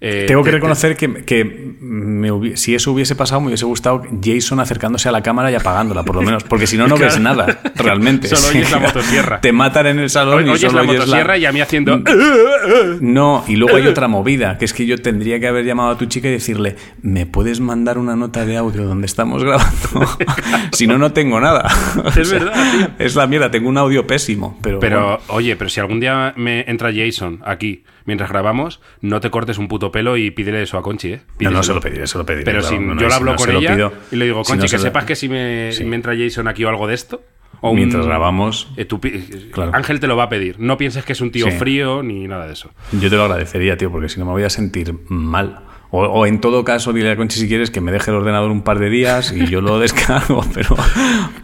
Eh, 0.00 0.24
Tengo 0.28 0.42
que 0.42 0.46
te- 0.46 0.50
te- 0.50 0.56
reconocer 0.58 0.96
que, 0.96 1.24
que 1.24 1.44
me 1.80 2.56
si 2.56 2.74
eso 2.74 2.92
hubiese 2.92 3.14
pasado, 3.14 3.40
me 3.40 3.46
hubiese 3.48 3.64
gustado 3.64 4.02
Jason 4.22 4.60
acercándose 4.60 5.08
a 5.08 5.12
la 5.12 5.22
cámara 5.22 5.50
y 5.50 5.54
apagándola, 5.54 6.02
por 6.02 6.16
lo 6.16 6.22
menos. 6.22 6.44
Porque 6.44 6.66
si 6.66 6.76
no, 6.76 6.86
no 6.86 6.96
ves 6.98 7.18
nada, 7.20 7.60
realmente. 7.76 8.28
Solo 8.28 8.48
oyes 8.48 8.70
la 8.70 8.78
motosierra. 8.80 9.40
Te 9.40 9.52
matan 9.52 9.86
en 9.86 9.98
el 10.00 10.10
salón 10.10 10.38
Oye, 10.38 10.46
y 10.48 10.50
oyes 10.50 10.60
solo 10.70 10.82
la 10.84 10.90
oyes 10.90 11.00
motosierra 11.00 11.38
y 11.38 11.46
a 11.46 11.52
mí 11.52 11.60
haciendo. 11.60 12.02
No, 13.00 13.44
y 13.46 13.56
luego 13.56 13.76
hay 13.76 13.86
otra 13.86 14.08
movida, 14.08 14.56
que 14.58 14.64
es 14.64 14.72
que 14.72 14.86
yo 14.86 14.96
tendría 14.98 15.38
que 15.38 15.46
haber 15.46 15.64
llamado 15.64 15.90
a 15.90 15.98
tu 15.98 16.06
chica 16.06 16.28
y 16.28 16.32
decirle, 16.32 16.76
¿me 17.02 17.26
puedes 17.26 17.60
mandar 17.60 17.98
una 17.98 18.16
nota 18.16 18.46
de 18.46 18.56
audio 18.56 18.84
donde 18.86 19.06
estamos 19.06 19.42
grabando? 19.44 20.08
si 20.72 20.86
no, 20.86 20.96
no 20.98 21.12
tengo 21.12 21.40
nada. 21.40 21.68
Es 22.16 22.32
verdad, 22.32 22.52
tío. 22.72 22.88
Es 22.98 23.16
la 23.16 23.26
mierda, 23.26 23.50
tengo 23.50 23.68
un 23.68 23.76
audio 23.78 24.06
pésimo, 24.06 24.58
pero... 24.62 24.78
Pero, 24.80 25.00
bueno. 25.02 25.18
oye, 25.28 25.56
pero 25.56 25.68
si 25.70 25.80
algún 25.80 26.00
día 26.00 26.32
me 26.36 26.64
entra 26.68 26.90
Jason 26.94 27.40
aquí 27.44 27.84
mientras 28.04 28.30
grabamos, 28.30 28.80
no 29.00 29.20
te 29.20 29.30
cortes 29.30 29.58
un 29.58 29.68
puto 29.68 29.90
pelo 29.92 30.16
y 30.16 30.30
pídele 30.30 30.62
eso 30.62 30.78
a 30.78 30.82
Conchi, 30.82 31.12
¿eh? 31.14 31.20
No, 31.40 31.50
no, 31.50 31.62
se 31.62 31.72
lo 31.74 31.80
pediré, 31.80 32.06
se 32.06 32.18
lo 32.18 32.24
pediré. 32.26 32.44
Pero 32.44 32.60
claro, 32.60 32.76
si 32.76 32.82
no, 32.82 32.94
no, 32.94 33.00
yo 33.00 33.06
lo 33.06 33.10
si 33.10 33.16
hablo 33.16 33.30
no 33.32 33.36
con 33.36 33.52
lo 33.52 33.58
ella 33.60 33.74
pido, 33.74 33.92
y 34.12 34.16
le 34.16 34.24
digo, 34.26 34.44
si 34.44 34.48
Conchi, 34.52 34.58
no 34.58 34.62
que 34.64 34.68
se 34.68 34.76
lo- 34.76 34.82
sepas 34.82 35.04
que 35.04 35.16
si 35.16 35.28
me, 35.28 35.72
Sí. 35.72 35.84
me 35.84 35.96
entra 35.96 36.14
Jason 36.16 36.48
aquí 36.48 36.64
o 36.64 36.68
algo 36.68 36.86
de 36.86 36.94
esto. 36.94 37.22
O 37.60 37.70
un- 37.70 37.76
Mientras 37.76 38.04
grabamos, 38.04 38.68
eh, 38.76 38.86
Claro. 39.52 39.70
Ángel 39.74 39.98
te 40.00 40.06
lo 40.06 40.16
va 40.16 40.24
a 40.24 40.28
pedir. 40.28 40.56
No 40.58 40.76
pienses 40.76 41.04
que 41.04 41.12
es 41.14 41.20
un 41.22 41.30
tío 41.30 41.46
Sí. 41.46 41.52
frío 41.56 42.02
ni 42.02 42.26
nada 42.28 42.46
de 42.46 42.52
eso. 42.52 42.70
yo 42.92 43.08
te 43.08 43.16
lo 43.16 43.22
agradecería, 43.24 43.76
tío, 43.78 43.90
porque 43.90 44.08
si 44.10 44.18
no 44.18 44.26
me 44.26 44.32
voy 44.32 44.42
a 44.42 44.50
sentir 44.50 44.94
mal. 45.08 45.60
O, 45.96 46.02
o 46.06 46.26
en 46.26 46.40
todo 46.40 46.64
caso, 46.64 46.92
dile 46.92 47.12
a 47.12 47.16
Conchi 47.16 47.38
si 47.38 47.46
quieres 47.46 47.70
que 47.70 47.80
me 47.80 47.92
deje 47.92 48.10
el 48.10 48.16
ordenador 48.16 48.50
un 48.50 48.62
par 48.62 48.80
de 48.80 48.90
días 48.90 49.32
y 49.32 49.46
yo 49.46 49.60
lo 49.60 49.78
descargo, 49.80 50.44
pero, 50.52 50.74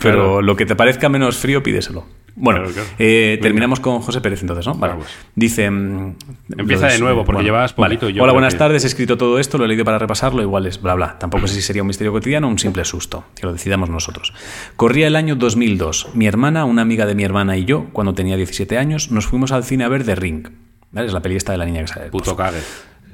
pero 0.00 0.14
Claro. 0.16 0.42
lo 0.42 0.56
que 0.56 0.66
te 0.66 0.74
parezca 0.74 1.08
menos 1.08 1.36
frío, 1.36 1.62
pídeselo. 1.62 2.04
Bueno, 2.34 2.60
Claro, 2.60 2.74
claro. 2.74 2.88
eh, 2.98 3.38
terminamos 3.42 3.80
con 3.80 4.00
José 4.00 4.20
Pérez 4.20 4.40
entonces, 4.40 4.66
¿no? 4.66 4.74
Vale. 4.74 4.94
Dice... 5.34 5.70
mm, 5.70 6.14
Empieza 6.58 6.86
de 6.88 6.98
nuevo, 6.98 7.24
porque 7.24 7.42
llevabas 7.44 7.74
poquito 7.74 8.08
y 8.08 8.14
yo 8.14 8.22
Hola, 8.24 8.32
buenas 8.32 8.54
que- 8.54 8.58
tardes. 8.58 8.82
He 8.84 8.86
escrito 8.86 9.16
todo 9.18 9.38
esto, 9.38 9.56
lo 9.58 9.66
he 9.66 9.68
leído 9.68 9.84
para 9.84 9.98
repasarlo, 9.98 10.40
igual 10.42 10.66
es 10.66 10.80
bla 10.82 10.94
bla. 10.94 11.16
Tampoco 11.18 11.46
sé 11.46 11.54
si 11.54 11.62
sería 11.62 11.82
un 11.82 11.88
misterio 11.88 12.12
cotidiano 12.12 12.46
o 12.46 12.50
un 12.50 12.58
simple 12.58 12.84
susto, 12.84 13.24
que 13.36 13.46
lo 13.46 13.52
decidamos 13.52 13.88
nosotros. 13.90 14.32
Corría 14.76 15.06
el 15.06 15.16
año 15.16 15.36
2002. 15.36 16.08
Mi 16.14 16.26
hermana, 16.26 16.64
una 16.64 16.82
amiga 16.82 17.06
de 17.06 17.14
mi 17.14 17.24
hermana 17.24 17.56
y 17.56 17.66
yo, 17.66 17.86
cuando 17.92 18.14
tenía 18.14 18.36
17 18.36 18.78
años, 18.78 19.10
nos 19.10 19.26
fuimos 19.26 19.52
al 19.52 19.62
cine 19.64 19.84
a 19.84 19.88
ver 19.88 20.04
The 20.04 20.14
Ring. 20.14 20.48
¿Vale? 20.92 21.06
Es 21.08 21.12
la 21.12 21.20
peli 21.22 21.36
esta 21.36 21.52
de 21.52 21.58
la 21.58 21.66
niña 21.66 21.82
que 21.82 21.86
sale. 21.88 22.06
Puto 22.10 22.24
pozo. 22.24 22.36
cague. 22.36 22.58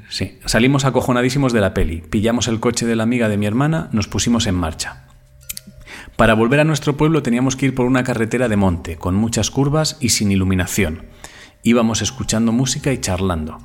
Sí. 0.08 0.38
Salimos 0.44 0.84
acojonadísimos 0.84 1.52
de 1.52 1.60
la 1.60 1.74
peli. 1.74 2.02
Pillamos 2.02 2.48
el 2.48 2.60
coche 2.60 2.86
de 2.86 2.96
la 2.96 3.02
amiga 3.02 3.28
de 3.28 3.36
mi 3.36 3.46
hermana, 3.46 3.88
nos 3.92 4.08
pusimos 4.08 4.46
en 4.46 4.54
marcha. 4.54 5.06
Para 6.16 6.34
volver 6.34 6.60
a 6.60 6.64
nuestro 6.64 6.96
pueblo 6.96 7.22
teníamos 7.22 7.56
que 7.56 7.66
ir 7.66 7.74
por 7.74 7.86
una 7.86 8.04
carretera 8.04 8.48
de 8.48 8.56
monte, 8.56 8.96
con 8.96 9.14
muchas 9.14 9.50
curvas 9.50 9.98
y 10.00 10.10
sin 10.10 10.32
iluminación. 10.32 11.04
Íbamos 11.62 12.00
escuchando 12.00 12.52
música 12.52 12.92
y 12.92 12.98
charlando. 12.98 13.58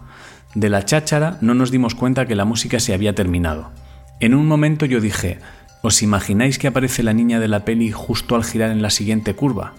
De 0.56 0.70
la 0.70 0.84
cháchara 0.84 1.38
no 1.40 1.54
nos 1.54 1.72
dimos 1.72 1.96
cuenta 1.96 2.26
que 2.26 2.36
la 2.36 2.44
música 2.44 2.80
se 2.80 2.94
había 2.94 3.16
terminado. 3.16 3.72
En 4.20 4.34
un 4.34 4.48
momento 4.48 4.86
yo 4.86 5.00
dije, 5.00 5.40
¿os 5.82 6.02
imagináis 6.02 6.60
que 6.60 6.68
aparece 6.68 7.04
la 7.04 7.14
niña 7.14 7.40
de 7.40 7.48
la 7.48 7.64
peli 7.64 7.92
justo 7.92 8.36
al 8.36 8.44
girar 8.44 8.72
en 8.72 8.82
la 8.82 8.90
siguiente 8.90 9.34
curva? 9.34 9.74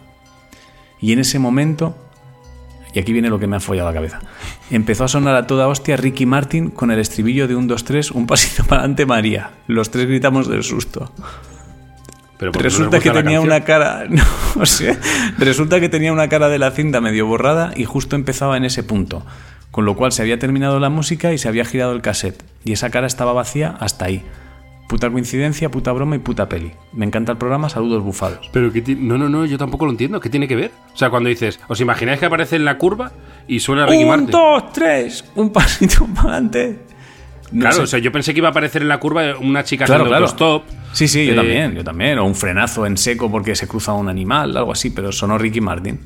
Y 1.01 1.13
en 1.13 1.19
ese 1.19 1.39
momento, 1.39 1.97
y 2.95 2.99
aquí 2.99 3.13
viene 3.13 3.29
lo 3.29 3.39
que 3.39 3.47
me 3.47 3.57
ha 3.57 3.61
follado 3.61 3.89
la 3.89 3.95
cabeza, 3.95 4.21
empezó 4.71 5.05
a 5.05 5.09
sonar 5.09 5.35
a 5.35 5.47
toda 5.47 5.69
hostia 5.69 5.97
Ricky 5.97 6.27
Martin 6.27 6.71
con 6.71 6.91
el 6.91 6.99
estribillo 6.99 7.49
de 7.49 7.57
un 7.57 7.67
2 7.67 7.85
3 7.85 8.11
un 8.13 8.27
pasito 8.27 8.65
para 8.69 8.81
adelante 8.83 9.07
María. 9.07 9.51
Los 9.67 9.91
tres 9.91 10.07
gritamos 10.07 10.49
del 10.49 10.63
susto. 10.63 11.13
Pero 12.39 12.53
¿por 12.53 12.63
qué 12.63 12.69
no 12.69 12.71
les 12.71 12.79
Resulta 12.79 12.99
que 12.99 13.11
tenía 13.11 13.23
canción? 13.23 13.45
una 13.45 13.65
cara, 13.65 14.05
no 14.57 14.67
sé, 14.67 14.99
resulta 15.39 15.81
que 15.81 15.89
tenía 15.89 16.13
una 16.13 16.29
cara 16.29 16.49
de 16.49 16.59
la 16.59 16.71
cinta 16.73 17.01
medio 17.01 17.27
borrada 17.27 17.73
y 17.77 17.85
justo 17.85 18.17
empezaba 18.17 18.57
en 18.57 18.65
ese 18.65 18.83
punto, 18.83 19.25
con 19.71 19.85
lo 19.85 19.95
cual 19.95 20.13
se 20.13 20.23
había 20.23 20.39
terminado 20.39 20.81
la 20.81 20.91
música 20.91 21.33
y 21.33 21.39
se 21.39 21.49
había 21.49 21.65
girado 21.65 21.93
el 21.93 22.03
cassette 22.03 22.43
y 22.65 22.73
esa 22.73 22.91
cara 22.91 23.07
estaba 23.07 23.33
vacía 23.33 23.77
hasta 23.79 24.07
ahí. 24.07 24.25
Puta 24.93 25.09
coincidencia, 25.11 25.71
puta 25.71 25.91
broma 25.91 26.17
y 26.17 26.19
puta 26.19 26.51
peli. 26.51 26.71
Me 26.93 27.07
encanta 27.07 27.33
el 27.33 27.39
programa, 27.39 27.71
saludos 27.71 28.03
bufados. 28.03 28.51
Pero 28.53 28.71
que 28.71 28.83
no, 28.95 29.17
no, 29.17 29.31
no, 29.31 29.47
yo 29.47 29.57
tampoco 29.57 29.87
lo 29.87 29.91
entiendo. 29.91 30.21
¿Qué 30.21 30.29
tiene 30.29 30.47
que 30.47 30.55
ver? 30.55 30.71
O 30.93 30.97
sea, 30.99 31.09
cuando 31.09 31.31
dices, 31.31 31.59
¿os 31.67 31.81
imagináis 31.81 32.21
que 32.21 32.27
aparece 32.27 32.57
en 32.57 32.67
la 32.67 32.77
curva 32.77 33.11
y 33.49 33.61
suena 33.61 33.87
Ricky 33.87 34.03
Un, 34.03 34.09
Martin? 34.11 34.31
dos, 34.31 34.71
tres, 34.75 35.25
un 35.35 35.51
pasito 35.51 36.07
para 36.15 36.33
adelante. 36.33 36.79
No 37.53 37.61
claro, 37.61 37.77
sé. 37.77 37.83
o 37.85 37.87
sea, 37.87 38.01
yo 38.01 38.13
pensé 38.13 38.35
que 38.35 38.41
iba 38.41 38.49
a 38.49 38.51
aparecer 38.51 38.83
en 38.83 38.89
la 38.89 39.01
curva 39.01 39.23
una 39.41 39.65
chica 39.65 39.87
Claro, 39.87 40.05
haciendo 40.05 40.11
claro. 40.11 40.25
autostop. 40.27 40.65
Sí, 40.93 41.09
sí, 41.09 41.25
yo 41.25 41.33
Eh, 41.33 41.37
también, 41.37 41.73
yo 41.75 41.83
también. 41.85 42.19
O 42.19 42.27
un 42.27 42.35
frenazo 42.35 42.85
en 42.85 42.99
seco 42.99 43.31
porque 43.31 43.57
se 43.57 43.67
cruza 43.67 43.95
un 43.95 44.11
animal, 44.11 44.55
algo 44.59 44.73
así, 44.73 44.91
pero 44.91 45.11
sonó 45.11 45.39
Ricky 45.39 45.63
Martin. 45.63 46.01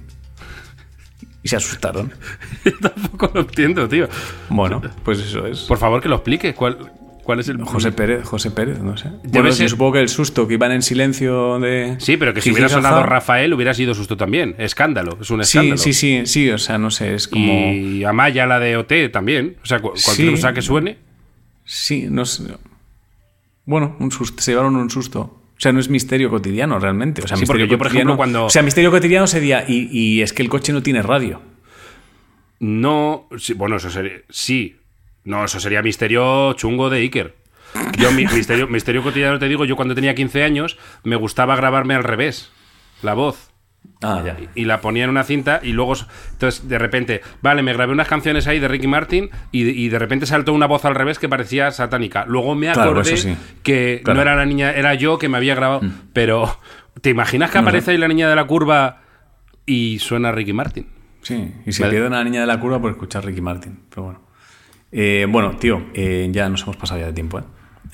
Y 1.42 1.48
se 1.48 1.56
asustaron. 1.56 2.12
tampoco 2.80 3.30
lo 3.34 3.40
entiendo, 3.40 3.88
tío. 3.88 4.08
Bueno, 4.48 4.80
pues 5.04 5.18
eso 5.18 5.44
es. 5.44 5.62
Por 5.62 5.78
favor, 5.78 6.00
que 6.00 6.08
lo 6.08 6.14
expliques. 6.16 6.54
¿Cuál, 6.54 6.78
cuál 7.26 7.40
es 7.40 7.48
el. 7.48 7.60
José 7.62 7.92
Pérez, 7.92 8.24
José 8.24 8.50
Pérez, 8.50 8.78
no 8.78 8.96
sé. 8.96 9.10
Bueno, 9.24 9.52
ser- 9.52 9.64
yo 9.66 9.68
supongo 9.68 9.92
que 9.94 10.00
el 10.00 10.08
susto, 10.08 10.46
que 10.48 10.54
iban 10.54 10.72
en 10.72 10.80
silencio 10.80 11.58
de. 11.58 11.96
Sí, 11.98 12.16
pero 12.16 12.32
que 12.32 12.40
si 12.40 12.52
hubiera 12.52 12.68
sonado 12.70 13.02
Rafael 13.02 13.52
hubiera 13.52 13.74
sido 13.74 13.92
susto 13.94 14.16
también. 14.16 14.54
Escándalo, 14.58 15.18
es 15.20 15.28
un 15.30 15.44
Sí, 15.44 15.58
escándalo. 15.58 15.76
sí, 15.78 15.92
sí, 15.92 16.22
sí, 16.24 16.48
o 16.50 16.56
sea, 16.58 16.78
no 16.78 16.90
sé, 16.90 17.14
es 17.14 17.28
como. 17.28 17.72
Y 17.72 18.04
Amaya, 18.04 18.46
la 18.46 18.58
de 18.60 18.76
OT, 18.78 19.08
también. 19.12 19.56
O 19.62 19.66
sea, 19.66 19.80
cu- 19.80 19.92
cualquier 20.02 20.28
Sí. 20.28 20.30
cosa 20.34 20.54
que 20.54 20.62
suene. 20.62 20.98
Sí, 21.64 22.06
no 22.08 22.24
sé. 22.24 22.44
Bueno, 23.64 23.96
un 23.98 24.10
susto, 24.12 24.40
se 24.42 24.52
llevaron 24.52 24.76
un 24.76 24.88
susto. 24.88 25.20
O 25.20 25.58
sea, 25.60 25.72
no 25.72 25.80
es 25.80 25.88
misterio 25.88 26.30
cotidiano 26.30 26.78
realmente. 26.78 27.22
O 27.22 27.26
sea, 27.26 27.36
Sí, 27.36 27.40
misterio 27.42 27.64
porque 27.66 27.72
yo, 27.72 27.78
por 27.78 27.86
cotidiano- 27.88 28.10
ejemplo, 28.10 28.16
cuando- 28.16 28.44
O 28.46 28.50
sea, 28.50 28.62
misterio 28.62 28.90
cotidiano 28.90 29.26
sería. 29.26 29.64
Y, 29.66 29.88
y 29.90 30.22
es 30.22 30.32
que 30.32 30.42
el 30.42 30.48
coche 30.48 30.72
no 30.72 30.82
tiene 30.82 31.02
radio. 31.02 31.42
No. 32.60 33.28
sí, 33.38 33.54
bueno, 33.54 33.76
eso 33.76 33.90
sería. 33.90 34.12
Sí. 34.28 34.76
No, 35.26 35.44
eso 35.44 35.60
sería 35.60 35.82
misterio 35.82 36.54
chungo 36.54 36.88
de 36.88 37.00
Iker. 37.00 37.36
Yo, 37.98 38.10
mi, 38.12 38.24
misterio, 38.26 38.66
misterio 38.68 39.02
cotidiano, 39.02 39.38
te 39.38 39.48
digo, 39.48 39.66
yo 39.66 39.76
cuando 39.76 39.94
tenía 39.94 40.14
15 40.14 40.42
años 40.42 40.78
me 41.04 41.16
gustaba 41.16 41.54
grabarme 41.56 41.94
al 41.94 42.04
revés. 42.04 42.50
La 43.02 43.12
voz. 43.12 43.50
Ah, 44.02 44.20
ya. 44.24 44.36
y 44.54 44.64
la 44.64 44.80
ponía 44.80 45.04
en 45.04 45.10
una 45.10 45.22
cinta 45.22 45.60
y 45.62 45.72
luego 45.72 45.94
entonces 46.32 46.68
de 46.68 46.76
repente 46.76 47.20
vale 47.40 47.62
me 47.62 47.72
grabé 47.72 47.92
unas 47.92 48.08
canciones 48.08 48.46
ahí 48.48 48.58
de 48.58 48.66
Ricky 48.66 48.88
Martin 48.88 49.30
y, 49.52 49.62
y 49.68 49.88
de 49.88 49.98
repente 49.98 50.26
saltó 50.26 50.52
una 50.52 50.66
voz 50.66 50.84
al 50.84 50.94
revés 50.96 51.20
que 51.20 51.28
parecía 51.28 51.70
satánica 51.70 52.24
luego 52.26 52.54
me 52.56 52.68
acordé 52.68 53.16
sí. 53.16 53.36
que 53.62 54.00
Claro. 54.04 54.14
Mm. 54.14 54.16
no 54.16 54.22
era 54.22 54.36
la 54.36 54.44
niña 54.44 54.72
era 54.72 54.92
yo 54.94 55.18
que 55.18 55.28
me 55.28 55.36
había 55.38 55.54
grabado 55.54 55.82
pero 56.12 56.58
te 57.00 57.10
imaginas 57.10 57.50
que 57.52 57.58
aparece 57.58 57.92
ahí 57.92 57.96
la 57.96 58.08
niña 58.08 58.28
de 58.28 58.34
la 58.34 58.44
curva 58.44 59.02
y 59.64 59.98
suena 60.00 60.32
Ricky 60.32 60.52
Martin 60.52 60.88
Sí, 61.22 61.54
y 61.64 61.72
se 61.72 61.82
Vale. 61.82 61.92
pierde 61.92 62.08
una 62.08 62.22
niña 62.24 62.40
de 62.40 62.46
la 62.48 62.58
curva 62.60 62.80
por 62.80 62.90
escuchar 62.90 63.24
Ricky 63.24 63.40
Martin. 63.40 63.80
Pero 63.90 64.02
bueno. 64.02 64.20
Eh, 64.92 65.26
bueno, 65.28 65.56
tío, 65.56 65.86
eh, 65.94 66.28
ya 66.30 66.48
nos 66.48 66.62
hemos 66.62 66.76
pasado 66.76 67.00
ya 67.00 67.06
de 67.06 67.12
tiempo, 67.12 67.38
¿eh? 67.38 67.44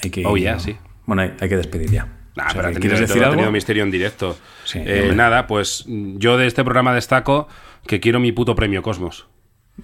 Hay 0.03 0.11
que, 0.11 0.24
Oh, 0.26 0.36
ya, 0.36 0.59
sí. 0.59 0.76
Bueno, 1.07 1.22
hay, 1.22 1.32
hay 1.40 1.49
que 1.49 1.57
despedir 1.57 1.90
ya. 1.90 2.07
Nah, 2.36 2.47
O 2.47 2.51
sea, 2.51 2.62
pero 2.62 2.80
¿Quieres 2.80 2.99
de 3.01 3.07
decir 3.07 3.20
todo, 3.20 3.28
ha 3.28 3.34
tenido 3.34 3.53
misterio 3.53 3.82
en 3.82 3.90
directo. 3.90 4.36
Sí, 4.64 4.80
Eh, 4.84 5.12
nada, 5.14 5.47
pues 5.47 5.84
yo 5.86 6.36
de 6.38 6.47
este 6.47 6.64
programa 6.64 6.95
destaco 6.95 7.47
que 7.86 8.01
quiero 8.01 8.20
mi 8.20 8.32
puto 8.32 8.55
premio 8.55 8.82
Cosmos. 8.82 9.26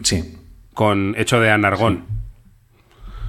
Sí, 0.02 0.38
Con 0.74 1.14
hecho 1.18 1.40
de 1.40 1.50
Anargón. 1.50 2.04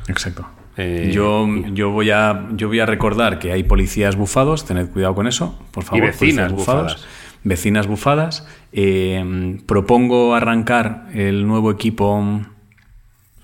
exacto. 0.08 0.48
Eh, 0.78 1.12
yo, 1.14 1.46
yo, 1.74 1.90
voy 1.90 2.10
a, 2.10 2.48
yo 2.54 2.70
voy 2.70 2.80
a 2.80 2.86
recordar 2.86 3.38
que 3.40 3.52
hay 3.52 3.64
policías 3.64 4.16
bufados, 4.16 4.66
tened 4.66 4.88
cuidado 4.90 5.14
con 5.14 5.28
eso, 5.28 5.60
por 5.72 5.84
favor. 5.84 6.06
vecinas 6.06 6.18
policías 6.20 6.54
bufadas. 6.54 7.08
Vecinas 7.44 7.88
bufadas. 7.88 8.48
Eh, 8.72 9.58
propongo 9.66 10.36
arrancar 10.36 11.08
el 11.14 11.46
nuevo 11.48 11.72
equipo 11.72 12.42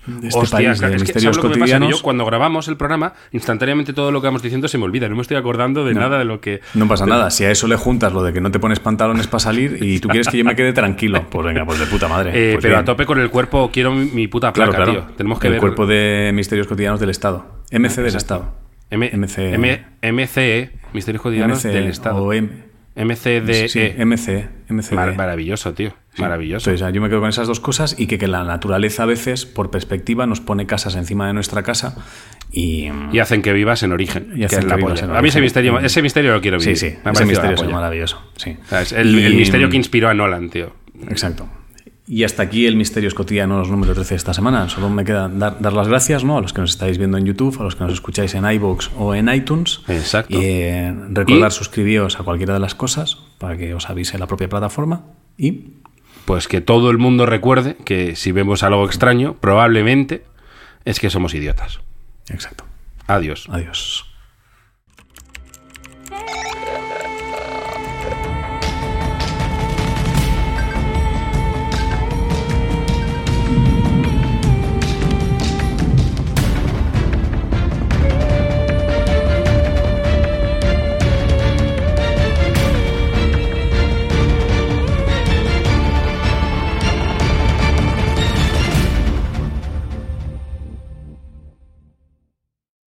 de 0.06 0.28
este 0.28 0.38
Hostia, 0.40 0.56
país 0.58 0.78
claro, 0.78 0.90
de 0.90 0.96
es 0.96 1.02
misterios 1.02 1.22
¿sabes 1.36 1.36
lo 1.36 1.42
que 1.52 1.58
cotidianos. 1.58 1.90
yo 1.90 2.02
cuando 2.02 2.24
grabamos 2.24 2.68
el 2.68 2.76
programa, 2.76 3.12
instantáneamente 3.32 3.92
todo 3.92 4.10
lo 4.12 4.20
que 4.20 4.26
vamos 4.28 4.42
diciendo 4.42 4.68
se 4.68 4.78
me 4.78 4.84
olvida. 4.84 5.08
No 5.08 5.16
me 5.16 5.22
estoy 5.22 5.36
acordando 5.36 5.84
de 5.84 5.94
nada 5.94 6.18
de 6.18 6.24
lo 6.24 6.40
que. 6.40 6.60
No 6.74 6.86
pasa 6.88 7.06
nada, 7.06 7.30
si 7.30 7.44
a 7.44 7.50
eso 7.50 7.66
le 7.66 7.76
juntas 7.76 8.12
lo 8.12 8.22
de 8.22 8.32
que 8.32 8.40
no 8.40 8.50
te 8.50 8.58
pones 8.58 8.80
pantalones 8.80 9.26
para 9.26 9.40
salir 9.40 9.78
y 9.82 9.98
tú 10.00 10.08
quieres 10.08 10.28
que 10.28 10.38
yo 10.38 10.44
me 10.44 10.54
quede 10.56 10.72
tranquilo, 10.72 11.26
pues 11.30 11.44
venga, 11.46 11.64
pues 11.66 11.78
de 11.78 11.86
puta 11.86 12.08
madre. 12.08 12.30
Eh, 12.30 12.52
Pues 12.54 12.62
pero 12.62 12.74
bien. 12.74 12.82
a 12.82 12.84
tope 12.84 13.06
con 13.06 13.18
el 13.20 13.30
cuerpo, 13.30 13.70
quiero 13.72 13.92
mi, 13.92 14.06
mi 14.06 14.28
puta 14.28 14.52
Claro, 14.52 14.70
placa, 14.72 14.84
claro. 14.84 15.04
tío. 15.06 15.16
Tenemos 15.16 15.38
que 15.40 15.48
el 15.48 15.52
ver. 15.54 15.60
cuerpo 15.60 15.86
de 15.86 16.30
misterios 16.34 16.66
cotidianos 16.66 17.00
del 17.00 17.10
Estado. 17.10 17.46
MC 17.72 18.02
del 18.02 18.16
Estado. 18.16 18.54
M- 18.90 19.10
MC. 19.12 19.54
M- 19.54 19.84
MCE, 20.12 20.70
Misterios 20.92 21.20
Cotidianos 21.20 21.58
MC 21.64 21.72
del 21.74 21.88
Estado. 21.88 22.22
O 22.22 22.32
M 22.32 22.48
MCDE. 22.96 23.68
sí, 23.68 23.80
MC. 23.98 24.48
MC. 24.68 24.92
Mar- 24.94 25.14
maravilloso, 25.16 25.74
tío. 25.74 25.92
Maravilloso. 26.18 26.70
Entonces, 26.70 26.94
yo 26.94 27.00
me 27.02 27.08
quedo 27.10 27.20
con 27.20 27.28
esas 27.28 27.46
dos 27.46 27.60
cosas 27.60 27.94
y 27.98 28.06
que, 28.06 28.16
que 28.18 28.26
la 28.26 28.42
naturaleza 28.44 29.02
a 29.02 29.06
veces, 29.06 29.44
por 29.44 29.70
perspectiva, 29.70 30.26
nos 30.26 30.40
pone 30.40 30.66
casas 30.66 30.96
encima 30.96 31.26
de 31.26 31.34
nuestra 31.34 31.62
casa 31.62 31.94
y... 32.50 32.88
Y 33.12 33.18
hacen 33.18 33.42
que 33.42 33.52
vivas 33.52 33.82
en 33.82 33.92
origen. 33.92 34.32
Y 34.34 34.38
que 34.40 34.46
hacen 34.46 34.66
la 34.68 34.76
que 34.76 34.82
vivas 34.82 35.02
en 35.02 35.10
A 35.10 35.20
mí 35.20 35.28
ese 35.28 35.38
origen. 35.38 35.42
misterio, 35.42 35.78
ese 35.78 36.00
misterio 36.02 36.32
lo 36.32 36.40
quiero 36.40 36.58
Sí, 36.58 36.66
vivir. 36.70 36.78
sí, 36.78 36.94
Me 37.04 37.10
ha 37.10 37.12
ese 37.12 37.24
misterio 37.26 37.54
es 37.54 37.70
maravilloso. 37.70 38.22
Sí. 38.36 38.56
O 38.64 38.68
sea, 38.68 38.80
es 38.80 38.92
el, 38.92 39.18
el 39.18 39.34
misterio 39.36 39.68
que 39.68 39.76
inspiró 39.76 40.08
a 40.08 40.14
Nolan, 40.14 40.48
tío. 40.48 40.72
Exacto. 41.10 41.46
Y 42.08 42.22
hasta 42.22 42.44
aquí 42.44 42.66
el 42.66 42.76
Misterios 42.76 43.14
Cotidianos 43.14 43.68
número 43.68 43.92
13 43.94 44.10
de 44.10 44.16
esta 44.16 44.32
semana. 44.32 44.68
Solo 44.68 44.88
me 44.88 45.04
queda 45.04 45.28
dar, 45.28 45.60
dar 45.60 45.72
las 45.72 45.88
gracias 45.88 46.22
¿no? 46.22 46.38
a 46.38 46.40
los 46.40 46.52
que 46.52 46.60
nos 46.60 46.70
estáis 46.70 46.98
viendo 46.98 47.18
en 47.18 47.26
YouTube, 47.26 47.56
a 47.60 47.64
los 47.64 47.74
que 47.74 47.82
nos 47.82 47.92
escucháis 47.94 48.32
en 48.34 48.48
iVoox 48.48 48.90
o 48.96 49.12
en 49.14 49.28
iTunes. 49.28 49.80
Exacto. 49.88 50.38
Y 50.40 50.44
eh, 50.44 50.94
recordar 51.10 51.50
Y- 51.50 51.54
suscribíos 51.54 52.20
a 52.20 52.22
cualquiera 52.22 52.54
de 52.54 52.60
las 52.60 52.76
cosas 52.76 53.16
para 53.38 53.56
que 53.56 53.74
os 53.74 53.90
avise 53.90 54.18
la 54.18 54.28
propia 54.28 54.48
plataforma. 54.48 55.04
Y 55.36 55.64
Pues 56.26 56.46
que 56.46 56.60
todo 56.60 56.90
el 56.90 56.98
mundo 56.98 57.26
recuerde 57.26 57.76
que 57.84 58.14
si 58.14 58.30
vemos 58.30 58.62
algo 58.62 58.84
extraño, 58.86 59.34
probablemente 59.40 60.24
es 60.84 61.00
que 61.00 61.10
somos 61.10 61.34
idiotas. 61.34 61.80
exacto. 62.28 62.64
Adiós. 63.08 63.46
Adiós. 63.50 64.06